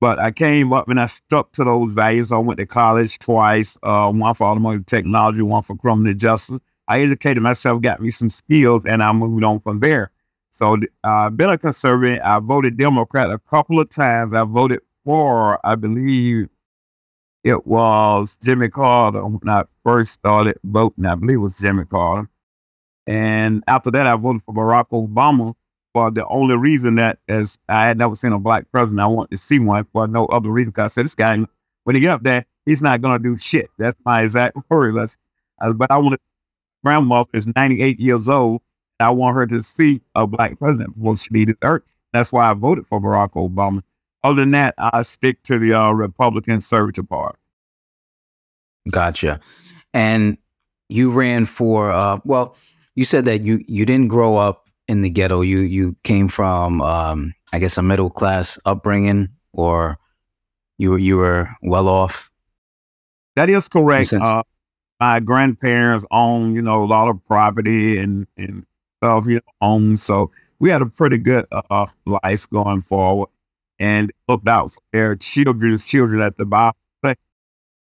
But 0.01 0.19
I 0.19 0.33
came 0.33 0.73
up 0.73 0.89
and 0.89 1.01
I 1.01 1.07
stuck 1.07 1.53
to 1.53 1.65
those 1.65 1.95
values. 1.95 2.33
I 2.33 2.39
went 2.39 2.59
to 2.59 2.67
college 2.67 3.19
twice, 3.19 3.79
uh, 3.83 4.11
one 4.13 4.35
for 4.35 4.47
automotive 4.47 4.87
technology, 4.87 5.43
one 5.43 5.63
for 5.63 5.77
criminal 5.77 6.13
justice. 6.13 6.61
I 6.89 7.01
educated 7.01 7.43
myself, 7.43 7.81
got 7.81 8.01
me 8.01 8.11
some 8.11 8.29
skills, 8.29 8.85
and 8.85 9.03
I 9.03 9.13
moved 9.13 9.45
on 9.45 9.61
from 9.61 9.81
there. 9.81 10.11
So 10.51 10.75
I've 10.75 10.83
uh, 11.05 11.31
been 11.31 11.49
a 11.49 11.59
conservative. 11.59 12.21
I 12.23 12.39
voted 12.41 12.77
Democrat 12.77 13.31
a 13.31 13.39
couple 13.39 13.81
of 13.81 13.89
times. 13.89 14.35
I 14.35 14.45
voted 14.45 14.81
for, 15.05 15.59
I 15.65 15.75
believe, 15.75 16.49
it 17.45 17.67
was 17.67 18.39
Jimmy 18.39 18.71
Carter 18.71 19.25
when 19.25 19.49
I 19.49 19.65
first 19.83 20.15
started 20.15 20.59
voting. 20.65 21.05
I 21.05 21.15
believe 21.15 21.37
it 21.37 21.41
was 21.41 21.59
Jimmy 21.59 21.85
Carter. 21.85 22.29
And 23.07 23.63
after 23.69 23.91
that, 23.91 24.07
I 24.07 24.17
voted 24.17 24.41
for 24.43 24.55
Barack 24.55 24.89
Obama 24.89 25.55
for 25.93 26.11
the 26.11 26.27
only 26.29 26.57
reason 26.57 26.95
that 26.95 27.19
as 27.29 27.59
I 27.69 27.87
had 27.87 27.99
never 27.99 28.15
seen 28.15 28.33
a 28.33 28.41
black 28.41 28.65
president, 28.73 29.01
I 29.01 29.07
wanted 29.07 29.33
to 29.33 29.37
see 29.37 29.59
one 29.59 29.85
for 29.93 30.09
no 30.09 30.25
other 30.27 30.49
reason. 30.49 30.71
Because 30.71 30.93
I 30.93 30.95
said, 30.95 31.05
this 31.05 31.15
guy, 31.15 31.39
when 31.85 31.95
he 31.95 32.01
get 32.01 32.11
up 32.11 32.23
there, 32.23 32.47
he's 32.65 32.83
not 32.83 33.03
going 33.03 33.23
to 33.23 33.29
do 33.29 33.37
shit. 33.37 33.69
That's 33.79 33.97
my 34.07 34.23
exact 34.23 34.57
word. 34.71 34.97
That's, 34.97 35.19
uh, 35.61 35.75
but 35.75 35.91
I 35.91 35.97
want 35.97 36.05
wanted, 36.07 36.21
grandma 36.83 37.25
is 37.35 37.47
98 37.47 38.01
years 38.01 38.27
old. 38.27 38.63
I 39.01 39.11
want 39.11 39.35
her 39.35 39.47
to 39.49 39.63
see 39.63 40.01
a 40.15 40.27
black 40.27 40.59
president 40.59 40.95
before 40.95 41.19
she 41.19 41.29
leaves 41.31 41.53
earth. 41.63 41.83
That's 42.15 42.33
why 42.33 42.51
I 42.51 42.55
voted 42.55 42.87
for 42.87 43.01
Barack 43.01 43.33
Obama. 43.33 43.83
Other 44.25 44.41
than 44.41 44.53
that, 44.53 44.75
I 44.79 45.03
stick 45.03 45.43
to 45.45 45.59
the 45.59 45.75
uh, 45.75 45.93
Republican 45.93 46.55
Conservative 46.55 47.07
Party. 47.07 47.39
Gotcha. 48.91 49.39
And 49.93 50.39
you 50.89 51.11
ran 51.11 51.45
for 51.45 51.91
uh, 51.91 52.19
well, 52.25 52.57
you 52.95 53.05
said 53.05 53.27
that 53.27 53.43
you 53.43 53.63
you 53.69 53.85
didn't 53.85 54.09
grow 54.09 54.37
up 54.37 54.67
in 54.89 55.03
the 55.03 55.11
ghetto. 55.11 55.43
You 55.43 55.61
you 55.61 55.95
came 56.05 56.29
from 56.29 56.81
um, 56.81 57.35
I 57.53 57.59
guess 57.59 57.77
a 57.77 57.83
middle 57.83 58.11
class 58.11 58.59
upbringing, 58.65 59.29
or 59.53 59.99
you 60.79 60.93
were 60.93 60.99
you 60.99 61.17
were 61.19 61.51
well 61.63 61.89
off. 61.89 62.31
That 63.37 63.51
is 63.51 63.69
correct. 63.69 64.13
Uh, 64.13 64.43
my 65.01 65.21
grandparents 65.21 66.07
owned, 66.11 66.55
you 66.55 66.63
know, 66.63 66.83
a 66.83 66.87
lot 66.87 67.09
of 67.09 67.25
property 67.27 67.99
and 67.99 68.27
and 68.39 68.65
stuff, 69.03 69.27
you 69.27 69.41
know, 69.61 69.97
So 69.97 70.31
we 70.61 70.71
had 70.71 70.81
a 70.81 70.87
pretty 70.87 71.19
good 71.19 71.47
uh, 71.53 71.87
life 72.07 72.49
going 72.49 72.81
forward 72.81 73.29
and 73.79 74.13
looked 74.29 74.49
out 74.49 74.73
for 74.73 74.81
their 74.93 75.17
children's 75.17 75.87
children 75.87 76.21
at 76.21 76.37
the 76.39 76.47
bottom. 76.47 76.79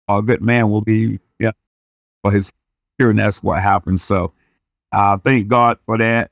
A 0.08 0.24
good 0.24 0.42
man 0.42 0.72
will 0.72 0.82
be, 0.82 1.20
yeah, 1.38 1.52
for 2.24 2.32
his 2.32 2.52
children. 3.00 3.18
That's 3.18 3.44
what 3.44 3.62
happened. 3.62 4.02
So 4.02 4.34
uh, 4.92 5.20
thank 5.20 5.48
God 5.48 5.78
for 5.86 6.00
that. 6.00 6.32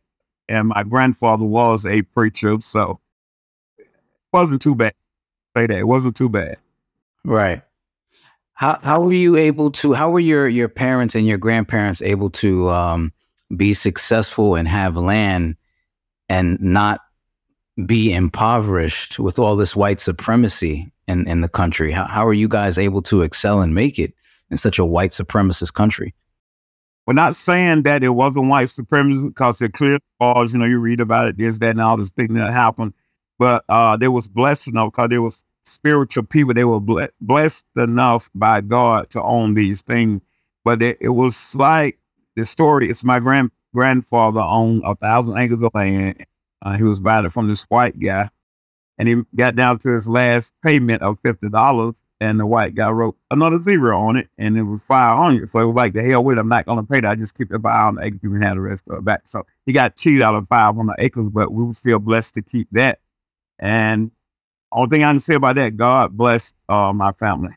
And 0.50 0.70
my 0.70 0.82
grandfather 0.82 1.46
was 1.46 1.86
a 1.86 2.02
preacher, 2.02 2.60
so 2.60 3.00
it 3.78 3.88
wasn't 4.34 4.63
too 4.63 4.74
bad. 4.74 4.96
Say 5.56 5.67
that 5.67 5.78
it 5.78 5.88
wasn't 5.88 6.15
too 6.15 6.28
bad. 6.28 6.58
Right. 7.24 7.62
How 8.54 8.80
how 8.82 9.02
were 9.02 9.13
you 9.13 9.36
able 9.36 9.70
to? 9.74 9.93
How 9.93 10.10
were 10.10 10.20
your 10.20 10.48
your 10.48 10.70
parents 10.70 11.13
and 11.13 11.28
your 11.28 11.38
grandparents 11.38 12.02
able 12.02 12.32
to 12.32 12.72
um, 12.72 13.13
be 13.56 13.76
successful 13.76 14.56
and 14.56 14.67
have 14.67 14.98
land 14.98 15.56
and 16.30 16.60
not 16.60 17.02
be 17.86 18.13
impoverished 18.13 19.20
with 19.20 19.40
all 19.40 19.56
this 19.56 19.76
white 19.76 20.00
supremacy 20.00 20.92
in, 21.08 21.28
in 21.28 21.42
the 21.42 21.50
country? 21.50 21.92
How, 21.92 22.06
how 22.06 22.26
are 22.26 22.34
you 22.34 22.48
guys 22.48 22.78
able 22.78 23.02
to 23.04 23.22
excel 23.22 23.62
and 23.62 23.76
make 23.76 24.00
it 24.00 24.13
in 24.50 24.58
such 24.58 24.80
a 24.80 24.86
white 24.86 25.12
supremacist 25.12 25.74
country? 25.74 26.13
We're 27.06 27.13
not 27.13 27.36
saying 27.36 27.84
that 27.84 28.04
it 28.04 28.10
wasn't 28.10 28.50
white 28.50 28.70
supremacy 28.70 29.28
because 29.28 29.62
it 29.62 29.74
clearly 29.74 30.00
was, 30.20 30.54
you 30.54 30.60
know, 30.60 30.66
you 30.66 30.80
read 30.80 31.00
about 31.00 31.30
it, 31.30 31.38
there's 31.38 31.60
that 31.60 31.72
and 31.72 31.82
all 31.82 31.98
this 31.98 32.10
thing 32.10 32.34
that 32.34 32.52
happened. 32.52 32.94
But 33.40 33.63
uh, 33.70 33.96
there 33.98 34.12
was 34.12 34.28
blessed 34.28 34.70
enough 34.70 34.92
because 34.92 35.10
there 35.10 35.22
was 35.22 35.46
spiritual 35.63 36.24
people. 36.24 36.54
They 36.54 36.63
were 36.63 36.80
ble- 36.80 37.08
blessed 37.22 37.66
enough 37.76 38.30
by 38.34 38.62
God 38.62 39.10
to 39.12 39.22
own 39.22 39.54
these 39.54 39.82
things. 39.82 40.22
But 40.66 40.82
it, 40.82 40.98
it 41.00 41.10
was 41.10 41.56
like 41.56 42.00
the 42.36 42.46
story. 42.46 42.90
It's 42.90 43.04
my 43.04 43.20
grand 43.20 43.52
grandfather 43.74 44.42
owned 44.42 44.82
a 44.86 44.96
thousand 44.96 45.38
acres 45.38 45.62
of 45.62 45.72
land. 45.76 46.26
Uh, 46.62 46.78
he 46.78 46.84
was 46.84 47.00
buying 47.00 47.26
it 47.26 47.32
from 47.32 47.48
this 47.48 47.63
white 47.65 48.00
guy, 48.00 48.30
and 48.98 49.08
he 49.08 49.22
got 49.36 49.56
down 49.56 49.80
to 49.80 49.89
his 49.89 50.10
last 50.10 50.54
payment 50.63 51.02
of 51.02 51.20
fifty 51.20 51.50
dollars, 51.50 52.06
and 52.20 52.39
the 52.39 52.46
white 52.46 52.76
guy 52.76 52.89
wrote 52.89 53.15
another 53.32 53.62
zero 53.62 53.98
on 54.00 54.17
it, 54.17 54.30
and 54.38 54.58
it 54.58 54.63
was 54.63 54.86
five 54.86 55.17
hundred. 55.17 55.50
So 55.50 55.60
it 55.60 55.65
was 55.65 55.76
like 55.76 55.93
the 55.93 56.04
hell 56.04 56.24
with 56.24 56.38
it, 56.38 56.41
I'm 56.41 56.50
not 56.50 56.65
gonna 56.65 56.84
pay 56.84 57.02
that. 57.02 57.12
I 57.12 57.15
just 57.15 57.38
keep 57.38 57.52
it 57.52 57.60
by 57.60 57.78
on 57.78 57.96
the 57.96 58.06
acres 58.06 58.20
and 58.24 58.43
had 58.43 58.58
the 58.58 58.62
rest 58.62 58.84
of 58.89 58.98
it 58.98 59.06
back. 59.06 59.22
So 59.28 59.43
he 59.65 59.74
got 59.74 59.96
cheated 59.96 60.22
out 60.22 60.36
of 60.36 60.48
five 60.48 60.78
on 60.78 60.88
the 60.88 60.96
acres, 60.98 61.30
but 61.32 61.52
we 61.52 61.63
were 61.63 61.74
still 61.74 62.00
blessed 62.00 62.36
to 62.36 62.41
keep 62.41 62.67
that. 62.72 63.00
And 63.60 64.12
only 64.72 64.89
thing 64.89 65.04
I 65.04 65.12
can 65.12 65.20
say 65.20 65.36
about 65.36 65.56
that, 65.56 65.78
God 65.78 66.17
bless 66.17 66.54
uh, 66.70 66.91
my 66.93 67.12
family. 67.13 67.54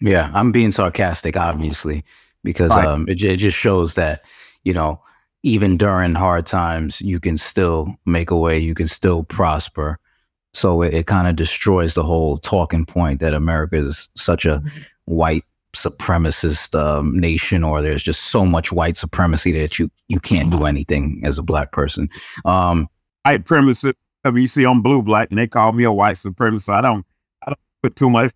Yeah, 0.00 0.30
I'm 0.34 0.52
being 0.52 0.72
sarcastic, 0.72 1.36
obviously, 1.36 2.04
because 2.42 2.70
right. 2.70 2.86
um, 2.86 3.08
it, 3.08 3.22
it 3.22 3.36
just 3.36 3.56
shows 3.56 3.94
that 3.94 4.22
you 4.64 4.72
know 4.72 5.00
even 5.44 5.76
during 5.76 6.14
hard 6.14 6.46
times, 6.46 7.02
you 7.02 7.20
can 7.20 7.36
still 7.36 7.94
make 8.06 8.30
a 8.30 8.36
way, 8.36 8.58
you 8.58 8.74
can 8.74 8.88
still 8.88 9.24
prosper. 9.24 9.98
So 10.54 10.80
it, 10.80 10.94
it 10.94 11.06
kind 11.06 11.28
of 11.28 11.36
destroys 11.36 11.94
the 11.94 12.02
whole 12.02 12.38
talking 12.38 12.86
point 12.86 13.20
that 13.20 13.34
America 13.34 13.76
is 13.76 14.08
such 14.16 14.46
a 14.46 14.60
mm-hmm. 14.60 14.68
white 15.04 15.44
supremacist 15.74 16.78
um, 16.78 17.18
nation, 17.20 17.62
or 17.62 17.82
there's 17.82 18.02
just 18.02 18.22
so 18.22 18.46
much 18.46 18.72
white 18.72 18.96
supremacy 18.96 19.52
that 19.52 19.78
you 19.78 19.90
you 20.08 20.18
can't 20.18 20.50
do 20.50 20.64
anything 20.64 21.20
as 21.24 21.36
a 21.36 21.42
black 21.42 21.72
person. 21.72 22.08
Um, 22.46 22.88
white 23.24 23.44
supremacist. 23.44 23.94
I 24.24 24.30
mean, 24.30 24.42
you 24.42 24.48
see, 24.48 24.64
I'm 24.64 24.80
blue 24.80 25.02
black, 25.02 25.28
and 25.28 25.38
they 25.38 25.46
call 25.46 25.72
me 25.72 25.84
a 25.84 25.92
white 25.92 26.16
supremacist. 26.16 26.72
I 26.72 26.80
don't, 26.80 27.04
I 27.42 27.50
don't 27.50 27.60
put 27.82 27.96
too 27.96 28.08
much 28.08 28.32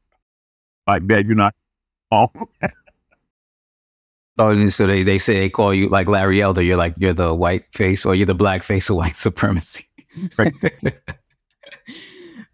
like 0.87 1.07
that. 1.09 1.25
You're 1.25 1.37
not. 1.37 1.55
Oh, 4.39 4.69
so 4.69 4.87
they, 4.87 5.03
they 5.03 5.19
say 5.19 5.41
they 5.41 5.51
call 5.51 5.75
you 5.75 5.89
like 5.89 6.09
Larry 6.09 6.41
Elder. 6.41 6.63
You're 6.63 6.77
like 6.77 6.95
you're 6.97 7.13
the 7.13 7.35
white 7.35 7.65
face 7.75 8.07
or 8.07 8.15
you're 8.15 8.27
the 8.27 8.35
black 8.35 8.63
face 8.63 8.89
of 8.89 8.97
white 8.97 9.17
supremacy. 9.17 9.87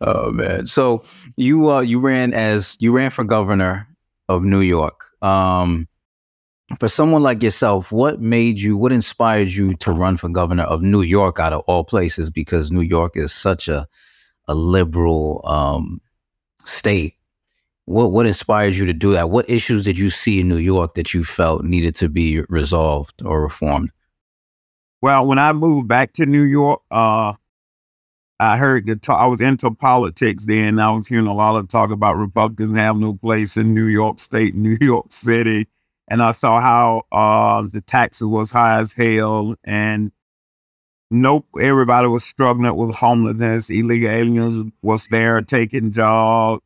oh 0.01 0.33
man. 0.33 0.67
So 0.67 1.05
you 1.37 1.71
uh 1.71 1.81
you 1.81 2.01
ran 2.01 2.33
as 2.33 2.77
you 2.81 2.93
ran 2.93 3.11
for 3.11 3.25
governor 3.25 3.87
of 4.29 4.43
New 4.43 4.63
York. 4.63 5.05
Um 5.23 5.87
for 6.81 6.89
someone 6.89 7.23
like 7.23 7.43
yourself, 7.43 7.93
what 7.93 8.21
made 8.21 8.61
you 8.61 8.79
what 8.79 8.93
inspired 8.93 9.51
you 9.51 9.75
to 9.77 9.93
run 9.93 10.17
for 10.17 10.31
governor 10.31 10.65
of 10.65 10.81
New 10.81 11.03
York 11.03 11.39
out 11.39 11.53
of 11.53 11.61
all 11.67 11.85
places? 11.85 12.31
Because 12.31 12.73
New 12.73 12.81
York 12.81 13.13
is 13.15 13.33
such 13.33 13.69
a 13.69 13.87
a 14.49 14.55
liberal 14.55 15.43
um 15.45 16.01
state. 16.65 17.15
What 17.87 18.13
what 18.13 18.27
inspired 18.27 18.75
you 18.75 18.87
to 18.87 18.95
do 18.95 19.13
that? 19.13 19.31
What 19.31 19.49
issues 19.49 19.85
did 19.85 19.99
you 19.99 20.09
see 20.11 20.41
in 20.41 20.49
New 20.49 20.57
York 20.57 20.95
that 20.95 21.13
you 21.13 21.23
felt 21.23 21.65
needed 21.65 21.95
to 21.97 22.09
be 22.09 22.41
resolved 22.49 23.23
or 23.23 23.43
reformed? 23.43 23.91
Well, 25.03 25.27
when 25.27 25.39
I 25.39 25.53
moved 25.53 25.87
back 25.87 26.15
to 26.15 26.25
New 26.25 26.45
York, 26.45 26.81
uh, 26.91 27.35
I 28.41 28.57
heard 28.57 28.87
the 28.87 28.97
talk, 28.97 29.21
I 29.21 29.27
was 29.27 29.43
into 29.43 29.71
politics 29.71 30.47
then. 30.47 30.79
I 30.79 30.91
was 30.91 31.07
hearing 31.07 31.27
a 31.27 31.35
lot 31.35 31.57
of 31.57 31.69
talk 31.69 31.91
about 31.91 32.17
Republicans 32.17 32.77
have 32.77 32.97
no 32.97 33.15
place 33.15 33.59
in 33.59 33.75
New 33.75 33.87
York 33.87 34.19
State, 34.19 34.55
New 34.55 34.79
York 34.81 35.13
City, 35.13 35.69
and 36.09 36.23
I 36.23 36.33
saw 36.33 36.61
how 36.61 37.03
uh, 37.13 37.69
the 37.71 37.83
taxes 37.83 38.27
was 38.27 38.51
high 38.51 38.79
as 38.81 38.95
hell, 38.95 39.57
and 39.63 40.11
nope, 41.11 41.47
everybody 41.61 42.09
was 42.09 42.25
struggling 42.25 42.75
with 42.75 42.95
homelessness. 42.95 43.69
Illegal 43.69 44.11
aliens 44.11 44.73
was 44.83 45.07
there 45.09 45.43
taking 45.43 45.93
jobs. 45.93 46.64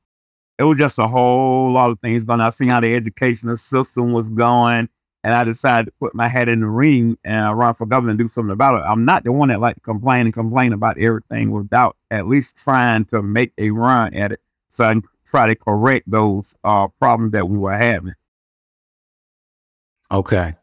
It 0.59 0.64
was 0.64 0.79
just 0.79 0.99
a 0.99 1.07
whole 1.07 1.73
lot 1.73 1.90
of 1.90 2.01
things 2.01 2.25
going. 2.25 2.40
I 2.40 2.51
seen 2.51 2.68
how 2.68 2.81
the 2.81 2.94
educational 2.94 3.57
system 3.57 4.12
was 4.12 4.29
going 4.29 4.88
and 5.25 5.35
I 5.35 5.44
decided 5.44 5.87
to 5.87 5.92
put 6.01 6.14
my 6.14 6.29
head 6.29 6.49
in 6.49 6.61
the 6.61 6.68
ring 6.68 7.18
and 7.25 7.59
run 7.59 7.75
for 7.75 7.87
governor 7.87 8.11
and 8.11 8.18
do 8.18 8.29
something 8.29 8.53
about 8.53 8.81
it. 8.81 8.85
I'm 8.87 9.05
not 9.05 9.25
the 9.25 9.33
one 9.33 9.49
that 9.49 9.61
like 9.61 9.75
to 9.75 9.81
complain 9.81 10.27
and 10.27 10.35
complain 10.35 10.73
about 10.73 10.99
everything 10.99 11.51
without 11.51 11.97
at 12.11 12.29
least 12.29 12.57
trying 12.57 13.05
to 13.07 13.23
make 13.23 13.53
a 13.59 13.71
run 13.71 14.14
at 14.14 14.33
it 14.33 14.40
so 14.68 14.85
I 14.85 14.92
can 14.94 15.03
try 15.27 15.47
to 15.47 15.55
correct 15.55 16.11
those 16.11 16.55
uh, 16.64 16.88
problems 17.01 17.33
that 17.33 17.49
we 17.49 17.59
were 17.59 17.77
having. 17.77 18.14
Okay. 20.11 20.55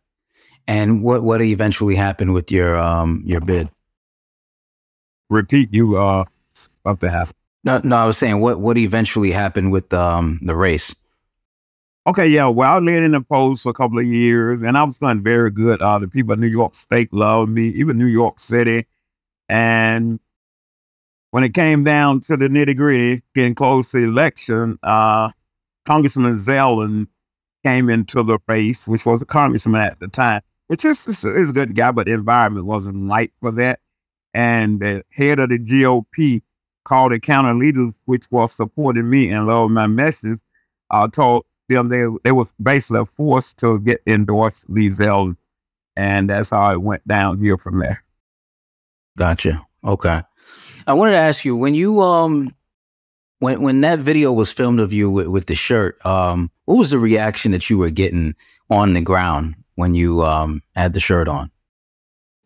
And 0.68 1.04
what 1.04 1.22
what 1.22 1.42
eventually 1.42 1.96
happened 1.96 2.34
with 2.34 2.52
your 2.52 2.76
um 2.76 3.22
your 3.26 3.42
bid? 3.42 3.70
Repeat 5.30 5.72
you 5.72 5.98
uh 5.98 6.26
about 6.84 7.00
to 7.02 7.10
happen. 7.12 7.36
No, 7.66 7.82
no, 7.84 7.98
I 7.98 8.06
was 8.06 8.18
saying 8.18 8.40
what 8.40 8.60
what 8.60 8.78
eventually 8.78 9.32
happened 9.32 9.72
with 9.72 9.92
um 9.94 10.40
the 10.44 10.56
race. 10.56 10.96
Okay, 12.08 12.28
yeah. 12.28 12.46
Well, 12.48 12.72
I 12.72 12.78
lived 12.78 13.04
in 13.04 13.12
the 13.14 13.22
post 13.22 13.64
for 13.64 13.72
a 13.72 13.74
couple 13.74 13.98
of 13.98 14.06
years, 14.06 14.62
and 14.62 14.78
I 14.78 14.84
was 14.84 15.00
doing 15.00 15.24
very 15.24 15.50
good. 15.50 15.82
Uh, 15.82 15.98
the 15.98 16.08
people 16.08 16.34
in 16.34 16.40
New 16.40 16.48
York 16.48 16.76
State 16.76 17.12
loved 17.12 17.52
me, 17.52 17.70
even 17.70 17.98
New 17.98 18.06
York 18.06 18.40
City. 18.40 18.86
And 19.50 20.20
when 21.32 21.44
it 21.44 21.56
came 21.56 21.84
down 21.84 22.20
to 22.22 22.38
the 22.38 22.48
nitty 22.48 22.78
gritty, 22.78 23.24
getting 23.34 23.56
close 23.56 23.90
to 23.92 24.02
the 24.02 24.08
election, 24.08 24.78
uh, 24.84 25.32
Congressman 25.86 26.36
Zeldin 26.36 27.08
came 27.64 27.90
into 27.90 28.22
the 28.22 28.38
race, 28.48 28.88
which 28.88 29.08
was 29.08 29.24
a 29.24 29.26
congressman 29.26 29.82
at 29.82 30.00
the 30.00 30.08
time, 30.08 30.42
which 30.68 30.86
is, 30.86 31.08
is, 31.08 31.26
is 31.26 31.50
a 31.50 31.54
good 31.54 31.76
guy, 31.76 31.92
but 31.92 32.06
the 32.06 32.14
environment 32.14 32.68
wasn't 32.68 33.10
right 33.10 33.34
for 33.42 33.50
that. 33.52 33.80
And 34.36 34.80
the 34.80 35.04
head 35.12 35.40
of 35.40 35.50
the 35.50 35.58
GOP 35.58 36.44
called 36.86 37.12
the 37.12 37.20
county 37.20 37.60
leaders, 37.60 38.02
which 38.06 38.26
was 38.32 38.54
supporting 38.54 39.10
me 39.10 39.30
and 39.30 39.48
loved 39.48 39.74
my 39.74 39.88
message, 39.88 40.40
uh, 40.92 41.08
told 41.08 41.46
them 41.68 41.90
they 41.90 42.06
they 42.24 42.32
was 42.32 42.54
basically 42.62 43.06
forced 43.06 43.60
to 43.60 43.80
get 43.82 44.02
endorsed 44.08 44.70
Lee 44.70 44.90
Zeldin, 44.90 45.36
and 45.98 46.30
that's 46.30 46.52
how 46.52 46.72
it 46.72 46.82
went 46.82 47.06
down 47.08 47.40
here 47.40 47.58
from 47.58 47.80
there. 47.80 48.04
Gotcha. 49.18 49.66
Okay. 49.84 50.22
I 50.88 50.94
wanted 50.94 51.12
to 51.12 51.18
ask 51.18 51.44
you 51.46 51.56
when 51.56 51.74
you 51.76 52.02
um 52.02 52.54
when 53.40 53.62
when 53.62 53.82
that 53.82 54.00
video 54.00 54.32
was 54.32 54.52
filmed 54.52 54.80
of 54.80 54.94
you 54.94 55.10
with, 55.10 55.28
with 55.28 55.46
the 55.48 55.56
shirt, 55.56 56.04
um, 56.06 56.52
what 56.66 56.76
was 56.78 56.92
the 56.92 57.00
reaction 57.00 57.52
that 57.52 57.70
you 57.70 57.78
were 57.78 57.90
getting 57.90 58.36
on 58.70 58.94
the 58.94 59.02
ground 59.02 59.56
when 59.76 59.96
you 59.96 60.24
um 60.24 60.62
had 60.76 60.94
the 60.94 61.00
shirt 61.00 61.28
on? 61.28 61.52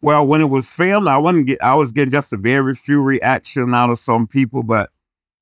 Well, 0.01 0.25
when 0.25 0.41
it 0.41 0.49
was 0.49 0.73
filmed, 0.73 1.07
I 1.07 1.17
wasn't 1.17 1.47
get 1.47 1.61
I 1.61 1.75
was 1.75 1.91
getting 1.91 2.11
just 2.11 2.31
a 2.31 2.37
very 2.37 2.73
few 2.75 3.01
reaction 3.01 3.73
out 3.73 3.89
of 3.89 3.99
some 3.99 4.27
people, 4.27 4.63
but 4.63 4.89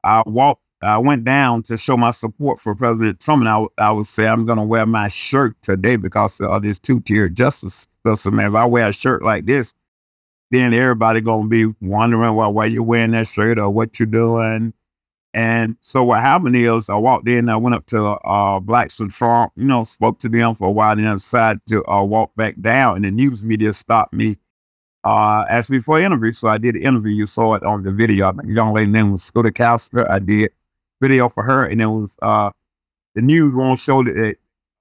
I 0.03 0.23
walked 0.25 0.63
I 0.81 0.99
went 0.99 1.23
down 1.23 1.63
to 1.63 1.77
show 1.77 1.97
my 1.97 2.11
support 2.11 2.59
for 2.59 2.75
President 2.75 3.19
Trump, 3.19 3.41
and 3.41 3.49
I, 3.49 3.65
I 3.79 3.91
would 3.91 4.05
say 4.05 4.27
I'm 4.27 4.45
going 4.45 4.59
to 4.59 4.63
wear 4.63 4.85
my 4.85 5.07
shirt 5.07 5.55
today 5.63 5.95
because 5.95 6.39
of 6.39 6.61
this 6.61 6.77
two-tier 6.77 7.29
justice 7.29 7.87
system. 8.05 8.35
Man, 8.35 8.51
if 8.51 8.55
I 8.55 8.65
wear 8.65 8.87
a 8.87 8.93
shirt 8.93 9.23
like 9.23 9.47
this, 9.47 9.73
then 10.51 10.73
everybody 10.73 11.19
going 11.21 11.49
to 11.49 11.49
be 11.49 11.75
wondering 11.81 12.35
well, 12.35 12.53
why 12.53 12.65
you're 12.67 12.83
wearing 12.83 13.11
that 13.11 13.27
shirt 13.27 13.57
or 13.57 13.69
what 13.69 13.99
you're 13.99 14.05
doing. 14.05 14.73
And 15.33 15.77
so 15.81 16.03
what 16.03 16.21
happened 16.21 16.55
is 16.55 16.89
I 16.89 16.95
walked 16.95 17.27
in, 17.27 17.49
I 17.49 17.57
went 17.57 17.75
up 17.75 17.85
to 17.87 18.03
uh, 18.03 18.59
Blacks 18.59 18.97
for 18.97 19.07
Trump, 19.07 19.53
you 19.55 19.65
know, 19.65 19.83
spoke 19.83 20.19
to 20.19 20.29
them 20.29 20.55
for 20.55 20.67
a 20.67 20.71
while, 20.71 20.91
and 20.91 21.01
then 21.01 21.07
I 21.07 21.13
decided 21.13 21.61
to 21.69 21.87
uh, 21.87 22.03
walk 22.03 22.35
back 22.35 22.55
down, 22.61 22.97
and 22.97 23.05
the 23.05 23.11
news 23.11 23.43
media 23.43 23.73
stopped 23.73 24.13
me 24.13 24.37
uh, 25.07 25.45
asked 25.49 25.71
me 25.71 25.79
for 25.79 25.97
an 25.97 26.03
interview. 26.03 26.33
So 26.33 26.49
I 26.49 26.57
did 26.57 26.75
an 26.75 26.81
interview. 26.81 27.13
You 27.13 27.25
saw 27.25 27.53
it 27.53 27.63
on 27.63 27.83
the 27.83 27.93
video. 27.93 28.33
The 28.33 28.45
young 28.45 28.73
lady 28.73 28.91
name 28.91 29.13
was 29.13 29.23
Scooter 29.23 29.51
Castro. 29.51 30.05
I 30.09 30.19
did 30.19 30.51
video 30.99 31.29
for 31.29 31.43
her, 31.43 31.65
and 31.65 31.81
it 31.81 31.85
was 31.85 32.17
uh, 32.21 32.51
the 33.15 33.21
news 33.21 33.55
won't 33.55 33.79
show 33.79 34.03
that. 34.03 34.35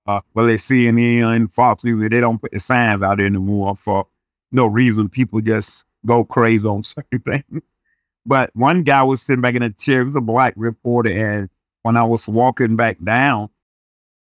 Uh, 0.04 0.20
well, 0.34 0.46
they 0.46 0.54
CNN, 0.54 1.52
Fox 1.52 1.84
News, 1.84 2.10
they 2.10 2.20
don't 2.20 2.40
put 2.40 2.52
the 2.52 2.60
signs 2.60 3.02
out 3.02 3.18
there 3.18 3.26
anymore 3.26 3.76
for 3.76 4.06
no 4.52 4.66
reason. 4.66 5.08
People 5.08 5.40
just 5.40 5.84
go 6.04 6.24
crazy 6.24 6.66
on 6.66 6.82
certain 6.82 7.20
things. 7.20 7.76
But 8.24 8.50
one 8.54 8.82
guy 8.82 9.04
was 9.04 9.22
sitting 9.22 9.42
back 9.42 9.54
in 9.54 9.62
a 9.62 9.70
chair. 9.70 10.00
He 10.00 10.06
was 10.06 10.16
a 10.16 10.20
black 10.20 10.54
reporter, 10.56 11.10
and 11.10 11.48
when 11.82 11.96
I 11.96 12.04
was 12.04 12.28
walking 12.28 12.74
back 12.74 12.98
down 13.04 13.48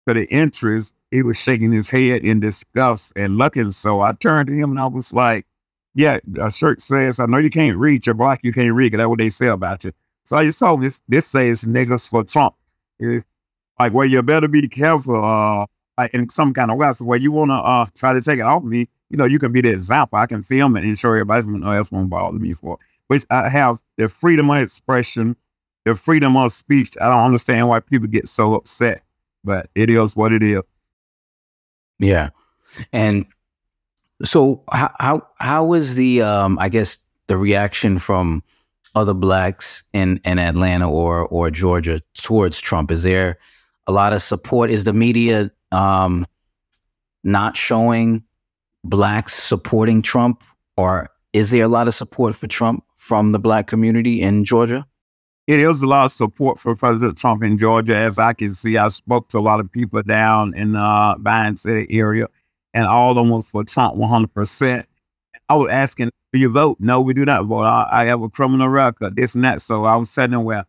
to 0.07 0.13
the 0.13 0.29
entrance, 0.31 0.93
he 1.11 1.23
was 1.23 1.39
shaking 1.39 1.71
his 1.71 1.89
head 1.89 2.25
in 2.25 2.41
disgust 2.41 3.13
and 3.15 3.37
looking. 3.37 3.71
So 3.71 4.01
I 4.01 4.11
turned 4.11 4.47
to 4.47 4.53
him 4.53 4.71
and 4.71 4.79
I 4.81 4.87
was 4.87 5.13
like, 5.13 5.45
"Yeah, 5.95 6.19
a 6.39 6.51
shirt 6.51 6.81
says, 6.81 7.19
I 7.19 7.25
know 7.25 7.37
you 7.37 7.49
can't 7.49 7.77
read. 7.77 8.05
You're 8.05 8.15
black. 8.15 8.41
You 8.43 8.53
can't 8.53 8.73
read. 8.73 8.91
Cause 8.91 8.97
that's 8.97 9.09
what 9.09 9.19
they 9.19 9.29
say 9.29 9.47
about 9.47 9.83
you." 9.83 9.91
So 10.23 10.37
I 10.37 10.45
just 10.45 10.59
told 10.59 10.81
this 10.81 11.01
this 11.07 11.27
says 11.27 11.63
niggas 11.63 12.09
for 12.09 12.23
Trump. 12.23 12.55
It's 12.99 13.25
like, 13.79 13.93
well, 13.93 14.07
you 14.07 14.21
better 14.23 14.47
be 14.47 14.67
careful. 14.67 15.23
Uh, 15.23 15.65
in 16.13 16.29
some 16.29 16.53
kind 16.53 16.71
of 16.71 16.77
way. 16.77 16.91
So, 16.93 17.05
well, 17.05 17.19
you 17.19 17.31
want 17.31 17.51
to 17.51 17.55
uh 17.55 17.85
try 17.95 18.13
to 18.13 18.21
take 18.21 18.39
it 18.39 18.43
off 18.43 18.63
me, 18.63 18.87
you 19.09 19.17
know, 19.17 19.25
you 19.25 19.39
can 19.39 19.51
be 19.51 19.61
the 19.61 19.71
example. 19.71 20.17
I 20.17 20.25
can 20.25 20.41
film 20.43 20.75
it 20.75 20.83
and 20.83 20.97
show 20.97 21.09
everybody 21.09 21.45
no 21.47 21.71
else 21.71 21.91
won't 21.91 22.09
bother 22.09 22.39
me 22.39 22.53
for. 22.53 22.79
Which 23.07 23.23
I 23.29 23.49
have 23.49 23.79
the 23.97 24.09
freedom 24.09 24.49
of 24.49 24.57
expression, 24.57 25.35
the 25.85 25.95
freedom 25.95 26.35
of 26.35 26.51
speech. 26.51 26.95
I 26.99 27.09
don't 27.09 27.23
understand 27.23 27.67
why 27.69 27.79
people 27.79 28.07
get 28.07 28.27
so 28.27 28.55
upset, 28.55 29.03
but 29.43 29.69
it 29.75 29.89
is 29.89 30.15
what 30.15 30.33
it 30.33 30.41
is. 30.41 30.61
Yeah, 31.99 32.29
and 32.91 33.25
so 34.23 34.63
how 34.71 35.27
how 35.39 35.65
was 35.65 35.95
the 35.95 36.21
um 36.21 36.57
I 36.59 36.69
guess 36.69 36.99
the 37.27 37.37
reaction 37.37 37.99
from 37.99 38.43
other 38.95 39.13
blacks 39.13 39.83
in, 39.93 40.19
in 40.23 40.39
Atlanta 40.39 40.89
or 40.89 41.27
or 41.27 41.49
Georgia 41.49 42.01
towards 42.15 42.59
Trump? 42.59 42.91
Is 42.91 43.03
there 43.03 43.39
a 43.87 43.91
lot 43.91 44.13
of 44.13 44.21
support? 44.21 44.69
Is 44.69 44.83
the 44.83 44.93
media 44.93 45.51
um, 45.71 46.25
not 47.23 47.57
showing 47.57 48.23
blacks 48.83 49.33
supporting 49.33 50.01
Trump, 50.01 50.43
or 50.77 51.09
is 51.33 51.51
there 51.51 51.63
a 51.63 51.67
lot 51.67 51.87
of 51.87 51.93
support 51.93 52.35
for 52.35 52.47
Trump 52.47 52.83
from 52.95 53.31
the 53.31 53.39
black 53.39 53.67
community 53.67 54.21
in 54.21 54.45
Georgia? 54.45 54.85
It 55.45 55.59
is 55.59 55.83
a 55.83 55.87
lot 55.87 56.05
of 56.05 56.11
support 56.11 56.57
for 56.57 56.73
President 56.73 57.17
Trump 57.17 57.43
in 57.43 57.57
Georgia, 57.57 57.97
as 57.97 58.17
I 58.17 58.31
can 58.31 58.53
see. 58.53 58.77
I 58.77 58.87
spoke 58.87 59.27
to 59.29 59.39
a 59.39 59.41
lot 59.41 59.59
of 59.59 59.69
people 59.69 60.01
down 60.01 60.53
in 60.55 60.71
the 60.71 60.79
uh, 60.79 61.55
City 61.55 61.85
area, 61.89 62.27
and 62.73 62.85
all 62.85 63.11
of 63.11 63.17
them 63.17 63.29
was 63.29 63.49
for 63.49 63.63
Trump 63.63 63.95
100%. 63.95 64.85
I 65.49 65.55
was 65.55 65.69
asking 65.69 66.09
do 66.33 66.39
you 66.39 66.49
vote? 66.49 66.77
No, 66.79 66.99
we 66.99 67.13
do 67.13 67.25
not 67.25 67.45
vote. 67.45 67.61
I, 67.61 67.87
I 67.91 68.05
have 68.05 68.23
a 68.23 68.29
criminal 68.29 68.67
record, 68.67 69.15
this 69.15 69.35
and 69.35 69.43
that. 69.43 69.61
So 69.61 69.85
I 69.85 69.95
was 69.95 70.09
sitting 70.09 70.43
where 70.43 70.65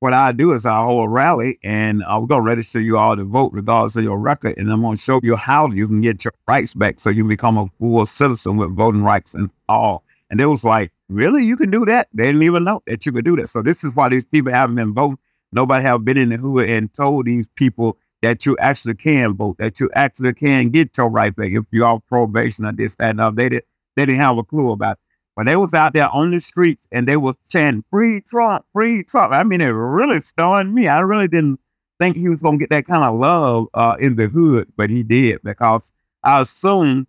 what 0.00 0.12
I 0.12 0.32
do 0.32 0.52
is 0.52 0.66
I 0.66 0.82
hold 0.82 1.06
a 1.06 1.08
rally 1.08 1.58
and 1.62 2.02
I'm 2.04 2.26
going 2.26 2.42
to 2.42 2.46
register 2.46 2.80
you 2.80 2.98
all 2.98 3.16
to 3.16 3.24
vote 3.24 3.52
regardless 3.54 3.96
of 3.96 4.04
your 4.04 4.18
record. 4.18 4.58
And 4.58 4.70
I'm 4.70 4.82
going 4.82 4.96
to 4.96 5.02
show 5.02 5.20
you 5.22 5.36
how 5.36 5.68
you 5.68 5.86
can 5.86 6.02
get 6.02 6.22
your 6.24 6.34
rights 6.46 6.74
back 6.74 7.00
so 7.00 7.08
you 7.08 7.22
can 7.22 7.28
become 7.28 7.56
a 7.56 7.66
full 7.78 8.04
citizen 8.04 8.58
with 8.58 8.76
voting 8.76 9.02
rights 9.02 9.34
and 9.34 9.50
all. 9.70 10.04
And 10.30 10.38
they 10.38 10.44
was 10.44 10.64
like, 10.64 10.92
really? 11.08 11.44
You 11.44 11.56
can 11.56 11.70
do 11.70 11.86
that? 11.86 12.08
They 12.12 12.26
didn't 12.26 12.42
even 12.42 12.64
know 12.64 12.82
that 12.86 13.06
you 13.06 13.12
could 13.12 13.24
do 13.24 13.36
that. 13.36 13.48
So 13.48 13.62
this 13.62 13.84
is 13.84 13.96
why 13.96 14.10
these 14.10 14.26
people 14.26 14.52
haven't 14.52 14.76
been 14.76 14.92
voting. 14.92 15.18
Nobody 15.52 15.82
have 15.82 16.04
been 16.04 16.18
in 16.18 16.28
the 16.28 16.36
hood 16.36 16.68
and 16.68 16.92
told 16.92 17.24
these 17.24 17.48
people 17.56 17.96
that 18.22 18.44
you 18.46 18.56
actually 18.58 18.94
can 18.94 19.34
vote, 19.34 19.56
that 19.58 19.80
you 19.80 19.90
actually 19.94 20.34
can 20.34 20.70
get 20.70 20.96
your 20.96 21.08
right 21.08 21.34
back 21.34 21.50
if 21.50 21.64
you're 21.70 21.86
on 21.86 22.02
probation 22.08 22.66
or 22.66 22.72
this, 22.72 22.94
that, 22.96 23.10
and 23.10 23.20
other. 23.20 23.36
They 23.36 23.48
did 23.48 23.64
they 23.96 24.06
didn't 24.06 24.20
have 24.20 24.38
a 24.38 24.44
clue 24.44 24.72
about 24.72 24.92
it. 24.92 24.98
But 25.36 25.46
they 25.46 25.56
was 25.56 25.74
out 25.74 25.94
there 25.94 26.08
on 26.08 26.30
the 26.32 26.40
streets 26.40 26.86
and 26.92 27.06
they 27.06 27.16
was 27.16 27.36
chanting, 27.48 27.84
free 27.90 28.20
Trump, 28.20 28.64
free 28.72 29.04
Trump. 29.04 29.32
I 29.32 29.42
mean, 29.44 29.60
it 29.60 29.68
really 29.68 30.20
stunned 30.20 30.74
me. 30.74 30.88
I 30.88 31.00
really 31.00 31.28
didn't 31.28 31.60
think 31.98 32.16
he 32.16 32.28
was 32.28 32.42
going 32.42 32.58
to 32.58 32.62
get 32.62 32.70
that 32.70 32.86
kind 32.86 33.04
of 33.04 33.18
love 33.18 33.68
uh, 33.74 33.96
in 34.00 34.16
the 34.16 34.26
hood, 34.26 34.68
but 34.76 34.90
he 34.90 35.02
did 35.02 35.40
because 35.42 35.92
I 36.22 36.40
assume 36.40 37.06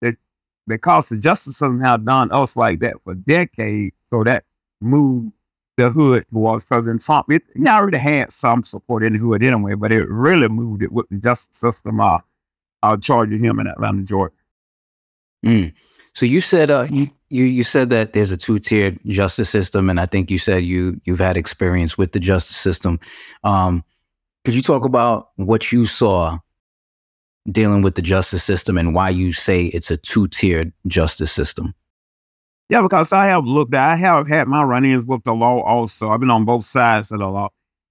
that 0.00 0.16
because 0.66 1.08
the 1.08 1.18
justice 1.18 1.54
system 1.56 1.80
have 1.80 2.04
done 2.04 2.30
us 2.30 2.56
like 2.56 2.80
that 2.80 2.96
for 3.04 3.14
decades, 3.14 3.96
so 4.06 4.22
that 4.24 4.44
moved 4.80 5.32
the 5.78 5.90
hood 5.90 6.26
towards 6.28 6.66
President 6.66 7.00
Trump. 7.00 7.30
It, 7.30 7.42
he 7.56 7.66
already 7.66 7.98
had 7.98 8.30
some 8.32 8.64
support 8.64 9.02
in 9.02 9.14
the 9.14 9.18
hood 9.18 9.42
anyway, 9.42 9.74
but 9.74 9.92
it 9.92 10.06
really 10.08 10.48
moved 10.48 10.82
it 10.82 10.92
with 10.92 11.08
the 11.08 11.16
justice 11.16 11.56
system 11.56 12.00
uh, 12.00 12.18
uh 12.82 12.96
charging 12.98 13.42
him 13.42 13.58
in 13.60 13.66
Atlanta, 13.66 14.02
Georgia. 14.02 14.34
Mm. 15.44 15.72
So 16.14 16.26
you 16.26 16.40
said 16.40 16.70
uh, 16.70 16.86
you, 16.90 17.08
you 17.30 17.44
you 17.44 17.62
said 17.62 17.90
that 17.90 18.12
there's 18.12 18.32
a 18.32 18.36
two 18.36 18.58
tiered 18.58 18.98
justice 19.06 19.48
system, 19.48 19.88
and 19.88 20.00
I 20.00 20.06
think 20.06 20.30
you 20.30 20.38
said 20.38 20.64
you 20.64 21.00
you've 21.04 21.20
had 21.20 21.36
experience 21.36 21.96
with 21.96 22.12
the 22.12 22.20
justice 22.20 22.56
system. 22.56 22.98
Um, 23.44 23.84
could 24.44 24.54
you 24.54 24.62
talk 24.62 24.84
about 24.84 25.30
what 25.36 25.70
you 25.70 25.86
saw 25.86 26.38
dealing 27.50 27.82
with 27.82 27.94
the 27.94 28.02
justice 28.02 28.42
system 28.42 28.76
and 28.76 28.94
why 28.94 29.10
you 29.10 29.32
say 29.32 29.66
it's 29.66 29.90
a 29.90 29.96
two 29.96 30.26
tiered 30.28 30.72
justice 30.86 31.30
system? 31.30 31.74
Yeah, 32.68 32.82
because 32.82 33.12
I 33.14 33.26
have 33.26 33.46
looked, 33.46 33.74
at 33.74 33.88
I 33.92 33.96
have 33.96 34.28
had 34.28 34.46
my 34.46 34.62
run 34.62 34.84
ins 34.84 35.06
with 35.06 35.24
the 35.24 35.34
law 35.34 35.62
also. 35.62 36.10
I've 36.10 36.20
been 36.20 36.30
on 36.30 36.44
both 36.44 36.64
sides 36.64 37.10
of 37.12 37.20
the 37.20 37.26
law. 37.26 37.48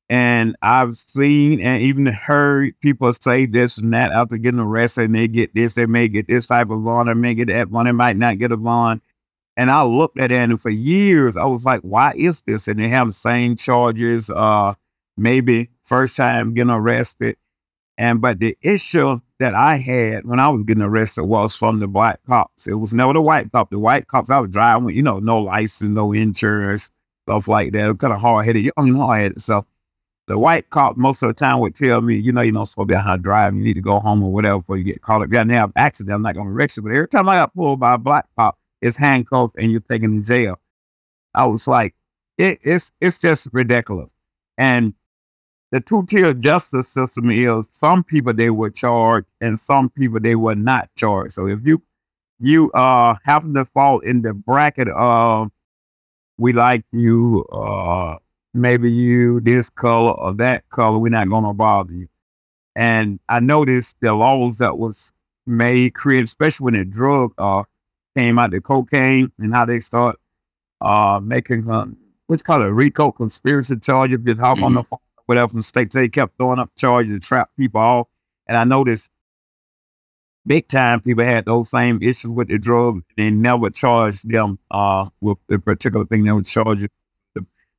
And 0.10 0.56
I've 0.62 0.96
seen 0.96 1.60
and 1.62 1.82
even 1.82 2.06
heard 2.06 2.80
people 2.80 3.12
say 3.14 3.46
this 3.46 3.78
and 3.78 3.94
that 3.94 4.12
after 4.12 4.38
getting 4.38 4.60
arrested, 4.60 5.06
and 5.06 5.16
they 5.16 5.28
get 5.28 5.54
this, 5.56 5.74
they 5.74 5.86
may 5.86 6.08
get 6.08 6.28
this 6.28 6.46
type 6.46 6.70
of 6.70 6.84
bond, 6.84 7.10
they 7.10 7.14
may 7.16 7.34
get 7.34 7.48
that 7.50 7.72
one, 7.72 7.86
they 7.86 7.92
might 7.92 8.16
not 8.18 8.38
get 8.38 8.52
a 8.52 8.58
bond. 8.58 9.02
And 9.58 9.72
I 9.72 9.84
looked 9.84 10.20
at 10.20 10.32
it, 10.32 10.36
and 10.36 10.62
for 10.62 10.70
years, 10.70 11.36
I 11.36 11.46
was 11.46 11.66
like, 11.66 11.82
why 11.82 12.14
is 12.16 12.42
this? 12.44 12.68
And 12.68 12.80
they 12.80 12.88
have 12.88 13.08
the 13.08 13.14
same 13.14 13.56
charges, 13.56 14.30
uh, 14.30 14.76
maybe 15.18 15.70
first 15.82 16.16
time 16.16 16.54
getting 16.54 16.70
arrested. 16.72 17.36
And 17.98 18.22
but 18.22 18.40
the 18.40 18.56
issue 18.62 19.20
that 19.40 19.54
I 19.54 19.78
had 19.78 20.26
when 20.26 20.40
I 20.40 20.50
was 20.50 20.64
getting 20.64 20.84
arrested 20.84 21.24
was 21.24 21.56
from 21.56 21.80
the 21.80 21.88
black 21.88 22.20
cops. 22.28 22.68
It 22.68 22.76
was 22.76 22.94
never 22.94 23.14
the 23.14 23.22
white 23.22 23.52
cop. 23.52 23.70
The 23.70 23.80
white 23.80 24.08
cops 24.08 24.30
I 24.30 24.40
was 24.40 24.50
driving 24.50 24.86
with, 24.86 24.96
you 24.96 25.04
know, 25.04 25.20
no 25.20 25.40
license, 25.40 25.90
no 25.90 26.12
insurance, 26.12 26.90
stuff 27.26 27.48
like 27.48 27.72
that. 27.74 28.00
Kind 28.00 28.14
of 28.14 28.20
hard 28.20 28.46
headed, 28.46 28.72
young 28.78 28.96
hard 28.96 29.22
headed. 29.22 29.42
So 29.42 29.66
the 30.26 30.40
white 30.40 30.70
cop 30.72 30.98
most 30.98 31.22
of 31.22 31.30
the 31.30 31.34
time 31.34 31.60
would 31.60 31.76
tell 31.76 32.02
me, 32.02 32.16
you 32.16 32.32
know, 32.32 32.42
you're 32.42 32.54
not 32.54 32.68
supposed 32.68 32.90
to 32.90 32.96
be 32.96 32.98
out 32.98 33.22
driving. 33.22 33.60
You 33.60 33.66
need 33.66 33.76
to 33.76 33.82
go 33.82 34.00
home 34.00 34.24
or 34.24 34.32
whatever 34.32 34.58
before 34.58 34.78
you 34.78 34.84
get 34.84 35.02
caught 35.02 35.22
up. 35.22 35.32
Yeah, 35.32 35.44
now 35.44 35.62
have 35.62 35.74
accident. 35.76 36.16
I'm 36.16 36.22
not 36.24 36.36
going 36.36 36.48
to 36.48 36.54
arrest 36.54 36.78
you. 36.78 36.84
But 36.84 36.94
every 36.94 37.08
time 37.08 37.30
I 37.30 37.36
got 37.36 37.54
pulled 37.54 37.80
by 37.80 37.94
a 37.94 37.98
black 37.98 38.26
cop, 38.38 38.58
it's 38.82 38.98
handcuffed 38.98 39.56
and 39.58 39.72
you're 39.72 39.82
taken 39.82 40.20
to 40.20 40.26
jail. 40.26 40.60
I 41.34 41.46
was 41.46 41.68
like, 41.68 41.94
it, 42.38 42.60
it's 42.64 42.92
it's 43.00 43.20
just 43.20 43.48
ridiculous. 43.52 44.16
And 44.58 44.94
the 45.72 45.82
two 45.82 46.06
tier 46.06 46.34
justice 46.34 46.88
system 46.88 47.30
is 47.30 47.70
some 47.70 48.04
people 48.04 48.34
they 48.34 48.50
were 48.50 48.70
charged 48.70 49.32
and 49.42 49.60
some 49.60 49.90
people 49.90 50.20
they 50.20 50.36
were 50.36 50.56
not 50.56 50.90
charged. 50.96 51.34
So 51.34 51.48
if 51.48 51.66
you 51.66 51.82
you 52.40 52.72
uh 52.72 53.16
happen 53.24 53.54
to 53.56 53.66
fall 53.66 54.00
in 54.00 54.22
the 54.22 54.34
bracket 54.34 54.88
of 54.90 55.52
we 56.38 56.54
like 56.54 56.86
you 56.92 57.44
uh 57.52 58.16
maybe 58.54 58.92
you 58.92 59.42
this 59.42 59.70
color 59.70 60.12
or 60.12 60.34
that 60.36 60.68
color, 60.70 61.00
we're 61.00 61.10
not 61.10 61.30
gonna 61.30 61.54
bother 61.54 61.94
you. 61.94 62.08
And 62.76 63.20
I 63.28 63.40
noticed 63.40 63.98
the 64.02 64.14
laws 64.14 64.60
that 64.60 64.78
was 64.78 65.12
made, 65.48 65.96
created, 65.96 66.26
especially 66.26 66.66
when 66.66 66.74
the 66.76 66.86
drug 66.86 67.34
uh 67.38 67.64
came 68.16 68.40
out, 68.40 68.52
the 68.52 68.62
cocaine 68.62 69.32
and 69.38 69.54
how 69.54 69.66
they 69.66 69.82
start 69.82 70.18
uh 70.80 71.20
making 71.22 71.70
uh, 71.70 71.88
what's 72.28 72.44
called 72.44 72.64
a 72.64 72.72
RICO 72.72 73.12
conspiracy 73.12 73.78
charge 73.78 74.14
if 74.14 74.22
you 74.26 74.36
talk 74.36 74.56
mm-hmm. 74.56 74.66
on 74.66 74.74
the 74.76 74.84
phone, 74.84 75.00
whatever 75.28 75.50
from 75.50 75.62
states. 75.62 75.94
They 75.94 76.10
kept 76.10 76.38
throwing 76.38 76.60
up 76.60 76.72
charges 76.76 77.14
to 77.14 77.20
trap 77.20 77.52
people 77.58 77.80
off. 77.80 78.08
And 78.48 78.58
I 78.58 78.64
noticed 78.64 79.12
big 80.46 80.68
time 80.68 81.02
people 81.02 81.24
had 81.24 81.46
those 81.46 81.70
same 81.70 82.02
issues 82.02 82.32
with 82.32 82.48
the 82.48 82.58
drug. 82.58 83.04
They 83.16 83.30
never 83.30 83.70
charged 83.70 84.30
them 84.30 84.58
uh 84.72 85.10
with 85.22 85.38
the 85.48 85.60
particular 85.60 86.06
thing 86.06 86.24
they 86.24 86.32
would 86.32 86.46
charge 86.46 86.88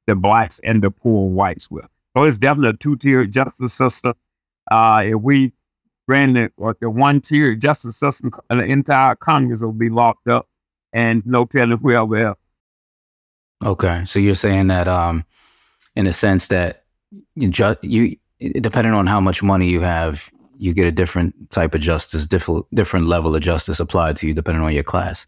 the 0.06 0.16
blacks 0.16 0.58
and 0.64 0.82
the 0.82 0.90
poor 0.90 1.28
whites 1.28 1.70
with. 1.70 1.86
So 2.16 2.24
it's 2.24 2.38
definitely 2.38 2.70
a 2.70 2.72
two-tier 2.78 3.26
justice 3.26 3.74
system. 3.74 4.14
Uh, 4.70 5.02
if 5.04 5.20
we 5.20 5.52
ran 6.08 6.32
the, 6.32 6.50
the 6.80 6.88
one-tier 6.88 7.54
justice 7.54 7.96
system, 7.96 8.32
the 8.48 8.64
entire 8.64 9.14
Congress 9.14 9.60
will 9.60 9.72
be 9.72 9.90
locked 9.90 10.26
up 10.26 10.48
and 10.94 11.24
no 11.26 11.44
telling 11.44 11.76
whoever 11.76 12.16
else. 12.16 12.38
Okay, 13.62 14.02
so 14.06 14.18
you're 14.18 14.34
saying 14.34 14.68
that, 14.68 14.88
um, 14.88 15.26
in 15.94 16.06
a 16.06 16.12
sense 16.12 16.48
that 16.48 16.84
you, 17.34 17.48
ju- 17.48 17.76
you, 17.82 18.16
depending 18.60 18.92
on 18.92 19.06
how 19.06 19.20
much 19.20 19.42
money 19.42 19.68
you 19.68 19.80
have, 19.80 20.30
you 20.58 20.74
get 20.74 20.86
a 20.86 20.92
different 20.92 21.50
type 21.50 21.74
of 21.74 21.80
justice, 21.80 22.26
different 22.26 22.66
different 22.74 23.06
level 23.06 23.34
of 23.34 23.42
justice 23.42 23.80
applied 23.80 24.16
to 24.16 24.26
you 24.26 24.34
depending 24.34 24.62
on 24.62 24.72
your 24.72 24.82
class. 24.82 25.26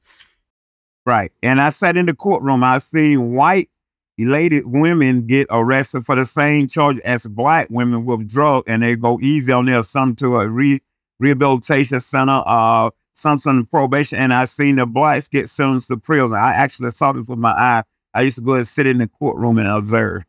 Right, 1.06 1.32
and 1.42 1.60
I 1.60 1.70
sat 1.70 1.96
in 1.96 2.06
the 2.06 2.14
courtroom. 2.14 2.62
I 2.62 2.78
seen 2.78 3.32
white 3.32 3.70
elated 4.18 4.66
women 4.66 5.26
get 5.26 5.46
arrested 5.50 6.04
for 6.04 6.14
the 6.14 6.24
same 6.24 6.68
charge 6.68 6.98
as 7.00 7.26
black 7.26 7.68
women 7.70 8.04
with 8.04 8.28
drug, 8.28 8.64
and 8.66 8.82
they 8.82 8.96
go 8.96 9.18
easy 9.20 9.52
on 9.52 9.66
their 9.66 9.82
some 9.82 10.14
to 10.16 10.36
a 10.36 10.48
re- 10.48 10.82
rehabilitation 11.18 12.00
center, 12.00 12.42
uh, 12.44 12.90
some 13.14 13.38
to 13.38 13.64
probation, 13.64 14.18
and 14.18 14.34
I 14.34 14.44
seen 14.44 14.76
the 14.76 14.86
blacks 14.86 15.28
get 15.28 15.48
sentenced 15.48 15.88
to 15.88 15.96
prison. 15.96 16.34
I 16.34 16.52
actually 16.52 16.90
saw 16.90 17.12
this 17.12 17.26
with 17.28 17.38
my 17.38 17.52
eye. 17.52 17.84
I 18.12 18.22
used 18.22 18.38
to 18.38 18.44
go 18.44 18.54
and 18.54 18.66
sit 18.66 18.86
in 18.86 18.98
the 18.98 19.06
courtroom 19.06 19.58
and 19.58 19.68
observe. 19.68 20.24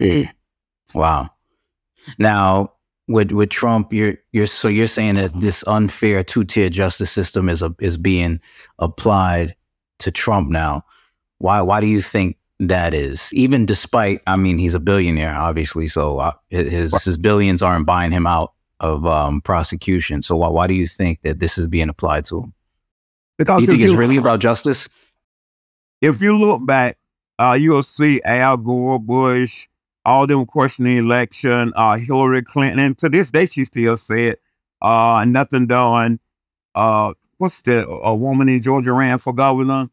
Mm. 0.00 0.30
Wow. 0.94 1.30
Now, 2.18 2.72
with 3.08 3.32
with 3.32 3.50
Trump, 3.50 3.92
you're 3.92 4.16
you're 4.32 4.46
so 4.46 4.68
you're 4.68 4.86
saying 4.86 5.16
that 5.16 5.38
this 5.40 5.64
unfair 5.66 6.22
two 6.22 6.44
tier 6.44 6.70
justice 6.70 7.10
system 7.10 7.48
is 7.48 7.62
a, 7.62 7.74
is 7.80 7.96
being 7.96 8.40
applied 8.78 9.54
to 9.98 10.10
Trump 10.10 10.48
now. 10.50 10.84
Why 11.38 11.60
why 11.60 11.80
do 11.80 11.86
you 11.86 12.00
think 12.00 12.38
that 12.60 12.94
is. 12.94 13.32
Even 13.32 13.66
despite, 13.66 14.20
I 14.26 14.36
mean, 14.36 14.58
he's 14.58 14.74
a 14.74 14.80
billionaire, 14.80 15.34
obviously, 15.34 15.88
so 15.88 16.18
uh, 16.18 16.32
his 16.48 16.92
his 17.04 17.16
billions 17.16 17.62
aren't 17.62 17.86
buying 17.86 18.12
him 18.12 18.26
out 18.26 18.52
of 18.80 19.06
um, 19.06 19.40
prosecution. 19.40 20.22
So 20.22 20.36
why 20.36 20.48
why 20.48 20.66
do 20.66 20.74
you 20.74 20.86
think 20.86 21.22
that 21.22 21.38
this 21.38 21.58
is 21.58 21.68
being 21.68 21.88
applied 21.88 22.24
to 22.26 22.42
him? 22.42 22.54
Because 23.38 23.58
do 23.58 23.62
you 23.62 23.66
think 23.66 23.80
you, 23.80 23.86
it's 23.86 23.98
really 23.98 24.16
about 24.16 24.40
justice? 24.40 24.88
If 26.00 26.22
you 26.22 26.38
look 26.38 26.64
back, 26.64 26.98
uh, 27.38 27.56
you'll 27.58 27.82
see 27.82 28.20
Al 28.22 28.56
Gore, 28.56 29.00
Bush, 29.00 29.66
all 30.04 30.26
them 30.26 30.46
questioning 30.46 30.96
the 30.96 30.98
election, 31.00 31.72
uh, 31.76 31.96
Hillary 31.96 32.42
Clinton, 32.42 32.78
and 32.78 32.98
to 32.98 33.08
this 33.08 33.30
day 33.30 33.46
she 33.46 33.64
still 33.64 33.96
said, 33.96 34.36
uh, 34.82 35.24
nothing 35.26 35.66
done. 35.66 36.20
Uh, 36.74 37.14
what's 37.38 37.62
the 37.62 37.86
a 37.88 38.14
woman 38.14 38.48
in 38.48 38.60
Georgia 38.62 38.92
ran 38.92 39.18
for 39.18 39.32
governor? 39.32 39.88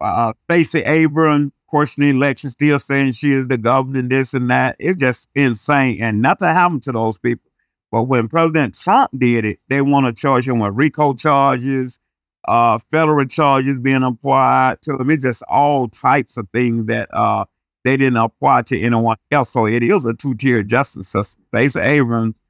uh, 0.00 0.32
Stacey 0.44 0.80
Abrams 0.80 1.52
questioning 1.66 2.16
election, 2.16 2.50
still 2.50 2.78
saying 2.78 3.12
she 3.12 3.32
is 3.32 3.48
the 3.48 3.58
governor, 3.58 4.02
this 4.02 4.34
and 4.34 4.50
that. 4.50 4.76
It's 4.78 5.00
just 5.00 5.28
insane. 5.34 6.02
And 6.02 6.20
nothing 6.22 6.48
happened 6.48 6.82
to 6.84 6.92
those 6.92 7.18
people. 7.18 7.50
But 7.92 8.04
when 8.04 8.28
President 8.28 8.74
Trump 8.74 9.10
did 9.16 9.44
it, 9.44 9.58
they 9.68 9.80
want 9.80 10.06
to 10.06 10.20
charge 10.20 10.48
him 10.48 10.60
with 10.60 10.74
RICO 10.74 11.14
charges, 11.14 11.98
uh, 12.46 12.78
federal 12.90 13.26
charges 13.26 13.78
being 13.78 14.02
applied 14.02 14.80
to 14.82 14.96
him. 14.96 15.10
It's 15.10 15.24
just 15.24 15.42
all 15.48 15.88
types 15.88 16.36
of 16.36 16.48
things 16.52 16.86
that 16.86 17.08
uh, 17.12 17.44
they 17.84 17.96
didn't 17.96 18.16
apply 18.16 18.62
to 18.62 18.80
anyone 18.80 19.16
else. 19.30 19.50
So 19.50 19.66
it 19.66 19.82
is 19.82 20.04
a 20.04 20.14
two-tier 20.14 20.62
justice 20.62 21.08
system. 21.08 21.44
Stacey 21.48 21.80
Abrams 21.80 22.40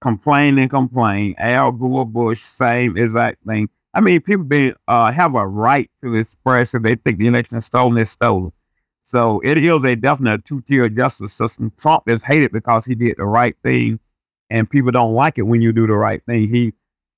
complained 0.00 0.58
and 0.58 0.70
complained. 0.70 1.36
Al 1.38 1.72
Gore 1.72 2.06
Bush, 2.06 2.40
same 2.40 2.96
exact 2.96 3.44
thing. 3.46 3.68
I 3.94 4.00
mean, 4.00 4.20
people 4.22 4.44
be, 4.44 4.72
uh, 4.88 5.12
have 5.12 5.34
a 5.34 5.46
right 5.46 5.90
to 6.02 6.14
express 6.14 6.74
if 6.74 6.82
they 6.82 6.94
think 6.94 7.18
the 7.18 7.26
election 7.26 7.58
is 7.58 7.66
stolen, 7.66 7.98
it's 7.98 8.10
stolen. 8.10 8.52
So 9.00 9.40
it 9.44 9.58
is 9.58 9.84
a 9.84 9.96
definite 9.96 10.44
two-tier 10.44 10.88
justice 10.88 11.32
system. 11.32 11.72
Trump 11.78 12.08
is 12.08 12.22
hated 12.22 12.52
because 12.52 12.86
he 12.86 12.94
did 12.94 13.16
the 13.18 13.24
right 13.24 13.54
thing, 13.62 14.00
and 14.48 14.68
people 14.68 14.92
don't 14.92 15.12
like 15.12 15.38
it 15.38 15.42
when 15.42 15.60
you 15.60 15.72
do 15.72 15.86
the 15.86 15.94
right 15.94 16.24
thing. 16.24 16.48
He 16.48 16.72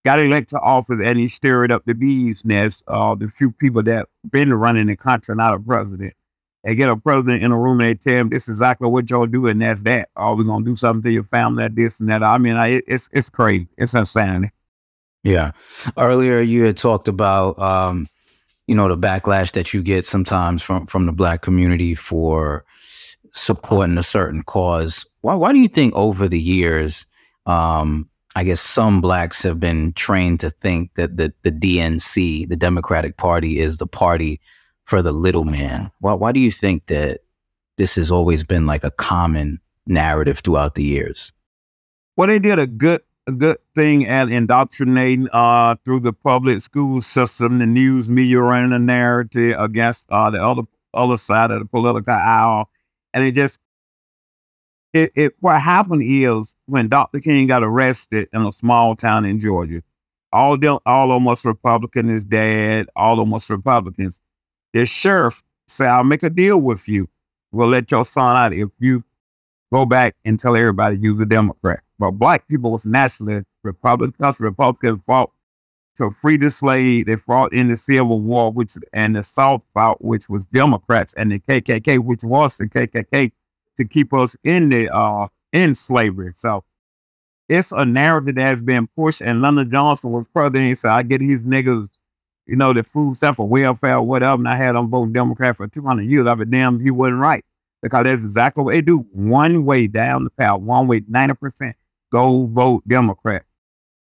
got 0.05 0.19
elected 0.19 0.49
to 0.49 0.61
office 0.61 1.01
and 1.03 1.19
he 1.19 1.27
stirred 1.27 1.73
up 1.73 1.85
the 1.87 1.95
bees 1.95 2.45
nest. 2.45 2.83
Uh, 2.89 3.15
the 3.15 3.29
few 3.29 3.51
people 3.53 3.83
that 3.85 4.09
been 4.31 4.53
running 4.53 4.87
the 4.87 4.97
country, 4.97 5.35
not 5.35 5.55
a 5.55 5.59
president. 5.59 6.15
They 6.65 6.75
get 6.75 6.89
a 6.89 6.97
president 6.97 7.43
in 7.43 7.53
a 7.53 7.59
room 7.59 7.81
and 7.81 7.91
they 7.91 7.95
tell 7.95 8.21
him 8.21 8.31
this 8.31 8.45
is 8.45 8.55
exactly 8.55 8.89
what 8.89 9.11
y'all 9.11 9.27
do, 9.27 9.47
and 9.47 9.61
that's 9.61 9.83
that. 9.83 10.09
Are 10.17 10.35
we 10.35 10.45
gonna 10.45 10.65
do 10.65 10.75
something 10.75 11.03
to 11.03 11.13
your 11.13 11.23
family, 11.23 11.63
that 11.63 11.77
this 11.77 12.01
and 12.01 12.09
that? 12.09 12.23
I 12.23 12.39
mean, 12.39 12.57
I, 12.57 12.81
it's 12.87 13.11
it's 13.13 13.29
crazy. 13.29 13.69
It's 13.77 13.93
insanity. 13.93 14.51
Yeah. 15.23 15.53
Earlier, 15.99 16.41
you 16.41 16.65
had 16.65 16.77
talked 16.77 17.07
about, 17.07 17.59
um, 17.59 18.09
you 18.67 18.75
know, 18.75 18.89
the 18.89 18.97
backlash 18.97 19.53
that 19.53 19.75
you 19.75 19.83
get 19.83 20.07
sometimes 20.07 20.63
from 20.63 20.87
from 20.87 21.05
the 21.05 21.13
black 21.13 21.43
community 21.43 21.95
for 21.95 22.65
supporting 23.33 23.99
a 23.99 24.03
certain 24.03 24.43
cause. 24.43 25.05
Why 25.21 25.35
why 25.35 25.53
do 25.53 25.59
you 25.59 25.69
think 25.69 25.95
over 25.95 26.29
the 26.29 26.41
years, 26.41 27.07
um, 27.45 28.09
I 28.37 28.45
guess 28.45 28.63
some 28.63 29.03
blacks 29.03 29.43
have 29.43 29.61
been 29.61 29.93
trained 29.93 30.41
to 30.41 30.49
think 30.49 30.95
that 30.95 31.19
the 31.19 31.31
the 31.43 31.53
DNC, 31.53 32.49
the 32.49 32.57
Democratic 32.57 33.19
Party, 33.19 33.59
is 33.59 33.77
the 33.77 33.87
party 33.87 34.41
for 34.85 35.03
the 35.03 35.13
little 35.13 35.45
man? 35.45 35.91
Why 36.01 36.15
why 36.15 36.33
do 36.33 36.41
you 36.41 36.51
think 36.51 36.87
that 36.87 37.21
this 37.77 37.97
has 37.97 38.11
always 38.11 38.45
been 38.45 38.67
like 38.67 38.85
a 38.85 38.91
common 38.91 39.61
narrative 39.87 40.41
throughout 40.41 40.75
the 40.75 40.85
years? 40.85 41.33
Well, 42.17 42.29
they 42.29 42.39
did 42.39 42.59
a 42.59 42.67
good 42.67 43.03
a 43.27 43.33
good 43.33 43.57
thing 43.75 44.07
at 44.07 44.29
indoctrinating 44.29 45.29
uh, 45.33 45.77
through 45.85 46.01
the 46.01 46.13
public 46.13 46.61
school 46.61 47.01
system, 47.01 47.59
the 47.59 47.67
news 47.67 48.11
media 48.11 48.41
running 48.41 48.73
a 48.73 48.79
narrative 48.79 49.57
against 49.59 50.11
uh, 50.11 50.31
the 50.31 50.43
other 50.43 50.63
other 50.93 51.17
side 51.17 51.51
of 51.51 51.59
the 51.59 51.65
political 51.65 52.13
aisle, 52.13 52.69
and 53.13 53.25
it 53.25 53.35
just 53.35 53.59
it, 54.93 55.11
it 55.15 55.35
what 55.41 55.61
happened 55.61 56.03
is 56.05 56.61
when 56.67 56.89
Dr. 56.89 57.21
King 57.21 57.47
got 57.47 57.65
arrested 57.65 58.29
in 58.33 58.43
a 58.43 58.53
small 58.53 58.95
town 58.95 59.25
in 59.25 59.41
Georgia, 59.41 59.83
all 60.33 60.57
them 60.57 60.79
all 60.87 61.11
almost 61.11 61.45
Republican, 61.45 62.09
his 62.09 62.25
dad, 62.25 62.89
all 62.95 63.19
almost 63.19 63.51
Republicans. 63.51 64.21
The 64.75 64.85
sheriff 64.85 65.43
say, 65.67 65.87
"I'll 65.87 66.05
make 66.05 66.23
a 66.23 66.31
deal 66.31 66.61
with 66.61 66.89
you. 66.89 67.09
We'll 67.53 67.69
let 67.69 67.91
your 67.91 68.05
son 68.05 68.37
out 68.37 68.53
if 68.53 68.71
you 68.79 69.05
go 69.73 69.87
back 69.87 70.17
and 70.27 70.39
tell 70.39 70.57
everybody 70.57 70.99
you're 70.99 71.23
a 71.23 71.27
Democrat." 71.27 71.81
But 71.99 72.13
black 72.13 72.47
people 72.49 72.73
was 72.73 72.85
naturally 72.85 73.45
Republicans, 73.63 74.41
Republicans 74.41 75.01
fought 75.07 75.31
to 75.97 76.11
free 76.11 76.37
the 76.37 76.51
slave. 76.51 77.07
They 77.07 77.17
fought 77.17 77.53
in 77.53 77.69
the 77.69 77.77
Civil 77.77 78.21
War, 78.21 78.53
which 78.53 78.77
and 78.93 79.17
the 79.17 79.23
South 79.23 79.63
fought, 79.73 80.05
which 80.05 80.29
was 80.29 80.45
Democrats, 80.47 81.15
and 81.15 81.31
the 81.33 81.39
KKK, 81.39 82.01
which 82.01 82.25
was 82.25 82.59
the 82.59 82.69
KKK 82.69 83.33
to 83.77 83.85
keep 83.85 84.13
us 84.13 84.37
in 84.45 84.69
the 84.69 84.95
uh 84.95 85.29
in 85.53 85.75
slavery. 85.75 86.33
So 86.35 86.65
it's 87.49 87.73
a 87.73 87.85
narrative 87.85 88.35
that 88.35 88.43
has 88.43 88.63
been 88.63 88.89
pushed. 88.97 89.21
And 89.23 89.43
Lyndon 89.43 89.71
Johnson 89.71 90.13
was 90.13 90.29
president. 90.29 90.67
He 90.67 90.75
said, 90.75 90.91
I 90.91 91.03
get 91.03 91.19
these 91.21 91.45
niggas, 91.45 91.89
you 92.47 92.57
know, 92.57 92.73
the 92.73 92.83
food 92.83 93.17
stamp 93.17 93.37
for 93.37 93.49
welfare, 93.49 94.01
whatever. 94.03 94.41
And 94.41 94.49
I 94.49 94.57
had 94.57 94.75
them 94.75 94.91
voting 94.91 95.13
Democrat 95.13 95.57
for 95.57 95.67
200 95.67 96.03
years. 96.03 96.27
I 96.27 96.35
be 96.35 96.45
damn, 96.45 96.81
he 96.81 96.91
wasn't 96.91 97.21
right. 97.21 97.45
Because 97.83 98.05
that's 98.05 98.25
exactly 98.25 98.65
what 98.65 98.73
they 98.73 98.81
do. 98.81 99.07
One 99.13 99.65
way 99.65 99.87
down 99.87 100.25
the 100.25 100.31
path, 100.31 100.61
one 100.61 100.87
way, 100.87 101.01
90%, 101.01 101.75
go 102.11 102.47
vote 102.47 102.87
Democrat. 102.89 103.45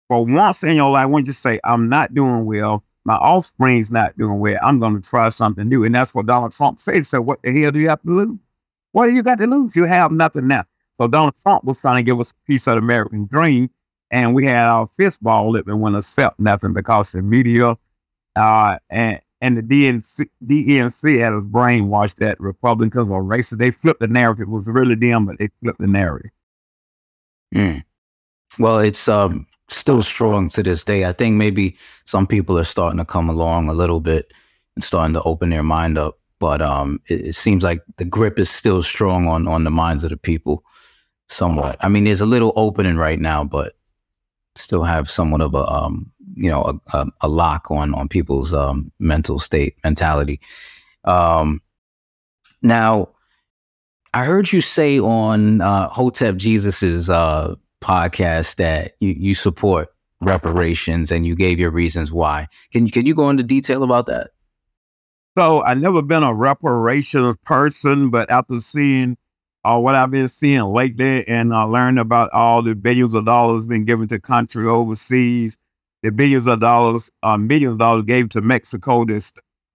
For 0.07 0.25
once 0.25 0.63
in 0.63 0.77
your 0.77 0.89
life, 0.89 1.09
when 1.09 1.25
you 1.25 1.33
say, 1.33 1.59
I'm 1.65 1.89
not 1.89 2.13
doing 2.13 2.45
well, 2.45 2.83
my 3.03 3.15
offspring's 3.15 3.91
not 3.91 4.17
doing 4.17 4.39
well, 4.39 4.57
I'm 4.61 4.79
going 4.79 5.01
to 5.01 5.09
try 5.09 5.27
something 5.29 5.67
new. 5.67 5.83
And 5.83 5.95
that's 5.95 6.15
what 6.15 6.25
Donald 6.25 6.51
Trump 6.51 6.79
said. 6.79 7.05
So 7.05 7.21
what 7.21 7.41
the 7.41 7.61
hell 7.61 7.71
do 7.71 7.79
you 7.79 7.89
have 7.89 8.01
to 8.03 8.09
lose? 8.09 8.39
What 8.91 9.07
do 9.07 9.15
you 9.15 9.23
got 9.23 9.37
to 9.39 9.47
lose? 9.47 9.75
You 9.75 9.83
have 9.83 10.11
nothing 10.11 10.47
now. 10.47 10.63
So 10.95 11.07
Donald 11.07 11.35
Trump 11.41 11.63
was 11.63 11.79
trying 11.79 11.97
to 11.97 12.03
give 12.03 12.19
us 12.19 12.31
a 12.31 12.47
piece 12.47 12.67
of 12.67 12.75
the 12.75 12.79
American 12.79 13.27
dream, 13.27 13.69
and 14.11 14.33
we 14.33 14.45
had 14.45 14.65
our 14.65 14.87
fist 14.87 15.21
ball 15.21 15.55
up 15.57 15.67
and 15.67 15.81
wouldn't 15.81 15.99
accept 15.99 16.39
nothing 16.39 16.73
because 16.73 17.11
the 17.11 17.21
media 17.21 17.77
uh, 18.37 18.77
and 18.89 19.19
and 19.39 19.57
the 19.57 19.61
DNC, 19.61 20.27
DNC 20.45 21.19
had 21.19 21.33
us 21.33 21.45
brainwashed 21.45 22.15
that 22.15 22.39
Republicans 22.39 23.07
were 23.07 23.23
racist. 23.23 23.59
They 23.59 23.69
flipped 23.69 23.99
the 23.99 24.07
narrative. 24.07 24.43
It 24.43 24.49
was 24.49 24.67
really 24.67 24.95
them, 24.95 25.25
but 25.25 25.37
they 25.37 25.49
flipped 25.61 25.79
the 25.79 25.87
narrative. 25.87 26.31
Mm. 27.53 27.83
Well, 28.57 28.79
it's 28.79 29.07
um, 29.07 29.45
still 29.69 30.01
strong 30.01 30.49
to 30.49 30.63
this 30.63 30.83
day. 30.83 31.05
I 31.05 31.13
think 31.13 31.35
maybe 31.35 31.77
some 32.05 32.25
people 32.25 32.57
are 32.57 32.63
starting 32.63 32.97
to 32.97 33.05
come 33.05 33.29
along 33.29 33.69
a 33.69 33.73
little 33.73 33.99
bit 33.99 34.33
and 34.75 34.83
starting 34.83 35.13
to 35.13 35.21
open 35.21 35.51
their 35.51 35.61
mind 35.61 35.99
up 35.99 36.17
but 36.39 36.61
um, 36.61 37.01
it, 37.07 37.27
it, 37.27 37.33
seems 37.33 37.63
like 37.63 37.81
the 37.97 38.05
grip 38.05 38.39
is 38.39 38.49
still 38.49 38.83
strong 38.83 39.27
on 39.27 39.47
on 39.47 39.63
the 39.63 39.69
minds 39.69 40.03
of 40.03 40.11
the 40.11 40.17
people, 40.17 40.63
somewhat. 41.29 41.77
I 41.81 41.89
mean, 41.89 42.03
there's 42.03 42.21
a 42.21 42.25
little 42.25 42.53
opening 42.55 42.97
right 42.97 43.19
now, 43.19 43.43
but 43.43 43.73
still 44.55 44.83
have 44.83 45.09
somewhat 45.09 45.41
of 45.41 45.53
a 45.55 45.65
um, 45.65 46.11
you 46.37 46.49
know 46.49 46.61
a, 46.63 46.97
a, 46.97 47.07
a 47.21 47.27
lock 47.27 47.69
on 47.71 47.93
on 47.93 48.07
people's 48.07 48.53
um, 48.53 48.91
mental 48.99 49.39
state 49.39 49.75
mentality. 49.83 50.39
Um, 51.03 51.61
now, 52.61 53.09
I 54.13 54.25
heard 54.25 54.51
you 54.51 54.61
say 54.61 54.99
on 54.99 55.61
uh, 55.61 55.89
Hotep 55.89 56.37
Jesus's 56.37 57.09
uh, 57.09 57.55
podcast 57.81 58.55
that 58.55 58.93
you, 58.99 59.15
you 59.17 59.33
support 59.33 59.89
reparations 60.21 61.11
and 61.11 61.25
you 61.25 61.35
gave 61.35 61.59
your 61.59 61.71
reasons 61.71 62.11
why. 62.11 62.47
Can 62.71 62.85
you 62.85 62.91
can 62.91 63.05
you 63.05 63.15
go 63.15 63.29
into 63.29 63.43
detail 63.43 63.83
about 63.83 64.07
that? 64.07 64.31
So 65.37 65.63
I 65.63 65.75
never 65.75 66.01
been 66.01 66.23
a 66.23 66.33
reparations 66.33 67.37
person, 67.45 68.09
but 68.09 68.31
after 68.31 68.59
seeing 68.59 69.17
uh, 69.63 69.79
what 69.79 69.95
I've 69.95 70.09
been 70.09 70.27
seeing 70.27 70.63
lately 70.63 71.27
and 71.27 71.53
uh, 71.53 71.67
learning 71.67 71.99
about 71.99 72.31
all 72.31 72.61
the 72.61 72.73
billions 72.73 73.13
of 73.13 73.25
dollars 73.25 73.65
being 73.65 73.85
given 73.85 74.07
to 74.07 74.19
country 74.19 74.67
overseas, 74.67 75.57
the 76.03 76.11
billions 76.11 76.47
of 76.47 76.59
dollars, 76.59 77.09
uh, 77.23 77.37
millions 77.37 77.73
of 77.73 77.79
dollars 77.79 78.03
gave 78.03 78.29
to 78.29 78.41
Mexico 78.41 79.05
to 79.05 79.21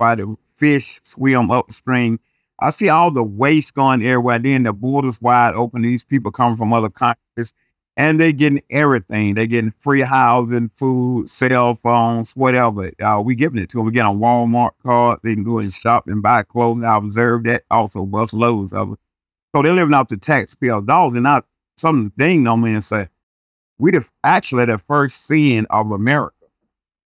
try 0.01 0.15
the 0.15 0.37
fish 0.57 1.01
swim 1.03 1.51
upstream. 1.51 2.19
I 2.61 2.71
see 2.71 2.89
all 2.89 3.11
the 3.11 3.25
waste 3.25 3.75
going 3.75 4.03
everywhere. 4.05 4.39
Then 4.39 4.63
the 4.63 4.73
borders 4.73 5.21
wide 5.21 5.55
open. 5.55 5.83
These 5.83 6.05
people 6.05 6.31
come 6.31 6.57
from 6.57 6.73
other 6.73 6.91
countries 6.91 7.53
and 7.97 8.21
they're 8.21 8.33
getting 8.33 8.63
everything. 8.71 9.35
They're 9.35 9.47
getting 9.47 9.73
free 9.73 10.01
housing, 10.01 10.69
food, 10.69 11.29
cell 11.29 11.75
phones, 11.75 12.33
whatever. 12.35 12.91
Uh, 13.01 13.23
we 13.25 13.35
giving 13.35 13.61
it 13.61 13.69
to 13.71 13.79
them. 13.79 13.87
We 13.87 13.93
get 13.93 14.07
a 14.07 14.11
Walmart 14.11 14.73
card. 14.85 15.19
They 15.23 15.35
can 15.35 15.45
go 15.45 15.59
and 15.59 15.73
shop 15.73 16.05
and 16.07 16.23
buy 16.23 16.45
clothing. 16.45 16.85
I 16.85 16.97
observed 16.97 17.47
that 17.47 17.65
also 17.71 18.07
bust 18.07 18.33
loads 18.33 18.73
of 18.73 18.93
it. 18.93 18.99
So 19.55 19.63
they're 19.63 19.75
living 19.75 19.95
off 19.95 20.09
the 20.09 20.17
taxpayer 20.17 20.81
dollars. 20.81 21.15
And 21.15 21.25
not 21.25 21.47
some 21.77 22.13
thing 22.19 22.47
on 22.47 22.63
me 22.63 22.75
and 22.75 22.85
say, 22.85 23.09
we 23.83 23.91
the 23.91 24.09
actually 24.23 24.65
the 24.65 24.79
first 24.79 25.27
sin 25.27 25.67
of 25.71 25.91
America 25.91 26.47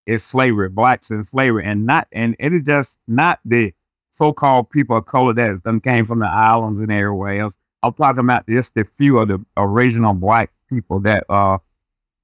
is 0.04 0.22
slavery, 0.22 0.68
blacks 0.68 1.10
in 1.10 1.24
slavery, 1.24 1.64
and 1.64 1.86
not 1.86 2.06
and 2.12 2.36
it 2.38 2.52
is 2.52 2.66
just 2.66 3.00
not 3.08 3.40
the 3.46 3.72
so-called 4.08 4.68
people 4.68 4.94
of 4.94 5.06
color 5.06 5.32
that 5.32 5.64
them 5.64 5.80
came 5.80 6.04
from 6.04 6.18
the 6.18 6.26
islands 6.26 6.78
and 6.78 6.92
everywhere 6.92 7.40
else. 7.40 7.56
I'm 7.82 7.94
talking 7.94 8.20
about 8.20 8.46
just 8.46 8.74
the 8.74 8.84
few 8.84 9.18
of 9.18 9.28
the 9.28 9.42
original 9.56 10.12
black 10.12 10.50
people 10.68 11.00
that 11.00 11.24
uh 11.30 11.56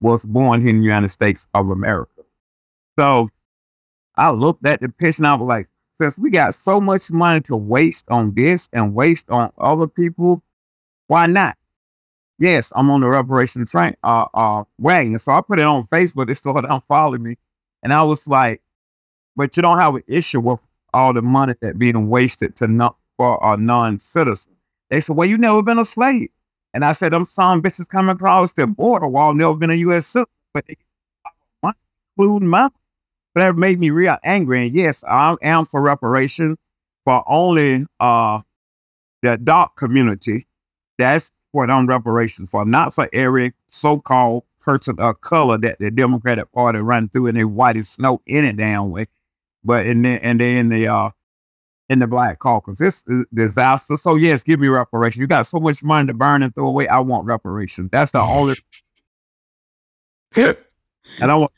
was 0.02 0.26
born 0.26 0.60
here 0.60 0.68
in 0.70 0.80
the 0.80 0.84
United 0.84 1.08
States 1.08 1.48
of 1.54 1.70
America. 1.70 2.20
So 2.98 3.30
I 4.16 4.32
looked 4.32 4.66
at 4.66 4.82
the 4.82 4.90
picture 4.90 5.22
and 5.22 5.28
I 5.28 5.34
was 5.34 5.48
like, 5.48 5.66
since 5.96 6.18
we 6.18 6.28
got 6.28 6.54
so 6.54 6.78
much 6.78 7.10
money 7.10 7.40
to 7.42 7.56
waste 7.56 8.10
on 8.10 8.34
this 8.34 8.68
and 8.74 8.94
waste 8.94 9.30
on 9.30 9.50
other 9.56 9.86
people, 9.88 10.42
why 11.06 11.24
not? 11.24 11.56
Yes, 12.42 12.72
I'm 12.74 12.90
on 12.90 13.02
the 13.02 13.08
reparation 13.08 13.64
train 13.66 13.94
uh 14.02 14.26
uh 14.34 14.64
wagon. 14.76 15.16
So 15.20 15.30
I 15.32 15.42
put 15.42 15.60
it 15.60 15.64
on 15.64 15.84
Facebook, 15.84 16.26
they 16.26 16.34
still 16.34 16.54
don't 16.54 16.84
follow 16.84 17.16
me. 17.16 17.36
And 17.84 17.92
I 17.92 18.02
was 18.02 18.26
like, 18.26 18.60
but 19.36 19.56
you 19.56 19.62
don't 19.62 19.78
have 19.78 19.94
an 19.94 20.02
issue 20.08 20.40
with 20.40 20.58
all 20.92 21.12
the 21.12 21.22
money 21.22 21.54
that 21.60 21.78
being 21.78 22.08
wasted 22.08 22.56
to 22.56 22.66
not 22.66 22.96
for 23.16 23.38
a 23.44 23.56
non-citizen. 23.56 24.54
They 24.90 25.00
said, 25.00 25.14
Well, 25.14 25.28
you 25.28 25.38
never 25.38 25.62
been 25.62 25.78
a 25.78 25.84
slave. 25.84 26.30
And 26.74 26.84
I 26.84 26.92
said, 26.92 27.12
them 27.12 27.26
some 27.26 27.62
bitches 27.62 27.88
coming 27.88 28.16
across 28.16 28.54
the 28.54 28.66
border 28.66 29.06
wall 29.06 29.34
never 29.34 29.54
been 29.54 29.70
a 29.70 29.74
U.S. 29.74 30.08
citizen, 30.08 30.26
but 30.52 30.66
they 30.66 30.76
including 32.18 32.48
my 32.48 32.68
but 33.34 33.40
that 33.40 33.56
made 33.56 33.78
me 33.78 33.90
real 33.90 34.16
angry. 34.24 34.66
And 34.66 34.74
yes, 34.74 35.04
I 35.08 35.36
am 35.42 35.64
for 35.64 35.80
reparation 35.80 36.58
for 37.04 37.22
only 37.28 37.86
uh 38.00 38.40
the 39.22 39.38
dark 39.38 39.76
community. 39.76 40.48
That's 40.98 41.30
what 41.52 41.70
I'm 41.70 41.86
reparations 41.86 42.50
for, 42.50 42.64
not 42.64 42.94
for 42.94 43.08
every 43.12 43.52
so-called 43.68 44.44
person 44.60 44.96
of 44.98 45.20
color 45.20 45.58
that 45.58 45.78
the 45.78 45.90
Democratic 45.90 46.50
Party 46.52 46.78
run 46.78 47.08
through 47.08 47.28
and 47.28 47.36
they 47.36 47.44
white 47.44 47.76
as 47.76 47.88
snow 47.88 48.20
any 48.26 48.52
damn 48.52 48.90
way. 48.90 49.06
But 49.64 49.86
in 49.86 50.02
the 50.02 50.22
and 50.24 50.40
they 50.40 50.58
in 50.58 50.68
the 50.70 50.88
uh 50.88 51.10
in 51.88 51.98
the 51.98 52.06
Black 52.06 52.38
Caucus. 52.38 52.78
This 52.78 53.04
is 53.06 53.26
disaster. 53.32 53.96
So 53.96 54.16
yes, 54.16 54.42
give 54.42 54.58
me 54.58 54.68
reparations. 54.68 55.20
You 55.20 55.26
got 55.26 55.46
so 55.46 55.60
much 55.60 55.84
money 55.84 56.06
to 56.06 56.14
burn 56.14 56.42
and 56.42 56.54
throw 56.54 56.66
away. 56.66 56.88
I 56.88 57.00
want 57.00 57.26
reparations. 57.26 57.90
That's 57.92 58.12
the 58.12 58.20
only. 58.20 58.56
and 60.36 60.56
I 61.20 61.34
want. 61.34 61.52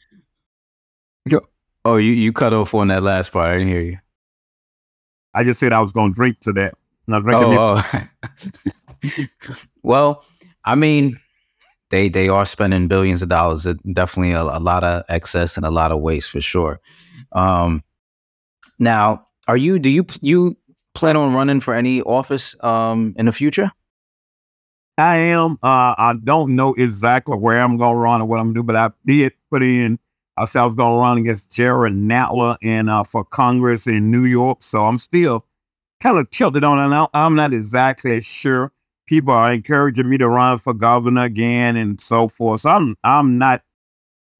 Oh, 1.86 1.96
you 1.96 2.12
you 2.12 2.32
cut 2.32 2.54
off 2.54 2.74
on 2.74 2.88
that 2.88 3.02
last 3.02 3.32
part. 3.32 3.50
I 3.50 3.52
didn't 3.54 3.68
hear 3.68 3.80
you. 3.80 3.98
I 5.34 5.44
just 5.44 5.60
said 5.60 5.72
I 5.72 5.80
was 5.80 5.92
going 5.92 6.12
to 6.12 6.14
drink 6.14 6.40
to 6.40 6.52
that. 6.54 6.74
Not 7.06 7.22
drinking 7.22 7.56
oh, 7.58 7.82
oh. 7.92 8.70
well, 9.82 10.24
I 10.64 10.74
mean, 10.74 11.20
they 11.90 12.08
they 12.08 12.28
are 12.28 12.44
spending 12.44 12.88
billions 12.88 13.22
of 13.22 13.28
dollars. 13.28 13.66
definitely 13.92 14.32
a, 14.32 14.42
a, 14.42 14.60
lot 14.60 14.84
of 14.84 15.04
excess 15.08 15.56
and 15.56 15.64
a 15.66 15.70
lot 15.70 15.92
of 15.92 16.00
waste 16.00 16.30
for 16.30 16.40
sure. 16.40 16.80
Um, 17.32 17.82
now, 18.78 19.26
are 19.46 19.56
you? 19.56 19.78
Do 19.78 19.90
you 19.90 20.06
you 20.20 20.56
plan 20.94 21.16
on 21.16 21.34
running 21.34 21.60
for 21.60 21.74
any 21.74 22.02
office 22.02 22.56
um, 22.64 23.14
in 23.16 23.26
the 23.26 23.32
future? 23.32 23.70
I 24.96 25.16
am. 25.16 25.52
Uh, 25.62 25.94
I 25.98 26.14
don't 26.22 26.54
know 26.54 26.74
exactly 26.74 27.36
where 27.36 27.60
I'm 27.60 27.76
going 27.76 27.94
to 27.94 28.00
run 28.00 28.22
or 28.22 28.26
what 28.26 28.38
I'm 28.38 28.46
going 28.46 28.54
to 28.54 28.60
do, 28.60 28.64
but 28.64 28.76
I 28.76 28.90
did 29.04 29.32
put 29.50 29.62
in. 29.62 29.98
I 30.36 30.46
said 30.46 30.62
I 30.62 30.66
was 30.66 30.74
going 30.74 30.92
to 30.92 31.00
run 31.00 31.18
against 31.18 31.52
Jared 31.52 31.94
Nadler 31.94 32.56
in 32.60 32.88
uh, 32.88 33.04
for 33.04 33.24
Congress 33.24 33.86
in 33.86 34.10
New 34.10 34.24
York. 34.24 34.62
So 34.62 34.84
I'm 34.84 34.98
still 34.98 35.46
kind 36.00 36.18
of 36.18 36.30
tilted 36.30 36.64
on 36.64 36.92
it. 36.92 37.10
I'm 37.14 37.34
not 37.34 37.52
exactly 37.52 38.20
sure. 38.20 38.72
People 39.06 39.32
are 39.32 39.52
encouraging 39.52 40.08
me 40.08 40.18
to 40.18 40.28
run 40.28 40.58
for 40.58 40.72
governor 40.72 41.24
again 41.24 41.76
and 41.76 42.00
so 42.00 42.28
forth. 42.28 42.62
So 42.62 42.70
I'm 42.70 42.96
I'm 43.04 43.38
not 43.38 43.62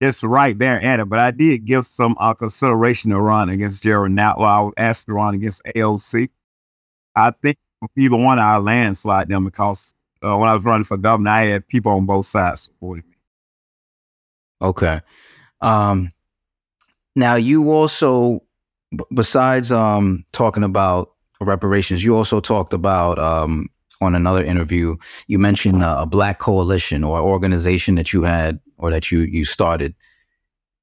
it's 0.01 0.23
right 0.23 0.59
there 0.59 0.81
at 0.83 1.01
it. 1.01 1.09
But 1.09 1.19
I 1.19 1.31
did 1.31 1.65
give 1.65 1.87
some 1.87 2.17
uh, 2.19 2.35
consideration 2.35 3.11
to 3.11 3.21
run 3.21 3.49
against 3.49 3.83
Jerry 3.83 4.11
Nadler. 4.11 4.47
I 4.47 4.61
was 4.61 4.75
asked 4.77 5.07
to 5.07 5.15
run 5.15 5.35
against 5.35 5.63
AOC. 5.77 6.29
I 7.17 7.31
think 7.31 7.59
either 7.97 8.17
one 8.17 8.39
I 8.39 8.57
landslide 8.59 9.29
them 9.29 9.45
because 9.45 9.95
uh, 10.23 10.37
when 10.37 10.49
I 10.49 10.55
was 10.55 10.65
running 10.65 10.85
for 10.85 10.97
governor, 10.97 11.31
I 11.31 11.43
had 11.47 11.69
people 11.69 11.93
on 11.93 12.07
both 12.07 12.27
sides 12.27 12.63
supporting 12.63 13.05
me. 13.09 13.17
Okay. 14.63 15.01
Um, 15.61 16.13
now 17.15 17.35
you 17.35 17.71
also, 17.71 18.43
b- 18.91 19.05
besides 19.13 19.71
um, 19.71 20.25
talking 20.33 20.65
about 20.65 21.13
reparations, 21.41 22.03
you 22.03 22.17
also 22.17 22.41
talked 22.41 22.73
about 22.73 23.19
um, 23.19 23.69
on 24.05 24.15
another 24.15 24.45
interview. 24.45 24.97
You 25.27 25.39
mentioned 25.39 25.83
uh, 25.83 25.97
a 26.01 26.07
black 26.07 26.39
coalition 26.39 27.03
or 27.05 27.19
organization 27.21 27.97
that 27.97 28.13
you 28.13 28.23
had 28.23 28.61
or 28.79 28.91
that 28.91 29.11
you 29.11 29.21
you 29.21 29.45
started. 29.45 29.95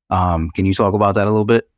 Um, 0.10 0.50
can 0.52 0.66
you 0.66 0.74
talk 0.74 0.94
about 0.94 1.16
that 1.16 1.28
a 1.28 1.30
little 1.30 1.46
bit? 1.46 1.70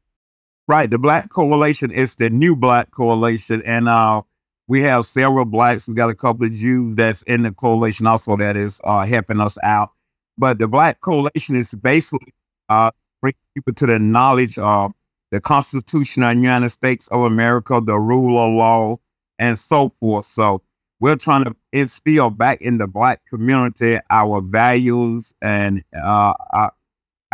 Right. 0.68 0.90
The 0.90 0.98
Black 0.98 1.30
Coalition 1.30 1.92
is 1.92 2.16
the 2.16 2.30
new 2.30 2.56
Black 2.56 2.92
Coalition, 2.92 3.62
and 3.66 3.90
uh, 3.90 4.22
we 4.68 4.82
have 4.82 5.06
several 5.06 5.46
blacks. 5.46 5.88
We 5.88 5.94
got 5.94 6.10
a 6.10 6.16
couple 6.16 6.46
of 6.46 6.54
Jews 6.54 6.96
that's 6.96 7.22
in 7.24 7.44
the 7.44 7.52
coalition 7.52 8.08
also 8.08 8.38
that 8.38 8.56
is 8.56 8.80
uh, 8.86 9.06
helping 9.06 9.42
us 9.42 9.58
out. 9.62 9.90
But 10.38 10.60
the 10.60 10.68
Black 10.68 11.02
Coalition 11.02 11.56
is 11.56 11.74
basically 11.76 12.34
uh, 12.70 12.92
bring 13.22 13.34
people 13.54 13.74
to 13.74 13.86
the 13.86 14.00
knowledge 14.00 14.58
of 14.58 14.94
the 15.32 15.42
Constitution 15.42 16.24
of 16.24 16.36
the 16.36 16.42
United 16.42 16.70
States 16.70 17.08
of 17.10 17.24
America, 17.24 17.82
the 17.84 18.00
rule 18.00 18.40
of 18.40 18.54
law, 18.54 18.98
and 19.40 19.60
so 19.60 19.90
forth. 19.90 20.26
So 20.26 20.62
we're 21.04 21.18
trying 21.18 21.44
to 21.44 21.54
instill 21.74 22.30
back 22.30 22.62
in 22.62 22.78
the 22.78 22.88
Black 22.88 23.26
community 23.26 23.98
our 24.10 24.40
values 24.40 25.34
and 25.42 25.84
uh, 26.02 26.34
our, 26.52 26.72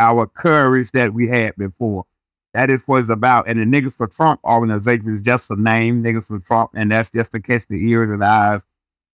our 0.00 0.26
courage 0.26 0.90
that 0.90 1.14
we 1.14 1.28
had 1.28 1.54
before. 1.54 2.04
That 2.52 2.68
is 2.68 2.82
what 2.86 2.98
it's 2.98 3.10
about. 3.10 3.46
And 3.46 3.60
the 3.60 3.64
Niggas 3.64 3.96
for 3.96 4.08
Trump 4.08 4.40
organization 4.42 5.14
is 5.14 5.22
just 5.22 5.52
a 5.52 5.62
name, 5.62 6.02
Niggas 6.02 6.26
for 6.26 6.40
Trump, 6.40 6.72
and 6.74 6.90
that's 6.90 7.12
just 7.12 7.30
to 7.30 7.40
catch 7.40 7.68
the 7.68 7.76
ears 7.88 8.10
and 8.10 8.24
eyes. 8.24 8.66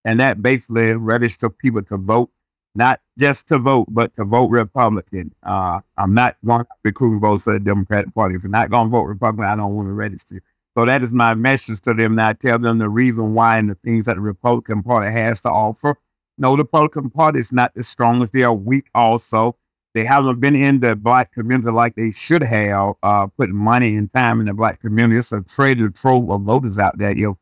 And 0.06 0.18
that 0.20 0.40
basically 0.40 0.92
register 0.92 1.50
people 1.50 1.82
to 1.82 1.98
vote, 1.98 2.30
not 2.74 3.02
just 3.18 3.48
to 3.48 3.58
vote, 3.58 3.88
but 3.90 4.14
to 4.14 4.24
vote 4.24 4.46
Republican. 4.48 5.34
Uh, 5.42 5.80
I'm 5.98 6.14
not 6.14 6.38
going 6.46 6.62
to 6.62 6.68
recruit 6.82 7.20
votes 7.20 7.44
for 7.44 7.52
the 7.52 7.60
Democratic 7.60 8.14
Party. 8.14 8.36
If 8.36 8.42
you're 8.42 8.50
not 8.50 8.70
going 8.70 8.86
to 8.86 8.90
vote 8.90 9.02
Republican, 9.02 9.50
I 9.50 9.56
don't 9.56 9.74
want 9.74 9.88
to 9.88 9.92
register. 9.92 10.40
So 10.76 10.84
that 10.84 11.02
is 11.02 11.12
my 11.12 11.34
message 11.34 11.80
to 11.82 11.94
them. 11.94 12.16
Now 12.16 12.28
I 12.28 12.32
tell 12.34 12.58
them 12.58 12.78
the 12.78 12.88
reason 12.88 13.34
why 13.34 13.58
and 13.58 13.70
the 13.70 13.76
things 13.76 14.06
that 14.06 14.14
the 14.14 14.20
Republican 14.20 14.82
Party 14.82 15.10
has 15.10 15.40
to 15.42 15.50
offer. 15.50 15.96
No, 16.38 16.52
the 16.52 16.64
Republican 16.64 17.10
Party 17.10 17.38
is 17.38 17.52
not 17.52 17.74
the 17.74 17.82
strongest. 17.82 18.32
They 18.32 18.42
are 18.42 18.52
weak 18.52 18.88
also 18.94 19.56
they 19.96 20.04
haven't 20.04 20.40
been 20.40 20.54
in 20.54 20.80
the 20.80 20.94
black 20.94 21.32
community 21.32 21.70
like 21.70 21.94
they 21.94 22.10
should 22.10 22.42
have, 22.42 22.96
uh, 23.02 23.28
putting 23.28 23.56
money 23.56 23.96
and 23.96 24.12
time 24.12 24.40
in 24.40 24.46
the 24.46 24.52
black 24.52 24.78
community. 24.78 25.18
It's 25.18 25.32
a 25.32 25.40
treasure 25.40 25.88
trove 25.88 26.30
of 26.30 26.42
voters 26.42 26.78
out 26.78 26.98
there. 26.98 27.16
You 27.16 27.28
know, 27.28 27.38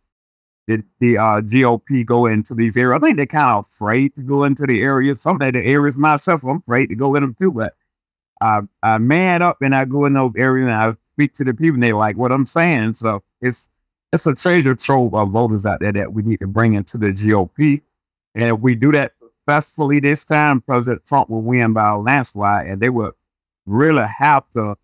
the, 0.69 0.85
the 1.01 1.19
uh, 1.19 1.41
GOP 1.41 2.07
go 2.07 2.27
into 2.27 2.55
these 2.55 2.77
areas. 2.77 3.03
I 3.03 3.05
think 3.05 3.17
they're 3.17 3.27
kind 3.27 3.59
of 3.59 3.67
afraid 3.67 4.15
to 4.15 4.23
go 4.23 4.45
into 4.45 4.69
the 4.69 4.83
areas. 4.83 5.21
Some 5.21 5.43
of 5.43 5.53
the 5.53 5.67
areas 5.67 5.99
myself, 5.99 6.45
I'm 6.45 6.59
afraid 6.59 6.91
to 6.91 6.95
go 6.95 7.17
in 7.17 7.25
them 7.25 7.35
too. 7.35 7.51
But 7.51 7.75
I, 8.45 8.61
I 8.83 8.99
man 8.99 9.41
up 9.41 9.63
and 9.63 9.75
I 9.75 9.87
go 9.87 10.05
in 10.05 10.13
those 10.13 10.33
areas 10.37 10.69
and 10.69 10.75
I 10.75 10.93
speak 10.93 11.33
to 11.35 11.45
the 11.45 11.55
people 11.55 11.75
and 11.75 11.83
they 11.83 11.95
like 11.95 12.19
what 12.19 12.31
I'm 12.31 12.45
saying. 12.45 12.93
So 12.95 13.23
it's 13.41 13.71
it's 14.13 14.27
a 14.27 14.35
treasure 14.35 14.75
trove 14.75 15.15
of 15.15 15.31
voters 15.31 15.65
out 15.65 15.81
there 15.81 15.93
that 15.93 16.13
we 16.13 16.23
need 16.23 16.41
to 16.41 16.47
bring 16.47 16.75
into 16.75 16.99
the 16.99 17.07
GOP. 17.07 17.81
And 18.35 18.45
if 18.55 18.61
we 18.61 18.75
do 18.75 18.93
that 18.93 19.13
successfully 19.13 19.99
this 19.99 20.27
time, 20.27 20.61
President 20.61 21.07
Trump 21.07 21.31
will 21.31 21.41
win 21.41 21.73
by 21.73 21.89
a 21.89 21.99
landslide, 21.99 22.67
and 22.67 22.83
they 22.83 22.91
would 22.91 23.15
really 23.65 24.05
have 24.19 24.49
to 24.51 24.77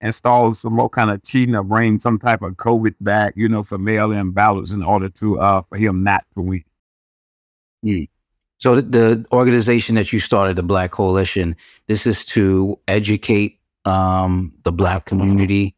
install 0.00 0.54
some 0.54 0.74
more 0.74 0.88
kind 0.88 1.10
of 1.10 1.22
cheating 1.24 1.56
or 1.56 1.64
bring 1.64 1.98
some 1.98 2.20
type 2.20 2.42
of 2.42 2.52
COVID 2.52 2.94
back, 3.00 3.34
you 3.36 3.48
know, 3.48 3.64
for 3.64 3.78
mail-in 3.78 4.30
ballots 4.30 4.70
in 4.70 4.84
order 4.84 5.08
to 5.08 5.40
uh 5.40 5.62
for 5.62 5.76
him 5.76 6.04
not 6.04 6.24
to 6.34 6.42
win. 6.42 6.64
Mm. 7.84 8.08
So 8.58 8.76
the, 8.76 8.82
the 8.82 9.26
organization 9.32 9.94
that 9.94 10.12
you 10.12 10.18
started, 10.18 10.56
the 10.56 10.62
Black 10.62 10.90
Coalition, 10.90 11.56
this 11.86 12.06
is 12.06 12.24
to 12.26 12.78
educate 12.88 13.60
um, 13.84 14.52
the 14.64 14.72
Black 14.72 15.06
community 15.06 15.74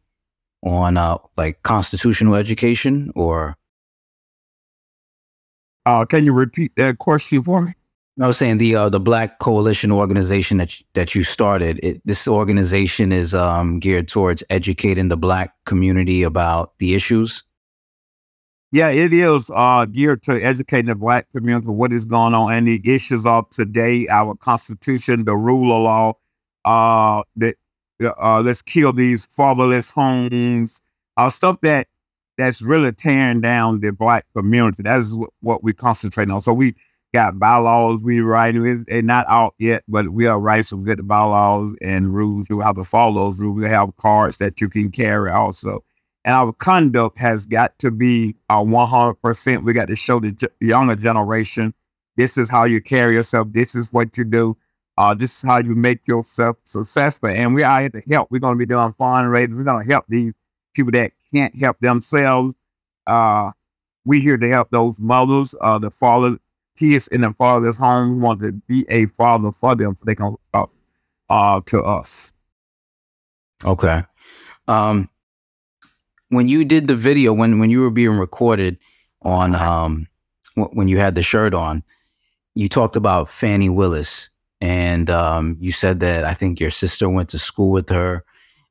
on 0.62 0.96
uh, 0.96 1.18
like 1.36 1.62
constitutional 1.62 2.34
education, 2.34 3.12
or 3.14 3.56
Uh, 5.86 6.04
can 6.04 6.24
you 6.24 6.32
repeat 6.32 6.72
that 6.76 6.98
question 6.98 7.42
for 7.42 7.62
me? 7.62 7.72
I 8.20 8.26
was 8.26 8.36
saying 8.36 8.58
the 8.58 8.76
uh, 8.76 8.88
the 8.90 9.00
Black 9.00 9.38
Coalition 9.38 9.90
organization 9.90 10.58
that 10.58 10.78
you, 10.78 10.86
that 10.92 11.14
you 11.14 11.24
started. 11.24 11.80
It, 11.82 12.02
this 12.04 12.28
organization 12.28 13.12
is 13.12 13.32
um, 13.32 13.80
geared 13.80 14.08
towards 14.08 14.44
educating 14.50 15.08
the 15.08 15.16
Black 15.16 15.54
community 15.64 16.22
about 16.22 16.78
the 16.78 16.94
issues. 16.94 17.42
Yeah, 18.72 18.90
it 18.90 19.12
is 19.12 19.50
uh, 19.52 19.86
geared 19.86 20.22
to 20.24 20.40
educating 20.40 20.86
the 20.86 20.94
black 20.94 21.28
community 21.30 21.68
what 21.68 21.92
is 21.92 22.04
going 22.04 22.34
on 22.34 22.52
and 22.52 22.68
the 22.68 22.80
issues 22.84 23.26
of 23.26 23.50
today, 23.50 24.06
our 24.08 24.36
constitution, 24.36 25.24
the 25.24 25.36
rule 25.36 25.74
of 25.76 25.82
law, 25.82 26.12
uh, 26.64 27.24
that 27.36 27.56
uh, 28.02 28.40
let's 28.44 28.62
kill 28.62 28.92
these 28.92 29.26
fatherless 29.26 29.90
homes, 29.90 30.80
uh, 31.16 31.28
stuff 31.28 31.60
that 31.62 31.88
that's 32.38 32.62
really 32.62 32.92
tearing 32.92 33.40
down 33.40 33.80
the 33.80 33.90
black 33.92 34.24
community. 34.36 34.84
That 34.84 35.00
is 35.00 35.16
what, 35.16 35.30
what 35.40 35.64
we 35.64 35.72
concentrate 35.72 36.30
on. 36.30 36.40
So 36.40 36.52
we 36.52 36.76
got 37.12 37.40
bylaws 37.40 38.02
we 38.04 38.20
writing. 38.20 38.84
They're 38.86 39.02
not 39.02 39.26
out 39.28 39.54
yet, 39.58 39.82
but 39.88 40.10
we 40.10 40.26
are 40.26 40.40
writing 40.40 40.62
some 40.62 40.84
good 40.84 41.08
bylaws 41.08 41.74
and 41.82 42.14
rules. 42.14 42.48
You 42.48 42.60
have 42.60 42.76
to 42.76 42.84
follow 42.84 43.24
those 43.24 43.38
rules. 43.40 43.58
We 43.58 43.68
have 43.68 43.96
cards 43.96 44.36
that 44.36 44.60
you 44.60 44.68
can 44.68 44.90
carry 44.92 45.30
also. 45.32 45.84
And 46.24 46.34
our 46.34 46.52
conduct 46.52 47.18
has 47.18 47.46
got 47.46 47.78
to 47.78 47.90
be 47.90 48.36
uh, 48.50 48.60
100%. 48.60 49.64
We 49.64 49.72
got 49.72 49.88
to 49.88 49.96
show 49.96 50.20
the 50.20 50.32
ge- 50.32 50.46
younger 50.60 50.96
generation 50.96 51.74
this 52.20 52.36
is 52.36 52.50
how 52.50 52.64
you 52.64 52.82
carry 52.82 53.14
yourself. 53.14 53.48
This 53.50 53.74
is 53.74 53.94
what 53.94 54.18
you 54.18 54.24
do. 54.24 54.54
Uh, 54.98 55.14
this 55.14 55.38
is 55.38 55.42
how 55.42 55.56
you 55.58 55.74
make 55.74 56.06
yourself 56.06 56.58
successful. 56.62 57.30
And 57.30 57.54
we 57.54 57.62
are 57.62 57.80
here 57.80 57.88
to 57.88 58.02
help. 58.10 58.30
We're 58.30 58.40
going 58.40 58.56
to 58.56 58.58
be 58.58 58.66
doing 58.66 58.92
fundraisers. 58.92 59.56
We're 59.56 59.64
going 59.64 59.86
to 59.86 59.90
help 59.90 60.04
these 60.08 60.38
people 60.74 60.92
that 60.92 61.12
can't 61.32 61.56
help 61.56 61.78
themselves. 61.80 62.54
Uh, 63.06 63.52
we 64.04 64.20
here 64.20 64.36
to 64.36 64.48
help 64.48 64.70
those 64.70 65.00
mothers, 65.00 65.54
uh, 65.62 65.78
the 65.78 65.90
father, 65.90 66.36
kids 66.76 67.08
in 67.08 67.22
the 67.22 67.32
father's 67.32 67.78
home. 67.78 68.16
We 68.16 68.22
want 68.22 68.42
to 68.42 68.52
be 68.52 68.84
a 68.90 69.06
father 69.06 69.52
for 69.52 69.74
them 69.74 69.96
so 69.96 70.04
they 70.04 70.14
can 70.14 70.32
look 70.32 70.40
up 70.52 70.70
uh, 71.30 71.62
to 71.66 71.82
us. 71.82 72.32
Okay. 73.64 74.02
Um, 74.68 75.08
when 76.30 76.48
you 76.48 76.64
did 76.64 76.86
the 76.86 76.96
video, 76.96 77.32
when 77.32 77.58
when 77.58 77.70
you 77.70 77.80
were 77.80 77.90
being 77.90 78.18
recorded 78.18 78.78
on 79.22 79.54
um, 79.54 80.08
w- 80.56 80.74
when 80.74 80.88
you 80.88 80.98
had 80.98 81.14
the 81.14 81.22
shirt 81.22 81.54
on, 81.54 81.84
you 82.54 82.68
talked 82.68 82.96
about 82.96 83.28
Fani 83.28 83.68
Willis, 83.68 84.30
and 84.60 85.10
um, 85.10 85.56
you 85.60 85.72
said 85.72 86.00
that 86.00 86.24
I 86.24 86.34
think 86.34 86.58
your 86.58 86.70
sister 86.70 87.08
went 87.08 87.28
to 87.30 87.38
school 87.38 87.70
with 87.70 87.90
her. 87.90 88.24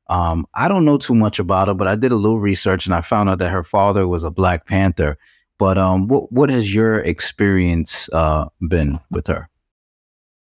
Um, 0.08 0.46
I 0.54 0.66
don't 0.66 0.84
know 0.84 0.98
too 0.98 1.14
much 1.14 1.38
about 1.38 1.68
her, 1.68 1.74
but 1.74 1.86
I 1.86 1.94
did 1.94 2.10
a 2.10 2.16
little 2.16 2.40
research 2.40 2.84
and 2.84 2.94
I 2.94 3.00
found 3.00 3.30
out 3.30 3.38
that 3.38 3.50
her 3.50 3.62
father 3.62 4.08
was 4.08 4.24
a 4.24 4.30
Black 4.30 4.66
Panther. 4.66 5.16
But 5.56 5.78
um, 5.78 6.08
what 6.08 6.32
what 6.32 6.50
has 6.50 6.74
your 6.74 6.98
experience 6.98 8.08
uh, 8.12 8.48
been 8.66 8.98
with 9.10 9.26
her? 9.28 9.48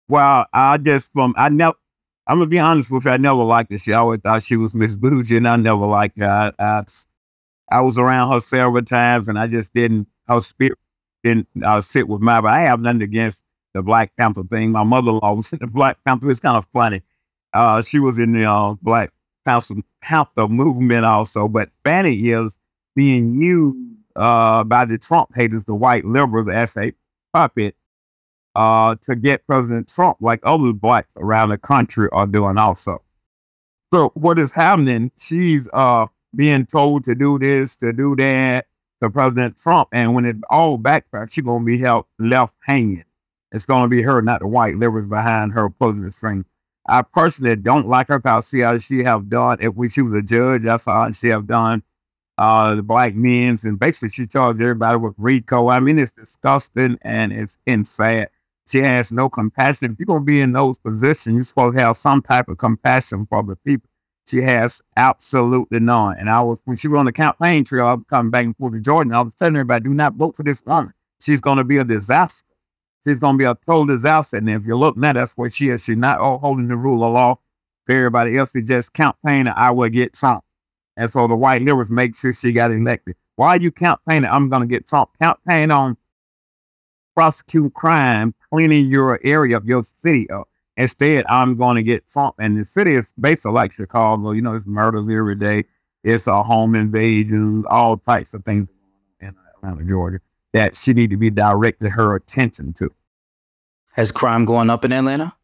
Well, 0.07 0.45
I 0.53 0.77
just 0.77 1.11
from 1.11 1.35
I 1.37 1.49
never. 1.49 1.75
I'm 2.25 2.39
gonna 2.39 2.49
be 2.49 2.59
honest 2.59 2.91
with 2.91 3.05
you. 3.05 3.11
I 3.11 3.17
never 3.17 3.43
liked 3.43 3.71
her. 3.71 3.77
She 3.77 3.93
always 3.93 4.19
thought 4.21 4.43
she 4.43 4.55
was 4.55 4.73
Miss 4.73 4.95
Bougie, 4.95 5.37
and 5.37 5.47
I 5.47 5.55
never 5.57 5.85
liked 5.85 6.19
her. 6.19 6.53
I, 6.57 6.63
I, 6.63 6.83
I 7.69 7.81
was 7.81 7.99
around 7.99 8.31
her 8.31 8.39
several 8.39 8.83
times, 8.83 9.27
and 9.27 9.37
I 9.37 9.47
just 9.47 9.73
didn't. 9.73 10.07
Her 10.27 10.39
spirit 10.39 10.79
didn't 11.23 11.47
uh, 11.63 11.81
sit 11.81 12.07
with 12.07 12.21
mine. 12.21 12.43
But 12.43 12.53
I 12.53 12.61
have 12.61 12.79
nothing 12.79 13.01
against 13.01 13.43
the 13.73 13.83
Black 13.83 14.15
Panther 14.15 14.43
thing. 14.43 14.71
My 14.71 14.83
mother-in-law 14.83 15.33
was 15.33 15.51
in 15.51 15.59
the 15.59 15.67
Black 15.67 15.97
Panther. 16.05 16.29
It's 16.29 16.39
kind 16.39 16.57
of 16.57 16.65
funny. 16.71 17.01
Uh, 17.53 17.81
she 17.81 17.99
was 17.99 18.17
in 18.17 18.33
the 18.33 18.45
uh, 18.45 18.75
Black 18.81 19.11
Panther, 19.45 19.75
Panther 20.01 20.47
movement 20.47 21.03
also. 21.03 21.49
But 21.49 21.73
Fani 21.73 22.15
is 22.15 22.57
being 22.95 23.31
used 23.33 24.05
uh, 24.15 24.63
by 24.63 24.85
the 24.85 24.97
Trump 24.97 25.35
haters, 25.35 25.65
the 25.65 25.75
white 25.75 26.05
liberals, 26.05 26.49
as 26.49 26.77
a 26.77 26.93
puppet 27.33 27.75
uh, 28.55 28.95
to 29.01 29.15
get 29.15 29.45
President 29.47 29.87
Trump, 29.87 30.17
like 30.21 30.39
other 30.43 30.73
blacks 30.73 31.13
around 31.17 31.49
the 31.49 31.57
country 31.57 32.07
are 32.11 32.27
doing 32.27 32.57
also. 32.57 33.01
So 33.93 34.11
what 34.15 34.39
is 34.39 34.51
happening? 34.51 35.11
She's 35.19 35.69
uh, 35.73 36.07
being 36.35 36.65
told 36.65 37.03
to 37.05 37.15
do 37.15 37.37
this, 37.39 37.75
to 37.77 37.93
do 37.93 38.15
that 38.17 38.67
to 39.01 39.09
President 39.09 39.57
Trump, 39.57 39.89
and 39.91 40.15
when 40.15 40.25
it 40.25 40.37
all 40.49 40.77
backfires, 40.77 41.31
she's 41.31 41.43
gonna 41.43 41.65
be 41.65 41.77
held 41.77 42.05
left 42.19 42.57
hanging. 42.63 43.03
It's 43.51 43.65
gonna 43.65 43.89
be 43.89 44.01
her, 44.01 44.21
not 44.21 44.39
the 44.39 44.47
white 44.47 44.75
liberals 44.75 45.07
behind 45.07 45.53
her 45.53 45.69
pulling 45.69 46.01
the 46.01 46.11
string. 46.11 46.45
I 46.87 47.01
personally 47.01 47.55
don't 47.55 47.87
like 47.87 48.07
her 48.09 48.19
because 48.19 48.45
I 48.45 48.47
see 48.47 48.59
how 48.61 48.77
she 48.77 49.03
have 49.03 49.29
done. 49.29 49.57
If 49.61 49.73
she 49.91 50.01
was 50.01 50.13
a 50.13 50.21
judge, 50.21 50.63
that's 50.63 50.85
how 50.85 51.11
she 51.11 51.27
have 51.27 51.47
done 51.47 51.83
uh, 52.37 52.75
the 52.75 52.83
black 52.83 53.15
men's, 53.15 53.63
and 53.63 53.79
basically 53.79 54.09
she 54.09 54.27
charged 54.27 54.61
everybody 54.61 54.97
with 54.97 55.13
RICO. 55.17 55.69
I 55.69 55.79
mean, 55.79 55.99
it's 55.99 56.11
disgusting 56.11 56.97
and 57.01 57.31
it's 57.31 57.59
insane. 57.65 58.27
She 58.67 58.79
has 58.79 59.11
no 59.11 59.29
compassion. 59.29 59.91
If 59.91 59.99
you're 59.99 60.05
gonna 60.05 60.23
be 60.23 60.41
in 60.41 60.51
those 60.51 60.79
positions, 60.79 61.35
you're 61.35 61.43
supposed 61.43 61.75
to 61.75 61.81
have 61.81 61.97
some 61.97 62.21
type 62.21 62.47
of 62.47 62.57
compassion 62.57 63.25
for 63.29 63.43
the 63.43 63.55
people. 63.57 63.89
She 64.27 64.41
has 64.41 64.81
absolutely 64.95 65.81
none. 65.81 66.17
And 66.17 66.29
I 66.29 66.41
was 66.41 66.61
when 66.65 66.77
she 66.77 66.87
was 66.87 66.99
on 66.99 67.05
the 67.05 67.11
campaign 67.11 67.65
trail, 67.65 67.85
I 67.87 67.93
was 67.95 68.05
coming 68.09 68.31
back 68.31 68.45
and 68.45 68.55
forth 68.57 68.73
to 68.73 68.79
Jordan. 68.79 69.13
I 69.13 69.21
was 69.21 69.35
telling 69.35 69.55
everybody, 69.55 69.83
do 69.83 69.93
not 69.93 70.15
vote 70.15 70.35
for 70.37 70.43
this 70.43 70.63
woman. 70.65 70.93
She's 71.21 71.41
gonna 71.41 71.63
be 71.63 71.77
a 71.77 71.83
disaster. 71.83 72.47
She's 73.05 73.19
gonna 73.19 73.37
be 73.37 73.43
a 73.43 73.55
total 73.65 73.85
disaster. 73.85 74.37
And 74.37 74.49
if 74.49 74.65
you're 74.65 74.77
looking 74.77 75.03
at 75.03 75.13
that's 75.13 75.35
what 75.35 75.51
she 75.51 75.69
is. 75.69 75.83
She's 75.83 75.97
not 75.97 76.19
holding 76.19 76.67
the 76.67 76.77
rule 76.77 77.03
of 77.03 77.13
law. 77.13 77.39
For 77.85 77.91
everybody 77.91 78.37
else 78.37 78.53
to 78.53 78.61
just 78.61 78.93
campaign, 78.93 79.47
I 79.49 79.71
will 79.71 79.89
get 79.89 80.13
Trump. 80.13 80.45
And 80.95 81.09
so 81.09 81.27
the 81.27 81.35
white 81.35 81.61
liberals 81.61 81.91
make 81.91 82.15
sure 82.15 82.31
she 82.31 82.53
got 82.53 82.71
elected. 82.71 83.15
Why 83.35 83.49
are 83.49 83.59
you 83.59 83.71
campaigning? 83.71 84.29
I'm 84.29 84.47
going 84.47 84.61
to 84.61 84.67
get 84.67 84.87
Trump. 84.87 85.09
Campaign 85.19 85.71
on 85.71 85.97
prosecute 87.15 87.73
crime, 87.73 88.33
cleaning 88.49 88.87
your 88.87 89.19
area 89.23 89.57
of 89.57 89.65
your 89.65 89.83
city 89.83 90.29
up. 90.29 90.47
Instead, 90.77 91.25
I'm 91.29 91.55
going 91.55 91.75
to 91.75 91.83
get 91.83 92.07
Trump. 92.07 92.35
And 92.39 92.57
the 92.57 92.63
city 92.63 92.93
is 92.93 93.13
basically 93.19 93.51
like 93.51 93.71
Chicago. 93.71 94.31
You 94.31 94.41
know, 94.41 94.55
it's 94.55 94.65
murders 94.65 95.03
every 95.03 95.35
day. 95.35 95.65
It's 96.03 96.27
a 96.27 96.43
home 96.43 96.75
invasions, 96.75 97.65
all 97.69 97.97
types 97.97 98.33
of 98.33 98.43
things 98.43 98.67
in 99.21 99.35
Atlanta, 99.55 99.85
Georgia 99.85 100.19
that 100.53 100.75
she 100.75 100.93
need 100.93 101.09
to 101.09 101.17
be 101.17 101.29
directed 101.29 101.89
her 101.89 102.15
attention 102.15 102.73
to. 102.73 102.91
Has 103.93 104.11
crime 104.11 104.45
gone 104.45 104.69
up 104.69 104.85
in 104.85 104.91
Atlanta? 104.91 105.35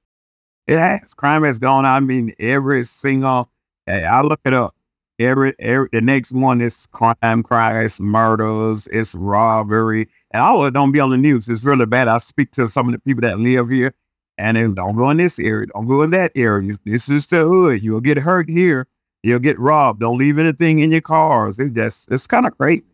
It 0.67 0.77
has. 0.77 1.13
Crime 1.13 1.43
has 1.43 1.59
gone. 1.59 1.85
I 1.85 1.99
mean, 1.99 2.33
every 2.39 2.83
single. 2.83 3.49
I 3.87 4.21
look 4.21 4.39
it 4.45 4.53
up. 4.53 4.75
Every, 5.19 5.53
every 5.59 5.89
the 5.91 5.99
next 6.01 6.31
one 6.31 6.61
is 6.61 6.87
crime, 6.87 7.43
crime, 7.43 7.85
it's 7.85 7.99
murders, 7.99 8.87
it's 8.87 9.15
robbery, 9.15 10.07
and 10.31 10.41
all 10.41 10.61
of 10.61 10.69
it 10.69 10.73
don't 10.73 10.93
be 10.93 11.01
on 11.01 11.09
the 11.09 11.17
news. 11.17 11.49
It's 11.49 11.65
really 11.65 11.85
bad. 11.85 12.07
I 12.07 12.19
speak 12.19 12.51
to 12.51 12.69
some 12.69 12.87
of 12.87 12.93
the 12.93 12.99
people 12.99 13.21
that 13.21 13.37
live 13.37 13.69
here, 13.69 13.93
and 14.37 14.55
they 14.55 14.61
don't 14.61 14.95
go 14.95 15.09
in 15.09 15.17
this 15.17 15.37
area, 15.37 15.67
don't 15.67 15.87
go 15.87 16.03
in 16.03 16.11
that 16.11 16.31
area. 16.35 16.77
This 16.85 17.09
is 17.09 17.25
the 17.25 17.43
hood. 17.43 17.83
You'll 17.83 17.99
get 17.99 18.17
hurt 18.17 18.49
here. 18.49 18.87
You'll 19.21 19.39
get 19.39 19.59
robbed. 19.59 19.99
Don't 19.99 20.17
leave 20.17 20.39
anything 20.39 20.79
in 20.79 20.91
your 20.91 21.01
cars. 21.01 21.59
It's 21.59 21.75
just 21.75 22.09
it's 22.11 22.25
kind 22.25 22.45
of 22.45 22.57
crazy. 22.57 22.85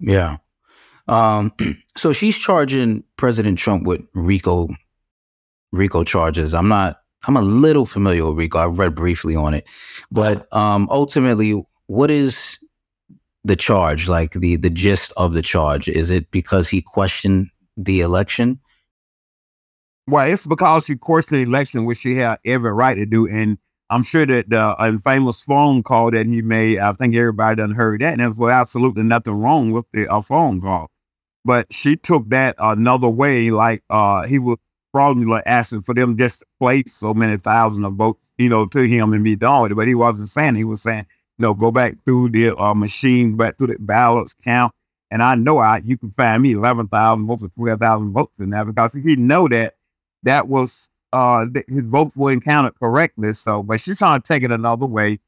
Yeah. 0.00 0.38
Um. 1.08 1.52
So 1.96 2.12
she's 2.12 2.36
charging 2.36 3.04
President 3.16 3.56
Trump 3.56 3.84
with 3.84 4.00
RICO, 4.14 4.68
RICO 5.70 6.02
charges. 6.02 6.52
I'm 6.52 6.66
not 6.66 7.03
I'm 7.26 7.36
a 7.36 7.42
little 7.42 7.86
familiar 7.86 8.26
with 8.26 8.36
RICO. 8.36 8.58
I've 8.58 8.78
read 8.78 8.94
briefly 8.94 9.36
on 9.36 9.54
it, 9.54 9.66
but 10.10 10.52
um, 10.52 10.88
ultimately, 10.90 11.62
what 11.86 12.10
is 12.10 12.58
the 13.44 13.56
charge? 13.56 14.08
Like 14.08 14.32
the 14.32 14.56
the 14.56 14.70
gist 14.70 15.12
of 15.16 15.32
the 15.32 15.42
charge? 15.42 15.88
Is 15.88 16.10
it 16.10 16.30
because 16.30 16.68
he 16.68 16.82
questioned 16.82 17.50
the 17.76 18.00
election? 18.00 18.60
Well, 20.06 20.30
it's 20.30 20.46
because 20.46 20.84
she 20.84 20.96
questioned 20.96 21.40
the 21.40 21.48
election, 21.48 21.86
which 21.86 21.98
she 21.98 22.16
had 22.16 22.38
every 22.44 22.72
right 22.72 22.94
to 22.94 23.06
do, 23.06 23.26
and 23.26 23.58
I'm 23.90 24.02
sure 24.02 24.26
that 24.26 24.48
the 24.48 24.74
infamous 24.80 25.44
phone 25.44 25.82
call 25.82 26.10
that 26.10 26.26
he 26.26 26.42
made, 26.42 26.78
I 26.78 26.92
think 26.94 27.14
everybody 27.14 27.56
done 27.56 27.72
heard 27.72 28.00
that, 28.00 28.12
and 28.12 28.20
there 28.20 28.28
was 28.28 28.50
absolutely 28.50 29.02
nothing 29.02 29.34
wrong 29.34 29.72
with 29.72 29.90
the 29.92 30.08
uh, 30.08 30.20
phone 30.20 30.60
call. 30.60 30.90
But 31.44 31.72
she 31.72 31.96
took 31.96 32.28
that 32.30 32.56
another 32.58 33.08
way, 33.08 33.50
like 33.50 33.82
uh, 33.90 34.26
he 34.26 34.38
was 34.38 34.56
fraudulently 34.94 35.42
asking 35.44 35.82
for 35.82 35.92
them 35.92 36.16
just 36.16 36.38
to 36.38 36.46
place 36.60 36.94
so 36.94 37.12
many 37.12 37.36
thousand 37.36 37.84
of 37.84 37.94
votes, 37.94 38.30
you 38.38 38.48
know, 38.48 38.64
to 38.64 38.86
him 38.86 39.12
and 39.12 39.24
be 39.24 39.34
done 39.34 39.64
with 39.64 39.72
it. 39.72 39.74
But 39.74 39.88
he 39.88 39.96
wasn't 39.96 40.28
saying, 40.28 40.54
he 40.54 40.62
was 40.62 40.82
saying, 40.82 41.04
you 41.36 41.42
know, 41.42 41.52
go 41.52 41.72
back 41.72 41.96
through 42.04 42.28
the 42.28 42.56
uh, 42.56 42.74
machine, 42.74 43.36
back 43.36 43.58
through 43.58 43.66
the 43.68 43.76
ballots, 43.80 44.34
count. 44.44 44.72
And 45.10 45.20
I 45.20 45.34
know 45.34 45.58
I 45.58 45.78
you 45.84 45.98
can 45.98 46.12
find 46.12 46.40
me 46.40 46.52
11,000 46.52 47.26
votes 47.26 47.42
or 47.42 47.48
12,000 47.48 48.12
votes 48.12 48.38
in 48.38 48.50
that 48.50 48.66
because 48.66 48.94
he 48.94 49.16
know 49.16 49.48
that 49.48 49.74
that 50.22 50.46
was, 50.46 50.88
uh, 51.12 51.46
his 51.66 51.88
votes 51.88 52.16
weren't 52.16 52.44
counted 52.44 52.78
correctly. 52.78 53.32
So, 53.32 53.64
but 53.64 53.80
she's 53.80 53.98
trying 53.98 54.22
to 54.22 54.28
take 54.28 54.44
it 54.44 54.52
another 54.52 54.86
way. 54.86 55.18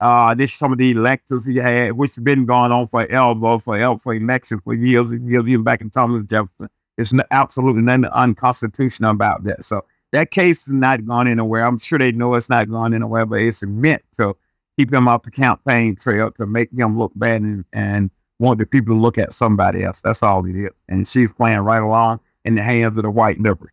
Uh, 0.00 0.34
this 0.34 0.52
some 0.52 0.72
of 0.72 0.78
the 0.78 0.90
electors 0.90 1.46
he 1.46 1.58
had, 1.58 1.92
which 1.92 2.10
has 2.16 2.24
been 2.24 2.44
going 2.44 2.72
on 2.72 2.88
forever, 2.88 3.58
for 3.60 3.98
for 3.98 4.14
election 4.14 4.60
for 4.64 4.74
years 4.74 5.12
and 5.12 5.30
years, 5.30 5.44
even 5.46 5.62
back 5.62 5.80
in 5.80 5.90
Thomas 5.90 6.24
Jefferson. 6.24 6.68
It's 6.98 7.12
n- 7.12 7.22
absolutely 7.30 7.82
nothing 7.82 8.06
unconstitutional 8.06 9.10
about 9.10 9.44
that. 9.44 9.64
So 9.64 9.84
that 10.12 10.30
case 10.30 10.66
is 10.66 10.72
not 10.72 11.04
gone 11.04 11.28
anywhere. 11.28 11.64
I'm 11.64 11.78
sure 11.78 11.98
they 11.98 12.12
know 12.12 12.34
it's 12.34 12.50
not 12.50 12.70
gone 12.70 12.94
anywhere, 12.94 13.26
but 13.26 13.40
it's 13.40 13.64
meant 13.64 14.02
to 14.16 14.36
keep 14.76 14.92
him 14.92 15.08
off 15.08 15.22
the 15.22 15.30
campaign 15.30 15.96
trail 15.96 16.30
to 16.32 16.46
make 16.46 16.70
him 16.76 16.98
look 16.98 17.12
bad 17.16 17.42
and, 17.42 17.64
and 17.72 18.10
want 18.38 18.58
the 18.58 18.66
people 18.66 18.94
to 18.94 19.00
look 19.00 19.18
at 19.18 19.34
somebody 19.34 19.84
else. 19.84 20.00
That's 20.00 20.22
all 20.22 20.44
it 20.46 20.56
is. 20.56 20.70
And 20.88 21.06
she's 21.06 21.32
playing 21.32 21.60
right 21.60 21.82
along 21.82 22.20
in 22.44 22.54
the 22.54 22.62
hands 22.62 22.96
of 22.96 23.02
the 23.02 23.10
white 23.10 23.40
liberals. 23.40 23.72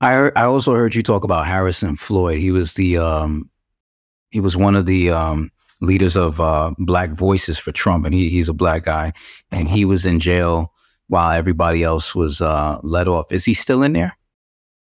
I 0.00 0.30
I 0.36 0.44
also 0.44 0.74
heard 0.74 0.94
you 0.94 1.02
talk 1.02 1.24
about 1.24 1.46
Harrison 1.46 1.96
Floyd. 1.96 2.38
He 2.38 2.50
was 2.50 2.74
the 2.74 2.96
um, 2.96 3.50
he 4.30 4.40
was 4.40 4.56
one 4.56 4.76
of 4.76 4.86
the 4.86 5.10
um, 5.10 5.50
leaders 5.82 6.16
of 6.16 6.40
uh, 6.40 6.72
Black 6.78 7.10
Voices 7.10 7.58
for 7.58 7.72
Trump, 7.72 8.06
and 8.06 8.14
he, 8.14 8.30
he's 8.30 8.48
a 8.48 8.54
black 8.54 8.84
guy, 8.84 9.12
and 9.50 9.68
he 9.68 9.84
was 9.84 10.06
in 10.06 10.20
jail 10.20 10.72
while 11.10 11.36
everybody 11.36 11.82
else 11.82 12.14
was 12.14 12.40
uh, 12.40 12.78
let 12.84 13.08
off. 13.08 13.32
Is 13.32 13.44
he 13.44 13.52
still 13.52 13.82
in 13.82 13.92
there? 13.94 14.16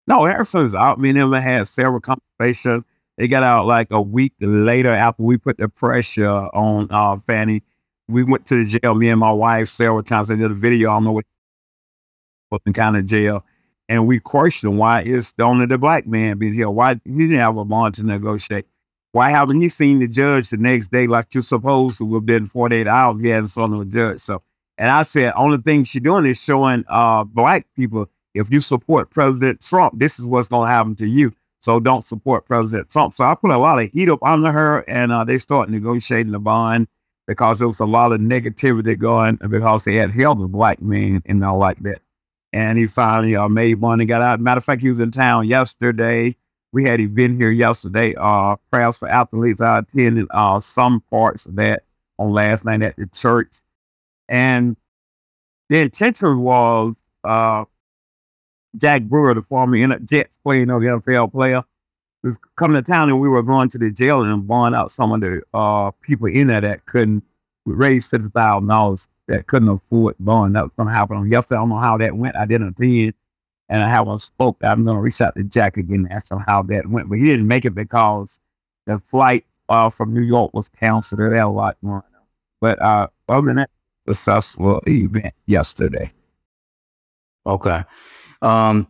No, 0.07 0.25
Harrison's 0.25 0.75
out. 0.75 0.99
Me 0.99 1.11
and 1.11 1.19
him 1.19 1.33
had 1.33 1.69
several 1.69 2.01
conversations. 2.01 2.85
They 3.19 3.29
got 3.29 3.43
out 3.43 3.67
like 3.67 3.89
a 3.91 4.01
week 4.01 4.33
later 4.41 4.91
after 4.91 5.23
we 5.23 5.37
put 5.37 5.59
the 5.59 5.69
pressure 5.69 6.27
on 6.27 6.89
uh, 6.91 7.17
Fani. 7.17 7.63
We 8.09 8.25
went 8.25 8.47
to 8.47 8.65
the 8.65 8.79
jail, 8.79 8.95
me 8.95 9.11
and 9.11 9.21
my 9.21 9.33
wife, 9.33 9.69
several 9.69 10.03
times. 10.03 10.31
I 10.31 10.37
did 10.37 10.51
a 10.51 10.55
video. 10.55 10.91
I 10.91 10.95
don't 10.95 11.05
know 11.05 11.13
what, 11.13 11.27
what 12.49 12.63
kind 12.73 12.97
of 12.97 13.05
jail. 13.05 13.45
And 13.89 14.07
we 14.07 14.19
questioned 14.19 14.79
why 14.79 15.03
is 15.03 15.35
only 15.39 15.67
the 15.67 15.77
black 15.77 16.07
man 16.07 16.39
being 16.39 16.55
here? 16.55 16.71
Why 16.71 16.95
he 17.05 17.11
didn't 17.11 17.37
have 17.37 17.59
a 17.59 17.65
bond 17.65 17.95
to 17.97 18.03
negotiate? 18.05 18.67
Why 19.13 19.31
haven't 19.31 19.61
he 19.61 19.69
seen 19.69 19.99
the 19.99 20.09
judge 20.09 20.49
the 20.49 20.57
next 20.57 20.91
day 20.91 21.07
like 21.07 21.27
you're 21.35 21.43
supposed 21.43 21.99
to? 21.99 22.15
Have 22.15 22.27
been 22.27 22.47
48 22.47 22.89
hours. 22.89 23.23
He 23.23 23.29
hasn't 23.29 23.51
seen 23.51 23.79
the 23.79 23.85
judge. 23.85 24.21
So, 24.21 24.43
and 24.79 24.91
I 24.91 25.03
said, 25.03 25.33
only 25.37 25.59
thing 25.59 25.85
she's 25.85 26.03
doing 26.03 26.27
is 26.27 26.43
showing 26.43 26.85
uh, 26.89 27.25
black 27.25 27.67
people 27.75 28.09
if 28.37 28.53
you 28.53 28.61
support 28.61 29.11
President 29.11 29.61
Trump, 29.61 29.99
this 29.99 30.19
is 30.19 30.27
what's 30.27 30.49
going 30.49 30.67
to 30.67 30.73
happen 30.73 30.95
to 30.97 31.07
you. 31.07 31.33
So 31.61 31.81
don't 31.81 32.05
support 32.05 32.47
President 32.47 32.91
Trump. 32.91 33.15
So 33.15 33.25
I 33.25 33.35
put 33.35 33.51
a 33.51 33.59
lot 33.59 33.83
of 33.83 33.91
heat 33.91 34.09
up 34.09 34.23
under 34.23 34.53
her, 34.53 34.85
and 34.89 35.11
uh, 35.11 35.25
they 35.25 35.39
start 35.39 35.69
negotiating 35.69 36.33
the 36.33 36.39
bond 36.39 36.87
because 37.27 37.59
there 37.59 37.67
was 37.67 37.81
a 37.81 37.87
lot 37.87 38.13
of 38.13 38.21
negativity 38.21 38.97
going 38.97 39.37
because 39.49 39.85
they 39.85 39.97
had 39.97 40.13
held 40.13 40.41
a 40.43 40.49
black 40.49 40.81
man 40.81 41.23
and 41.27 41.43
all 41.45 41.59
like 41.59 41.83
that. 41.83 42.01
And 42.53 42.79
he 42.79 42.87
finally 42.87 43.35
uh, 43.35 43.49
made 43.49 43.81
one 43.81 44.01
and 44.01 44.09
got 44.09 44.23
out. 44.23 44.39
Matter 44.39 44.59
of 44.59 44.65
fact, 44.65 44.83
he 44.83 44.91
was 44.91 45.01
in 45.01 45.11
town 45.11 45.47
yesterday. 45.47 46.37
We 46.73 46.85
had 46.85 47.01
an 47.01 47.07
event 47.07 47.37
here 47.37 47.51
yesterday, 47.51 48.15
uh, 48.17 48.57
for 48.71 49.09
athletes. 49.09 49.61
I 49.61 49.79
attended 49.79 50.27
uh, 50.31 50.61
some 50.61 51.01
parts 51.11 51.47
of 51.47 51.57
that 51.57 51.83
on 52.19 52.33
last 52.33 52.65
night 52.65 52.83
at 52.83 52.97
the 52.97 53.07
church. 53.07 53.57
And 54.29 54.77
the 55.69 55.79
intention 55.79 56.41
was 56.41 57.09
uh, 57.25 57.65
Jack 58.77 59.03
Brewer, 59.03 59.35
the 59.35 59.43
former 59.43 59.99
Jets 60.01 60.39
player, 60.43 60.61
you 60.61 60.67
know, 60.67 60.81
the 60.81 60.87
NFL 60.87 61.33
player, 61.33 61.63
was 62.23 62.39
coming 62.57 62.83
to 62.83 62.89
town 62.89 63.09
and 63.09 63.21
we 63.21 63.29
were 63.29 63.43
going 63.43 63.69
to 63.71 63.79
the 63.79 63.91
jail 63.91 64.23
and 64.25 64.47
buying 64.47 64.75
out 64.75 64.91
some 64.91 65.13
of 65.13 65.21
the 65.21 65.43
uh, 65.55 65.91
people 66.03 66.27
in 66.27 66.49
there 66.49 66.61
that 66.61 66.87
couldn't 66.87 67.23
raise 67.65 68.09
six 68.09 68.29
thousand 68.29 68.69
dollars 68.69 69.09
that 69.29 69.47
couldn't 69.47 69.69
afford 69.69 70.15
bond. 70.21 70.55
That 70.55 70.65
was 70.65 70.75
gonna 70.75 70.93
happen 70.93 71.17
on 71.17 71.31
yesterday. 71.31 71.57
I 71.57 71.61
don't 71.61 71.69
know 71.71 71.79
how 71.79 71.97
that 71.99 72.17
went. 72.17 72.37
I 72.37 72.47
didn't 72.47 72.69
attend 72.69 73.15
and 73.69 73.83
I 73.83 73.89
haven't 73.89 74.19
spoke. 74.19 74.57
I'm 74.63 74.85
gonna 74.85 75.01
reach 75.01 75.21
out 75.21 75.35
to 75.37 75.45
Jack 75.45 75.77
again 75.77 76.01
and 76.01 76.13
ask 76.13 76.31
him 76.31 76.39
how 76.39 76.63
that 76.65 76.87
went. 76.89 77.09
But 77.09 77.19
he 77.19 77.27
didn't 77.27 77.49
make 77.49 77.65
it 77.65 77.75
because 77.75 78.41
the 78.87 78.99
flight 78.99 79.45
uh, 79.69 79.89
from 79.91 80.15
New 80.15 80.23
York 80.23 80.55
was 80.55 80.69
canceled. 80.69 81.21
There 81.21 81.33
a 81.33 81.49
lot 81.49 81.77
going 81.83 81.97
on. 81.97 82.03
But 82.61 82.81
uh, 82.81 83.09
other 83.29 83.47
than 83.47 83.57
that, 83.57 83.71
successful 84.09 84.83
event 84.87 85.35
yesterday. 85.47 86.13
Okay. 87.47 87.83
Um, 88.43 88.89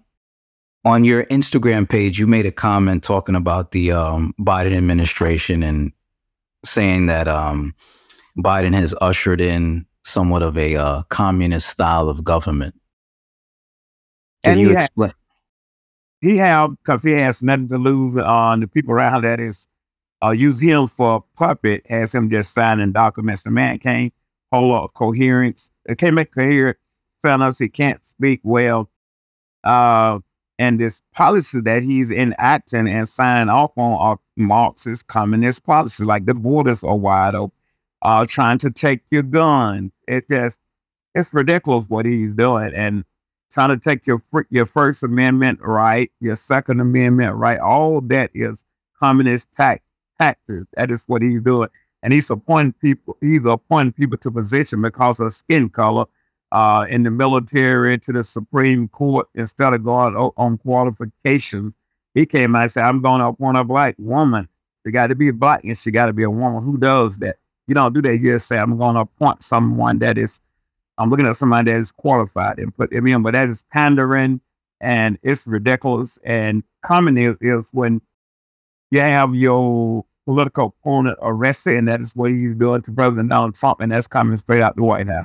on 0.85 1.05
your 1.05 1.25
Instagram 1.25 1.89
page, 1.89 2.19
you 2.19 2.27
made 2.27 2.47
a 2.47 2.53
comment 2.53 3.03
talking 3.03 3.35
about 3.35 3.73
the 3.73 3.93
um, 3.93 4.35
Biden 4.41 4.77
administration 4.77 5.63
and 5.63 5.93
saying 6.65 7.07
that 7.07 7.29
um, 7.29 7.75
Biden 8.39 8.73
has 8.75 8.95
ushered 9.01 9.41
in 9.41 9.85
somewhat 10.05 10.43
of 10.43 10.57
a 10.57 10.77
uh, 10.77 11.03
communist 11.05 11.69
style 11.69 12.09
of 12.09 12.23
government. 12.23 12.75
Can 14.45 14.53
And 14.53 14.61
you 14.61 14.69
he 14.69 14.75
had- 14.75 14.85
explain? 14.85 15.13
He 16.23 16.39
have 16.39 16.71
because 16.83 17.03
he 17.03 17.13
has 17.13 17.43
nothing 17.43 17.69
to 17.69 17.79
lose. 17.79 18.17
On 18.17 18.61
the 18.61 18.67
people 18.67 18.95
around 18.95 19.23
that 19.23 19.39
is 19.39 19.69
uh, 20.25 20.31
use 20.31 20.61
him 20.61 20.87
for 20.87 21.17
a 21.17 21.21
puppet. 21.37 21.87
Has 21.89 22.15
him 22.15 22.31
just 22.31 22.55
signing 22.55 22.93
documents. 22.93 23.43
The 23.43 23.51
man 23.51 23.79
can't 24.53 24.63
hold 24.63 24.77
up 24.77 24.95
coherence. 24.95 25.71
It 25.87 25.99
can't 25.99 26.15
make 26.15 26.33
coherent 26.33 26.79
sentence. 27.07 27.59
He 27.59 27.69
can't 27.69 28.05
speak 28.05 28.41
well. 28.43 28.91
Uh, 29.65 30.21
and 30.59 30.81
this 30.81 31.03
policy 31.13 31.61
that 31.63 31.83
he's 31.83 32.11
enacting 32.11 32.89
and 32.89 33.09
signing 33.09 33.51
off 33.51 33.73
on 33.77 33.99
are 33.99 34.19
Marxist 34.37 35.07
communist 35.07 35.65
policies. 35.65 36.07
Like 36.07 36.27
the 36.27 36.35
borders 36.35 36.83
are 36.83 36.97
wide 36.97 37.35
open. 37.35 37.53
Uh, 38.03 38.27
trying 38.27 38.59
to 38.59 38.71
take 38.71 39.03
your 39.11 39.23
guns. 39.23 40.03
It 40.07 40.29
just 40.29 40.69
it's 41.15 41.35
ridiculous 41.35 41.87
what 41.89 42.07
he's 42.07 42.35
doing 42.35 42.73
and 42.75 43.05
trying 43.51 43.71
to 43.71 43.79
take 43.79 44.07
your 44.07 44.21
your 44.51 44.67
First 44.67 45.03
Amendment 45.03 45.61
right, 45.63 46.11
your 46.21 46.37
Second 46.37 46.81
Amendment 46.81 47.37
right. 47.37 47.59
All 47.59 48.01
that 48.03 48.31
is 48.35 48.65
communist 49.01 49.53
tax 49.53 49.83
taxes. 50.21 50.67
That 50.75 50.91
is 50.91 51.05
what 51.07 51.23
he's 51.23 51.41
doing, 51.41 51.69
and 52.03 52.13
he's 52.13 52.31
appointing 52.31 52.75
people. 52.75 53.17
He's 53.21 53.45
appointing 53.45 53.93
people 53.93 54.19
to 54.19 54.31
position 54.31 54.83
because 54.83 55.21
of 55.21 55.33
skin 55.33 55.69
color, 55.69 56.07
uh, 56.53 56.87
in 56.89 57.03
the 57.03 57.11
military, 57.11 57.99
to 57.99 58.13
the 58.13 58.25
Supreme 58.25 58.89
Court 58.89 59.27
instead 59.35 59.75
of 59.75 59.85
going 59.85 60.15
on 60.15 60.59
qualifications. 60.59 61.77
he 62.15 62.27
came 62.27 62.55
out 62.55 62.63
and 62.63 62.71
said, 62.71 62.85
I'm 62.85 63.03
going 63.03 63.21
to 63.21 63.27
appoint 63.27 63.57
a 63.57 63.65
black 63.65 63.95
woman. 63.99 64.49
She 64.85 64.93
got 64.93 65.09
to 65.09 65.15
be 65.15 65.31
black 65.33 65.65
and 65.65 65.77
she 65.77 65.91
got 65.91 66.07
to 66.07 66.13
be 66.13 66.23
a 66.23 66.31
woman. 66.31 66.63
Who 66.63 66.79
does 66.79 67.19
that? 67.19 67.37
You 67.67 67.75
don't 67.75 67.93
do 67.93 68.01
that. 68.03 68.19
You 68.19 68.33
just 68.33 68.47
say, 68.47 68.59
I'm 68.59 68.79
going 68.79 68.95
to 68.95 69.01
appoint 69.01 69.43
someone 69.43 69.99
that 69.99 70.17
is, 70.17 70.41
I'm 70.99 71.11
looking 71.11 71.27
at 71.27 71.37
somebody 71.37 71.73
that 71.73 71.79
is 71.79 71.91
qualified 71.93 72.59
and 72.59 72.75
put 72.77 72.91
them 72.91 73.07
in. 73.07 73.23
But 73.23 73.33
that 73.33 73.49
is 73.49 73.65
pandering 73.73 74.41
and 74.81 75.19
it's 75.23 75.47
ridiculous. 75.47 76.19
And 76.25 76.63
common 76.83 77.19
is, 77.19 77.37
is 77.41 77.71
when 77.73 78.01
you 78.93 79.01
have 79.01 79.35
your 79.35 80.05
political 80.27 80.75
opponent 80.83 81.19
arrested, 81.23 81.77
and 81.79 81.89
that 81.89 82.01
is 82.03 82.15
what 82.15 82.31
he's 82.31 82.55
doing 82.55 82.83
to 82.83 82.93
President 82.93 83.31
Donald 83.31 83.55
Trump, 83.55 83.81
and 83.81 83.91
that's 83.91 84.07
coming 84.07 84.37
straight 84.37 84.61
out 84.61 84.77
the 84.77 84.83
White 84.83 85.07
House. 85.09 85.25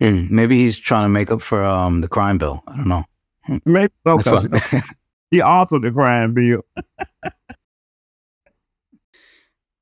Hmm, 0.00 0.26
maybe 0.28 0.58
he's 0.58 0.76
trying 0.78 1.04
to 1.06 1.08
make 1.08 1.30
up 1.30 1.40
for 1.40 1.64
um, 1.64 2.02
the 2.02 2.08
crime 2.08 2.36
bill. 2.36 2.62
I 2.68 2.76
don't 2.76 2.88
know. 2.88 3.04
Maybe 3.64 3.92
so, 4.04 4.16
That's 4.16 4.68
'cause 4.68 4.82
he 5.30 5.38
authored 5.38 5.82
the 5.82 5.90
crime 5.92 6.34
bill. 6.34 6.62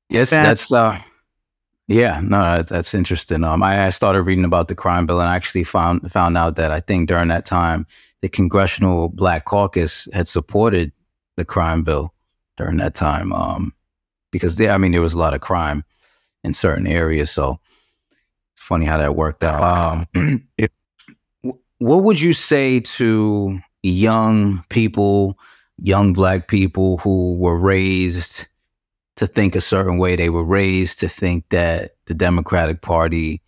yes, 0.09 0.29
That- 0.29 0.43
that's 0.43 0.71
uh, 0.71 0.99
yeah, 1.87 2.19
no, 2.23 2.39
that- 2.57 2.67
that's 2.67 2.93
interesting. 2.93 3.43
Um, 3.43 3.61
I, 3.63 3.87
I 3.87 3.89
started 3.89 4.21
reading 4.23 4.45
about 4.45 4.67
the 4.67 4.75
crime 4.75 5.05
bill 5.05 5.19
and 5.19 5.29
I 5.29 5.35
actually 5.35 5.63
found 5.65 6.11
found 6.11 6.37
out 6.37 6.55
that 6.55 6.71
I 6.71 6.79
think 6.79 7.07
during 7.09 7.27
that 7.29 7.45
time 7.45 7.85
the 8.21 8.29
Congressional 8.29 9.09
Black 9.09 9.45
Caucus 9.45 10.07
had 10.13 10.27
supported 10.27 10.91
the 11.37 11.45
crime 11.45 11.83
bill 11.83 12.13
during 12.57 12.77
that 12.77 12.95
time. 12.95 13.33
Um, 13.33 13.73
because 14.31 14.57
there, 14.57 14.71
I 14.71 14.77
mean, 14.77 14.91
there 14.91 15.01
was 15.01 15.13
a 15.13 15.19
lot 15.19 15.33
of 15.33 15.41
crime 15.41 15.83
in 16.43 16.53
certain 16.53 16.87
areas, 16.87 17.31
so 17.31 17.59
it's 18.53 18.65
funny 18.65 18.85
how 18.85 18.97
that 18.97 19.15
worked 19.15 19.43
out. 19.43 20.07
Um, 20.15 20.47
wh- 21.43 21.81
what 21.81 22.03
would 22.03 22.19
you 22.19 22.33
say 22.33 22.79
to 22.79 23.59
young 23.83 24.63
people, 24.69 25.37
young 25.77 26.13
black 26.13 26.47
people 26.47 26.97
who 26.97 27.35
were 27.35 27.57
raised 27.57 28.47
to 29.15 29.27
think 29.27 29.55
a 29.55 29.61
certain 29.61 29.97
way? 29.97 30.15
They 30.15 30.29
were 30.29 30.43
raised 30.43 30.99
to 30.99 31.09
think 31.09 31.45
that 31.49 31.95
the 32.07 32.13
Democratic 32.13 32.81
Party 32.81 33.41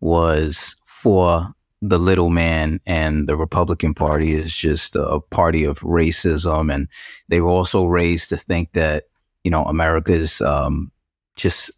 was 0.00 0.76
for 0.86 1.54
the 1.88 1.98
little 1.98 2.30
man 2.30 2.80
and 2.86 3.28
the 3.28 3.36
Republican 3.36 3.94
Party 3.94 4.32
is 4.32 4.56
just 4.56 4.96
a 4.96 5.20
party 5.30 5.64
of 5.64 5.80
racism. 5.80 6.72
And 6.72 6.88
they 7.28 7.40
were 7.40 7.50
also 7.50 7.84
raised 7.84 8.28
to 8.30 8.36
think 8.36 8.72
that, 8.72 9.04
you 9.42 9.50
know, 9.50 9.64
America's 9.64 10.40
um, 10.40 10.90
just 11.36 11.70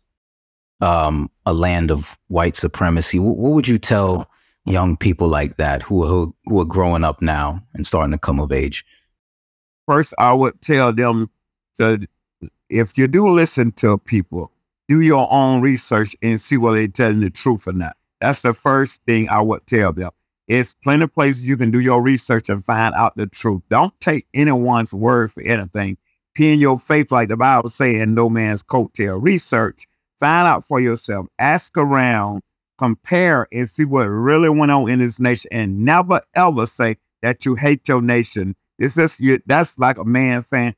um, 0.80 1.28
a 1.44 1.52
land 1.52 1.90
of 1.90 2.16
white 2.28 2.56
supremacy. 2.56 3.18
What, 3.18 3.36
what 3.36 3.52
would 3.52 3.68
you 3.68 3.78
tell 3.78 4.30
young 4.64 4.96
people 4.96 5.28
like 5.28 5.56
that 5.56 5.82
who, 5.82 6.06
who 6.06 6.34
who 6.44 6.60
are 6.60 6.64
growing 6.64 7.04
up 7.04 7.20
now 7.22 7.60
and 7.74 7.86
starting 7.86 8.12
to 8.12 8.18
come 8.18 8.40
of 8.40 8.52
age? 8.52 8.84
First, 9.86 10.14
I 10.18 10.32
would 10.32 10.60
tell 10.60 10.92
them 10.92 11.30
to, 11.78 12.06
if 12.68 12.96
you 12.98 13.08
do 13.08 13.28
listen 13.28 13.72
to 13.72 13.98
people, 13.98 14.52
do 14.88 15.00
your 15.00 15.26
own 15.32 15.62
research 15.62 16.14
and 16.22 16.40
see 16.40 16.56
whether 16.56 16.76
they're 16.76 16.88
telling 16.88 17.20
the 17.20 17.30
truth 17.30 17.66
or 17.66 17.72
not. 17.72 17.96
That's 18.20 18.42
the 18.42 18.54
first 18.54 19.02
thing 19.06 19.28
I 19.28 19.40
would 19.40 19.66
tell 19.66 19.92
them. 19.92 20.10
It's 20.48 20.74
plenty 20.74 21.04
of 21.04 21.12
places 21.12 21.46
you 21.46 21.56
can 21.56 21.70
do 21.70 21.80
your 21.80 22.00
research 22.02 22.48
and 22.48 22.64
find 22.64 22.94
out 22.94 23.16
the 23.16 23.26
truth. 23.26 23.62
Don't 23.68 23.98
take 24.00 24.26
anyone's 24.32 24.94
word 24.94 25.32
for 25.32 25.42
anything. 25.42 25.98
Pin 26.34 26.60
your 26.60 26.78
faith, 26.78 27.10
like 27.10 27.28
the 27.28 27.36
Bible 27.36 27.68
saying, 27.68 28.14
no 28.14 28.28
man's 28.28 28.62
coattail. 28.62 29.20
Research, 29.22 29.86
find 30.20 30.46
out 30.46 30.62
for 30.62 30.80
yourself, 30.80 31.26
ask 31.38 31.76
around, 31.76 32.42
compare, 32.78 33.48
and 33.52 33.68
see 33.68 33.84
what 33.84 34.04
really 34.04 34.50
went 34.50 34.70
on 34.70 34.88
in 34.88 35.00
this 35.00 35.18
nation. 35.18 35.48
And 35.50 35.84
never 35.84 36.20
ever 36.34 36.66
say 36.66 36.98
that 37.22 37.44
you 37.44 37.54
hate 37.54 37.88
your 37.88 38.02
nation. 38.02 38.54
It's 38.78 38.94
just 38.94 39.20
you. 39.20 39.40
That's 39.46 39.78
like 39.78 39.98
a 39.98 40.04
man 40.04 40.42
saying, 40.42 40.74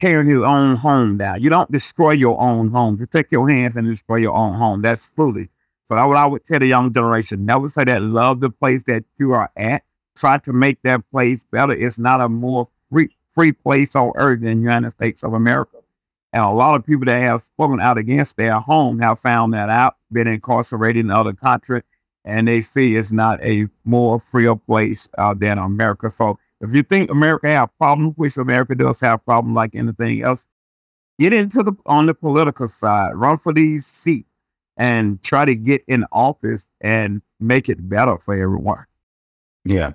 tearing 0.00 0.26
his 0.26 0.40
own 0.40 0.76
home 0.76 1.18
down. 1.18 1.40
You 1.40 1.50
don't 1.50 1.70
destroy 1.70 2.12
your 2.12 2.40
own 2.40 2.70
home. 2.70 2.96
You 2.98 3.06
take 3.06 3.30
your 3.30 3.48
hands 3.48 3.76
and 3.76 3.86
destroy 3.86 4.16
your 4.16 4.34
own 4.34 4.54
home. 4.54 4.82
That's 4.82 5.06
foolish. 5.06 5.50
So 5.86 5.94
that's 5.94 6.08
what 6.08 6.16
I 6.16 6.26
would 6.26 6.44
tell 6.44 6.58
the 6.58 6.66
young 6.66 6.92
generation. 6.92 7.46
Never 7.46 7.68
say 7.68 7.84
that 7.84 8.02
love 8.02 8.40
the 8.40 8.50
place 8.50 8.82
that 8.84 9.04
you 9.18 9.32
are 9.32 9.50
at. 9.56 9.84
Try 10.16 10.38
to 10.38 10.52
make 10.52 10.82
that 10.82 11.08
place 11.12 11.44
better. 11.44 11.72
It's 11.72 11.98
not 11.98 12.20
a 12.20 12.28
more 12.28 12.66
free 12.90 13.10
free 13.30 13.52
place 13.52 13.94
on 13.94 14.12
earth 14.16 14.40
than 14.40 14.56
the 14.56 14.62
United 14.62 14.90
States 14.90 15.22
of 15.22 15.32
America. 15.32 15.76
And 16.32 16.42
a 16.42 16.50
lot 16.50 16.74
of 16.74 16.84
people 16.84 17.04
that 17.04 17.18
have 17.18 17.40
spoken 17.40 17.80
out 17.80 17.98
against 17.98 18.36
their 18.36 18.58
home 18.58 18.98
have 18.98 19.20
found 19.20 19.54
that 19.54 19.68
out, 19.68 19.96
been 20.10 20.26
incarcerated 20.26 21.04
in 21.04 21.10
other 21.10 21.34
countries, 21.34 21.82
and 22.24 22.48
they 22.48 22.62
see 22.62 22.96
it's 22.96 23.12
not 23.12 23.40
a 23.44 23.68
more 23.84 24.18
freer 24.18 24.56
place 24.56 25.08
uh, 25.18 25.34
than 25.34 25.58
America. 25.58 26.10
So 26.10 26.38
if 26.60 26.74
you 26.74 26.82
think 26.82 27.10
America 27.10 27.48
have 27.48 27.76
problems, 27.78 28.14
which 28.16 28.36
America 28.38 28.74
does 28.74 29.00
have 29.02 29.24
problems 29.24 29.54
like 29.54 29.74
anything 29.74 30.22
else, 30.22 30.46
get 31.18 31.32
into 31.32 31.62
the 31.62 31.72
on 31.86 32.06
the 32.06 32.14
political 32.14 32.66
side, 32.66 33.14
run 33.14 33.38
for 33.38 33.52
these 33.52 33.86
seats, 33.86 34.42
and 34.76 35.22
try 35.22 35.44
to 35.44 35.54
get 35.54 35.82
in 35.88 36.04
office 36.12 36.70
and 36.80 37.22
make 37.40 37.68
it 37.68 37.88
better 37.88 38.18
for 38.18 38.34
everyone. 38.34 38.84
Yeah. 39.64 39.92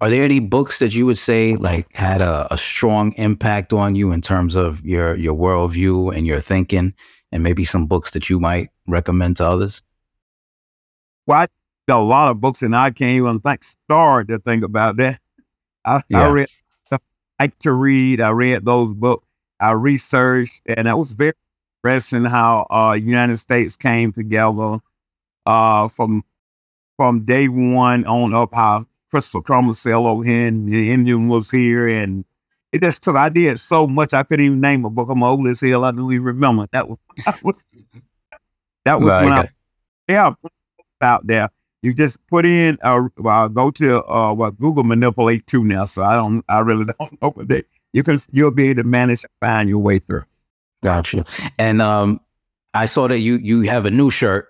Are 0.00 0.10
there 0.10 0.24
any 0.24 0.38
books 0.38 0.78
that 0.78 0.94
you 0.94 1.06
would 1.06 1.18
say 1.18 1.56
like 1.56 1.94
had 1.94 2.20
a, 2.20 2.46
a 2.52 2.58
strong 2.58 3.12
impact 3.14 3.72
on 3.72 3.96
you 3.96 4.12
in 4.12 4.20
terms 4.20 4.54
of 4.54 4.84
your 4.84 5.16
your 5.16 5.34
worldview 5.34 6.14
and 6.14 6.26
your 6.26 6.40
thinking, 6.40 6.94
and 7.32 7.42
maybe 7.42 7.64
some 7.64 7.86
books 7.86 8.12
that 8.12 8.30
you 8.30 8.38
might 8.38 8.70
recommend 8.86 9.38
to 9.38 9.44
others? 9.44 9.82
Well, 11.26 11.40
I 11.40 11.48
got 11.88 11.98
a 11.98 12.02
lot 12.02 12.30
of 12.30 12.40
books, 12.40 12.62
and 12.62 12.76
I 12.76 12.90
can't 12.90 13.10
even 13.10 13.40
think 13.40 13.64
start 13.64 14.28
to 14.28 14.38
think 14.38 14.62
about 14.62 14.98
that. 14.98 15.20
I, 15.84 16.02
Yeah. 16.08 16.28
I 16.28 16.30
read, 16.30 16.48
I 16.92 16.98
like 17.40 17.58
to 17.60 17.72
read. 17.72 18.20
I 18.20 18.30
read 18.30 18.64
those 18.64 18.94
books. 18.94 19.26
I 19.58 19.72
researched, 19.72 20.62
and 20.66 20.88
I 20.88 20.94
was 20.94 21.12
very 21.14 21.32
interesting 21.84 22.24
how 22.24 22.66
uh, 22.70 22.98
United 23.00 23.38
States 23.38 23.76
came 23.76 24.12
together 24.12 24.78
uh, 25.46 25.88
from 25.88 26.24
from 26.96 27.24
day 27.24 27.48
one 27.48 28.04
on 28.06 28.34
up. 28.34 28.54
How 28.54 28.86
Crystal 29.10 29.42
Columbus 29.42 29.80
sailed 29.80 30.06
over 30.06 30.24
here, 30.24 30.48
and 30.48 30.68
the 30.68 30.90
Indian 30.90 31.28
was 31.28 31.50
here, 31.50 31.86
and 31.86 32.24
it 32.72 32.82
just 32.82 33.02
took. 33.02 33.16
I 33.16 33.28
did 33.28 33.58
so 33.60 33.86
much 33.86 34.12
I 34.12 34.22
couldn't 34.22 34.44
even 34.44 34.60
name 34.60 34.84
a 34.84 34.90
book. 34.90 35.08
I'm 35.10 35.22
old 35.22 35.46
as 35.48 35.60
hell. 35.60 35.84
I 35.84 35.90
don't 35.90 36.12
even 36.12 36.24
remember. 36.24 36.66
That 36.72 36.88
was 36.88 36.98
that 37.24 37.42
was, 37.42 37.64
that 38.84 39.00
was 39.00 39.12
Right, 39.12 39.24
when 39.24 39.32
I 39.32 39.48
yeah 40.08 40.34
out 41.00 41.26
there. 41.26 41.48
You 41.80 41.94
just 41.94 42.18
put 42.26 42.44
in 42.44 42.76
uh 42.82 43.02
well, 43.18 43.48
go 43.48 43.70
to 43.70 44.04
uh 44.04 44.34
what 44.34 44.58
Google 44.58 44.84
manipulate 44.84 45.46
too 45.46 45.64
now. 45.64 45.84
So 45.84 46.02
I 46.02 46.16
don't 46.16 46.44
I 46.48 46.58
really 46.60 46.84
don't 46.98 47.22
know 47.22 47.30
but 47.30 47.48
they 47.48 47.62
you 47.92 48.02
can 48.02 48.18
you'll 48.32 48.50
be 48.50 48.70
able 48.70 48.82
to 48.82 48.88
manage 48.88 49.22
to 49.22 49.28
find 49.40 49.68
your 49.68 49.78
way 49.78 50.00
through. 50.00 50.24
Gotcha. 50.82 51.24
And 51.58 51.82
um, 51.82 52.20
I 52.74 52.86
saw 52.86 53.08
that 53.08 53.18
you 53.18 53.36
you 53.36 53.62
have 53.62 53.84
a 53.86 53.90
new 53.90 54.10
shirt, 54.10 54.48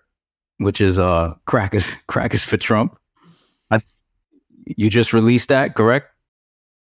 which 0.58 0.80
is 0.80 0.98
uh 0.98 1.34
crackers 1.46 1.86
crackers 2.06 2.44
for 2.44 2.56
Trump. 2.56 2.98
I- 3.70 3.80
you 4.76 4.90
just 4.90 5.12
released 5.12 5.48
that, 5.48 5.74
correct? 5.74 6.08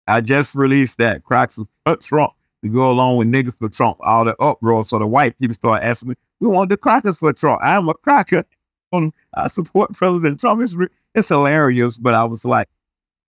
I 0.08 0.22
just 0.22 0.56
released 0.56 0.98
that 1.00 1.24
crackers 1.24 1.68
for 1.86 1.96
Trump 1.98 2.34
to 2.64 2.70
go 2.70 2.90
along 2.92 3.18
with 3.18 3.28
niggas 3.28 3.58
for 3.60 3.70
Trump, 3.70 3.98
all 4.02 4.26
the 4.26 4.36
uproar. 4.42 4.84
So 4.86 4.98
the 5.00 5.08
white 5.08 5.38
people 5.40 5.54
start 5.54 5.84
asking 5.84 6.10
me, 6.10 6.16
we 6.40 6.48
want 6.48 6.70
the 6.70 6.78
crackers 6.78 7.20
for 7.20 7.32
Trump. 7.34 7.62
I'm 7.64 7.88
a 7.90 7.94
cracker. 7.94 8.44
Um, 8.94 9.12
I 9.36 9.48
support 9.48 9.94
President 9.94 10.40
Trump. 10.40 10.62
It's, 10.62 10.76
it's 11.14 11.28
hilarious, 11.30 11.98
but 11.98 12.14
I 12.14 12.24
was 12.24 12.46
like, 12.46 12.68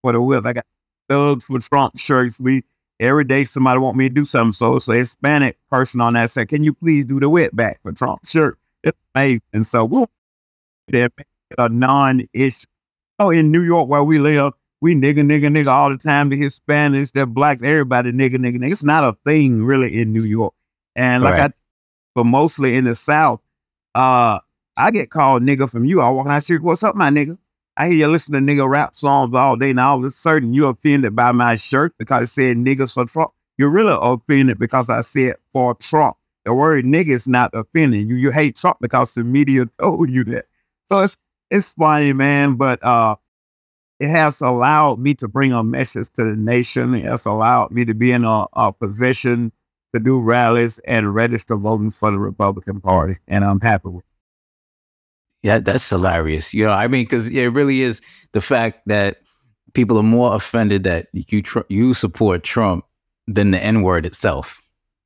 what 0.02 0.16
it 0.16 0.20
was. 0.20 0.46
I 0.46 0.54
got 0.54 0.66
thugs 1.10 1.46
for 1.46 1.60
Trump 1.60 1.98
shirts. 1.98 2.40
We 2.40 2.64
every 3.00 3.24
day 3.24 3.44
somebody 3.44 3.80
want 3.80 3.98
me 3.98 4.10
to 4.10 4.14
do 4.14 4.26
something. 4.26 4.54
So 4.54 4.76
it's 4.76 4.88
a 4.88 4.96
Hispanic 4.96 5.58
person 5.70 6.02
on 6.02 6.14
that 6.14 6.30
said, 6.30 6.50
can 6.50 6.64
you 6.64 6.74
please 6.74 7.06
do 7.06 7.20
the 7.20 7.30
whip 7.30 7.52
wetback 7.54 7.76
for 7.84 7.92
Trump 7.92 8.20
Sure, 8.26 8.58
It's 8.84 8.98
amazing. 9.16 9.42
And 9.54 9.68
so 9.68 9.86
we'll 9.86 10.10
that 10.90 11.12
a 11.58 11.70
non-issue. 11.70 12.66
Oh, 13.20 13.30
in 13.30 13.52
New 13.52 13.64
York 13.64 13.90
where 13.90 14.04
we 14.04 14.20
live, 14.20 14.54
we 14.80 14.94
nigga, 14.94 15.20
nigga, 15.20 15.48
nigga 15.48 15.68
all 15.68 15.90
the 15.90 15.98
time. 15.98 16.30
The 16.30 16.40
Hispanics, 16.40 17.12
the 17.12 17.26
blacks, 17.26 17.64
everybody 17.64 18.12
nigga, 18.12 18.36
nigga, 18.36 18.58
nigga. 18.58 18.72
It's 18.72 18.84
not 18.84 19.04
a 19.04 19.18
thing 19.26 19.64
really 19.64 20.00
in 20.00 20.14
New 20.14 20.24
York. 20.24 20.54
And 20.96 21.24
like 21.24 21.34
Right. 21.34 21.52
I, 21.52 21.54
but 22.16 22.26
mostly 22.26 22.76
in 22.76 22.86
the 22.86 22.96
South, 22.96 23.42
uh, 23.96 24.40
I 24.76 24.92
get 24.92 25.10
called 25.10 25.42
nigga 25.44 25.70
from 25.70 25.86
you. 25.86 26.02
I 26.02 26.10
walk 26.10 26.28
down 26.28 26.36
the 26.36 26.42
street, 26.42 26.62
what's 26.62 26.84
up, 26.84 26.96
my 26.96 27.10
nigga? 27.10 27.38
I 27.78 27.88
hear 27.88 27.96
you 27.96 28.08
listen 28.08 28.34
to 28.34 28.40
nigga 28.40 28.68
rap 28.68 28.96
songs 28.96 29.36
all 29.36 29.56
day. 29.56 29.72
Now 29.72 29.92
all 29.92 30.00
of 30.00 30.06
a 30.06 30.12
sudden 30.12 30.54
you're 30.54 30.72
offended 30.72 31.16
by 31.16 31.32
my 31.32 31.56
shirt 31.56 31.94
because 32.00 32.24
it 32.24 32.28
said 32.28 32.58
niggas 32.58 32.94
for 32.94 33.06
Trump. 33.06 33.32
You're 33.58 33.70
really 33.70 33.98
offended 34.00 34.58
because 34.58 34.90
I 34.90 35.02
said 35.02 35.36
for 35.52 35.76
Trump. 35.76 36.18
The 36.46 36.54
word 36.54 36.86
nigga 36.86 37.10
is 37.10 37.28
not 37.28 37.52
offending 37.54 38.10
you. 38.10 38.16
You 38.16 38.32
hate 38.32 38.56
Trump 38.56 38.78
because 38.82 39.14
the 39.14 39.24
media 39.24 39.68
told 39.80 40.10
you 40.10 40.24
that. 40.26 40.46
So 40.86 41.00
it's 41.00 41.18
it's 41.52 41.74
funny, 41.74 42.14
man, 42.14 42.56
but 42.56 42.84
uh 42.84 43.16
it 44.00 44.10
has 44.10 44.42
allowed 44.42 45.00
me 45.00 45.14
to 45.16 45.28
bring 45.28 45.54
a 45.54 45.64
message 45.64 46.10
to 46.16 46.24
the 46.24 46.36
nation. 46.36 46.96
It 46.96 47.06
has 47.06 47.26
allowed 47.26 47.72
me 47.72 47.86
to 47.86 47.94
be 47.94 48.12
in 48.12 48.24
a, 48.26 48.46
a 48.54 48.74
position 48.74 49.52
to 49.94 50.00
do 50.00 50.22
rallies 50.22 50.80
and 50.80 51.14
register 51.14 51.56
voting 51.58 51.92
for 51.92 52.12
the 52.12 52.20
Republican 52.20 52.82
Party. 52.82 53.18
And 53.28 53.44
I'm 53.44 53.60
happy 53.60 53.90
with 53.90 54.07
Yeah, 55.48 55.60
that's 55.60 55.88
hilarious. 55.88 56.54
You 56.54 56.66
know, 56.66 56.72
I 56.72 56.90
mean, 56.90 57.06
because 57.06 57.30
it 57.30 57.48
really 57.54 57.82
is 57.82 58.02
the 58.34 58.42
fact 58.42 58.82
that 58.88 59.22
people 59.74 59.98
are 59.98 60.04
more 60.04 60.36
offended 60.36 60.84
that 60.84 61.08
you 61.14 61.42
tr- 61.42 61.62
you 61.70 61.94
support 61.94 62.44
Trump 62.44 62.84
than 63.28 63.52
the 63.52 63.64
N 63.64 63.82
word 63.82 64.06
itself, 64.06 64.62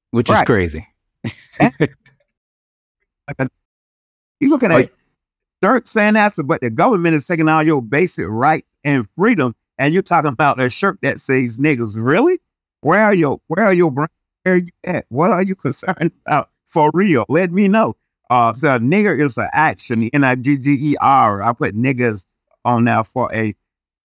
which 0.10 0.32
is 0.32 0.42
crazy. 0.42 0.88
Eh? 1.60 1.70
You 4.40 4.50
looking 4.50 4.72
Oh, 4.72 4.80
at 4.80 4.90
Dirk 5.62 5.86
saying 5.88 6.16
that, 6.16 6.34
but 6.44 6.62
the 6.62 6.72
government 6.72 7.14
is 7.14 7.28
taking 7.28 7.48
all 7.48 7.62
your 7.62 7.84
basic 7.84 8.26
rights 8.28 8.76
and 8.84 9.08
freedom, 9.12 9.56
and 9.78 9.94
you're 9.94 10.02
talking 10.02 10.32
about 10.32 10.60
a 10.60 10.72
shirt 10.72 10.98
that 11.04 11.20
says 11.20 11.60
niggas. 11.60 11.98
Really? 12.04 12.40
Where 12.82 13.04
are 13.04 13.14
your 13.14 13.40
Where 13.46 13.64
are 13.64 13.74
your 13.74 13.92
brain? 13.92 14.08
Where 14.42 14.56
are 14.56 14.58
you 14.58 14.72
at? 14.86 15.06
What 15.10 15.30
are 15.30 15.44
you 15.44 15.54
concerned 15.54 16.14
about 16.26 16.50
for 16.66 16.90
real? 16.96 17.28
Let 17.30 17.52
me 17.52 17.68
know. 17.68 17.96
Uh, 18.32 18.54
so 18.54 18.80
nigger 18.80 19.20
is 19.20 19.38
an 19.38 19.50
action. 19.52 20.10
N 20.14 20.24
i 20.24 20.36
g 20.36 20.58
g 20.58 20.72
e 20.72 20.96
r. 21.02 21.44
I 21.44 21.52
put 21.52 21.76
niggas 21.76 22.26
on 22.64 22.86
there 22.86 23.04
for 23.04 23.30
a 23.36 23.54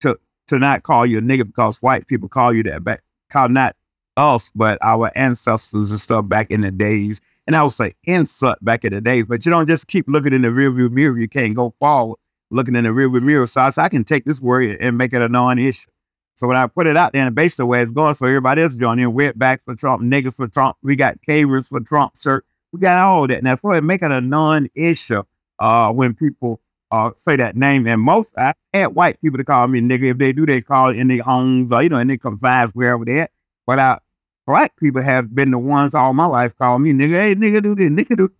to 0.00 0.18
to 0.48 0.58
not 0.58 0.82
call 0.82 1.06
you 1.06 1.18
a 1.18 1.20
nigger 1.20 1.46
because 1.46 1.80
white 1.80 2.08
people 2.08 2.28
call 2.28 2.52
you 2.52 2.64
that 2.64 2.82
back. 2.82 3.04
Call 3.30 3.48
not 3.48 3.76
us, 4.16 4.50
but 4.52 4.78
our 4.82 5.12
ancestors 5.14 5.92
and 5.92 6.00
stuff 6.00 6.28
back 6.28 6.50
in 6.50 6.62
the 6.62 6.72
days. 6.72 7.20
And 7.46 7.54
I 7.54 7.62
would 7.62 7.70
say 7.70 7.94
insult 8.02 8.58
back 8.64 8.84
in 8.84 8.92
the 8.92 9.00
days, 9.00 9.26
but 9.26 9.46
you 9.46 9.50
don't 9.50 9.68
just 9.68 9.86
keep 9.86 10.06
looking 10.08 10.34
in 10.34 10.42
the 10.42 10.48
rearview 10.48 10.90
mirror. 10.90 11.16
You 11.16 11.28
can't 11.28 11.54
go 11.54 11.72
forward 11.78 12.18
looking 12.50 12.74
in 12.74 12.82
the 12.82 12.90
rearview 12.90 13.22
mirror. 13.22 13.46
So 13.46 13.60
I 13.60 13.70
said, 13.70 13.84
I 13.84 13.88
can 13.88 14.02
take 14.02 14.24
this 14.24 14.42
word 14.42 14.76
and 14.80 14.98
make 14.98 15.12
it 15.12 15.22
a 15.22 15.28
non-issue. 15.28 15.88
So 16.34 16.48
when 16.48 16.56
I 16.56 16.66
put 16.66 16.88
it 16.88 16.96
out 16.96 17.12
there, 17.12 17.24
and 17.24 17.34
based 17.34 17.60
on 17.60 17.68
where 17.68 17.80
it's 17.80 17.92
going, 17.92 18.14
so 18.14 18.26
everybody 18.26 18.62
else 18.62 18.74
joining 18.74 19.04
in, 19.04 19.14
we're 19.14 19.32
back 19.34 19.62
for 19.62 19.76
Trump, 19.76 20.02
niggas 20.02 20.34
for 20.34 20.48
Trump. 20.48 20.76
We 20.82 20.96
got 20.96 21.22
caterers 21.22 21.68
for 21.68 21.78
Trump 21.78 22.16
shirt. 22.16 22.44
We 22.72 22.80
got 22.80 22.98
all 22.98 23.26
that. 23.26 23.42
Now, 23.42 23.56
for 23.56 23.76
it, 23.76 23.82
make 23.82 24.02
it 24.02 24.10
a 24.10 24.20
non-issue 24.20 25.22
uh, 25.58 25.92
when 25.92 26.14
people 26.14 26.60
uh, 26.90 27.10
say 27.16 27.36
that 27.36 27.56
name. 27.56 27.86
And 27.86 28.00
most, 28.00 28.36
I 28.36 28.54
had 28.72 28.94
white 28.94 29.20
people 29.20 29.38
to 29.38 29.44
call 29.44 29.66
me 29.68 29.80
nigga. 29.80 30.10
If 30.10 30.18
they 30.18 30.32
do, 30.32 30.46
they 30.46 30.60
call 30.60 30.90
it 30.90 30.96
in 30.96 31.08
their 31.08 31.22
homes 31.22 31.72
or, 31.72 31.82
you 31.82 31.88
know, 31.88 31.98
in 31.98 32.08
their 32.08 32.18
confines, 32.18 32.72
wherever 32.72 33.04
they're 33.04 33.22
at. 33.22 33.30
But 33.66 33.78
I, 33.78 33.98
black 34.46 34.76
people 34.76 35.02
have 35.02 35.34
been 35.34 35.50
the 35.50 35.58
ones 35.58 35.94
all 35.94 36.12
my 36.12 36.26
life 36.26 36.56
call 36.56 36.78
me 36.78 36.92
nigga. 36.92 37.20
Hey, 37.20 37.34
nigga, 37.34 37.62
do 37.62 37.74
this, 37.74 37.90
nigga, 37.90 38.16
do 38.16 38.30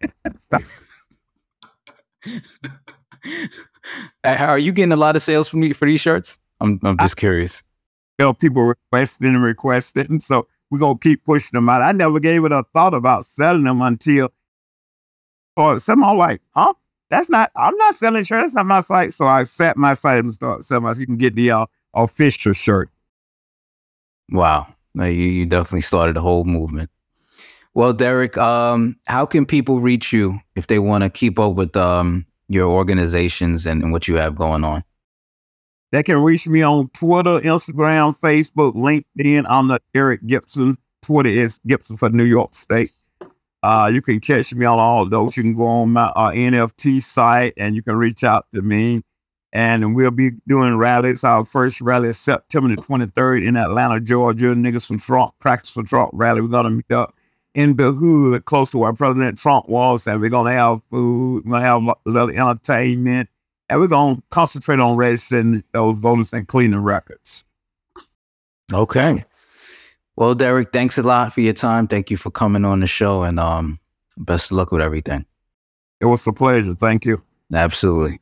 that. 0.50 0.62
How 4.24 4.46
are 4.46 4.58
you 4.58 4.72
getting 4.72 4.92
a 4.92 4.96
lot 4.96 5.16
of 5.16 5.22
sales 5.22 5.48
from 5.48 5.60
me 5.60 5.72
for 5.72 5.86
these 5.86 6.00
shirts? 6.00 6.38
I'm 6.60 6.80
I'm 6.82 6.98
just 6.98 7.16
curious. 7.16 7.62
you 8.18 8.24
know, 8.24 8.32
people 8.32 8.62
requesting 8.62 9.28
and 9.28 9.42
requesting. 9.42 10.20
So 10.20 10.46
we're 10.70 10.78
gonna 10.78 10.98
keep 10.98 11.24
pushing 11.24 11.56
them 11.56 11.68
out. 11.68 11.82
I 11.82 11.92
never 11.92 12.20
gave 12.20 12.44
it 12.44 12.52
a 12.52 12.64
thought 12.72 12.94
about 12.94 13.24
selling 13.24 13.64
them 13.64 13.80
until 13.82 14.32
or 15.56 15.80
someone 15.80 16.16
like, 16.18 16.42
huh? 16.54 16.74
That's 17.08 17.30
not 17.30 17.50
I'm 17.56 17.76
not 17.76 17.94
selling 17.94 18.24
shirts, 18.24 18.54
that's 18.54 18.54
not 18.54 18.66
my 18.66 18.80
site. 18.80 19.12
So 19.12 19.26
I 19.26 19.44
set 19.44 19.76
my 19.76 19.94
site 19.94 20.18
and 20.18 20.34
start 20.34 20.64
selling 20.64 20.92
so 20.92 21.00
you 21.00 21.06
can 21.06 21.16
get 21.16 21.34
the 21.36 21.50
uh, 21.52 21.66
official 21.94 22.52
shirt. 22.52 22.90
Wow, 24.30 24.66
No, 24.94 25.04
you 25.04 25.26
you 25.26 25.46
definitely 25.46 25.82
started 25.82 26.16
a 26.16 26.20
whole 26.20 26.44
movement. 26.44 26.90
Well, 27.74 27.92
Derrick, 27.92 28.36
um, 28.38 28.96
how 29.06 29.26
can 29.26 29.44
people 29.44 29.80
reach 29.80 30.12
you 30.12 30.40
if 30.56 30.66
they 30.66 30.78
want 30.78 31.04
to 31.04 31.10
keep 31.10 31.38
up 31.38 31.54
with 31.54 31.76
um, 31.76 32.26
your 32.48 32.66
organizations 32.70 33.66
and, 33.66 33.82
and 33.82 33.92
what 33.92 34.08
you 34.08 34.16
have 34.16 34.34
going 34.34 34.64
on? 34.64 34.82
They 35.96 36.02
can 36.02 36.18
reach 36.18 36.46
me 36.46 36.60
on 36.60 36.90
Twitter, 36.90 37.40
Instagram, 37.40 38.14
Facebook, 38.20 38.74
LinkedIn. 38.74 39.46
I'm 39.48 39.68
the 39.68 39.80
Eric 39.94 40.26
Gibson. 40.26 40.76
Twitter 41.00 41.30
is 41.30 41.58
Gibson 41.66 41.96
for 41.96 42.10
New 42.10 42.24
York 42.24 42.52
State. 42.52 42.90
Uh, 43.62 43.90
you 43.90 44.02
can 44.02 44.20
catch 44.20 44.54
me 44.54 44.66
on 44.66 44.78
all 44.78 45.06
those. 45.06 45.38
You 45.38 45.42
can 45.42 45.54
go 45.54 45.66
on 45.66 45.94
my 45.94 46.12
uh, 46.14 46.32
NFT 46.32 47.00
site 47.00 47.54
and 47.56 47.74
you 47.74 47.82
can 47.82 47.96
reach 47.96 48.24
out 48.24 48.44
to 48.54 48.60
me. 48.60 49.00
And 49.54 49.96
we'll 49.96 50.10
be 50.10 50.32
doing 50.46 50.76
rallies. 50.76 51.24
Our 51.24 51.46
first 51.46 51.80
rally 51.80 52.10
is 52.10 52.18
September 52.18 52.68
the 52.68 52.82
23rd 52.82 53.46
in 53.46 53.56
Atlanta, 53.56 53.98
Georgia. 53.98 54.54
Niggas 54.54 54.86
from 54.86 54.98
Trump, 54.98 55.32
practice 55.38 55.72
for 55.72 55.82
Trump 55.82 56.10
rally. 56.12 56.42
We're 56.42 56.48
going 56.48 56.64
to 56.64 56.70
meet 56.72 56.92
up 56.92 57.14
in 57.54 57.74
the 57.74 57.92
hood 57.92 58.44
close 58.44 58.72
to 58.72 58.78
where 58.78 58.92
President 58.92 59.38
Trump 59.38 59.66
was. 59.70 60.06
And 60.06 60.20
we're 60.20 60.28
going 60.28 60.52
to 60.52 60.58
have 60.58 60.84
food. 60.84 61.46
We're 61.46 61.52
going 61.52 61.62
to 61.62 61.68
have 61.68 61.82
a 61.82 62.10
little 62.10 62.28
entertainment. 62.28 63.30
And 63.68 63.80
we're 63.80 63.88
going 63.88 64.16
to 64.16 64.22
concentrate 64.30 64.78
on 64.78 64.96
registering 64.96 65.64
those 65.72 65.98
voters 65.98 66.32
and 66.32 66.46
cleaning 66.46 66.80
records. 66.80 67.44
Okay. 68.72 69.24
Well, 70.16 70.34
Derrick, 70.34 70.72
thanks 70.72 70.98
a 70.98 71.02
lot 71.02 71.32
for 71.32 71.40
your 71.40 71.52
time. 71.52 71.86
Thank 71.86 72.10
you 72.10 72.16
for 72.16 72.30
coming 72.30 72.64
on 72.64 72.80
the 72.80 72.86
show, 72.86 73.22
and 73.22 73.38
um, 73.38 73.78
best 74.16 74.50
of 74.50 74.56
luck 74.56 74.72
with 74.72 74.80
everything. 74.80 75.26
It 76.00 76.06
was 76.06 76.26
a 76.26 76.32
pleasure. 76.32 76.74
Thank 76.74 77.04
you. 77.04 77.22
Absolutely. 77.52 78.18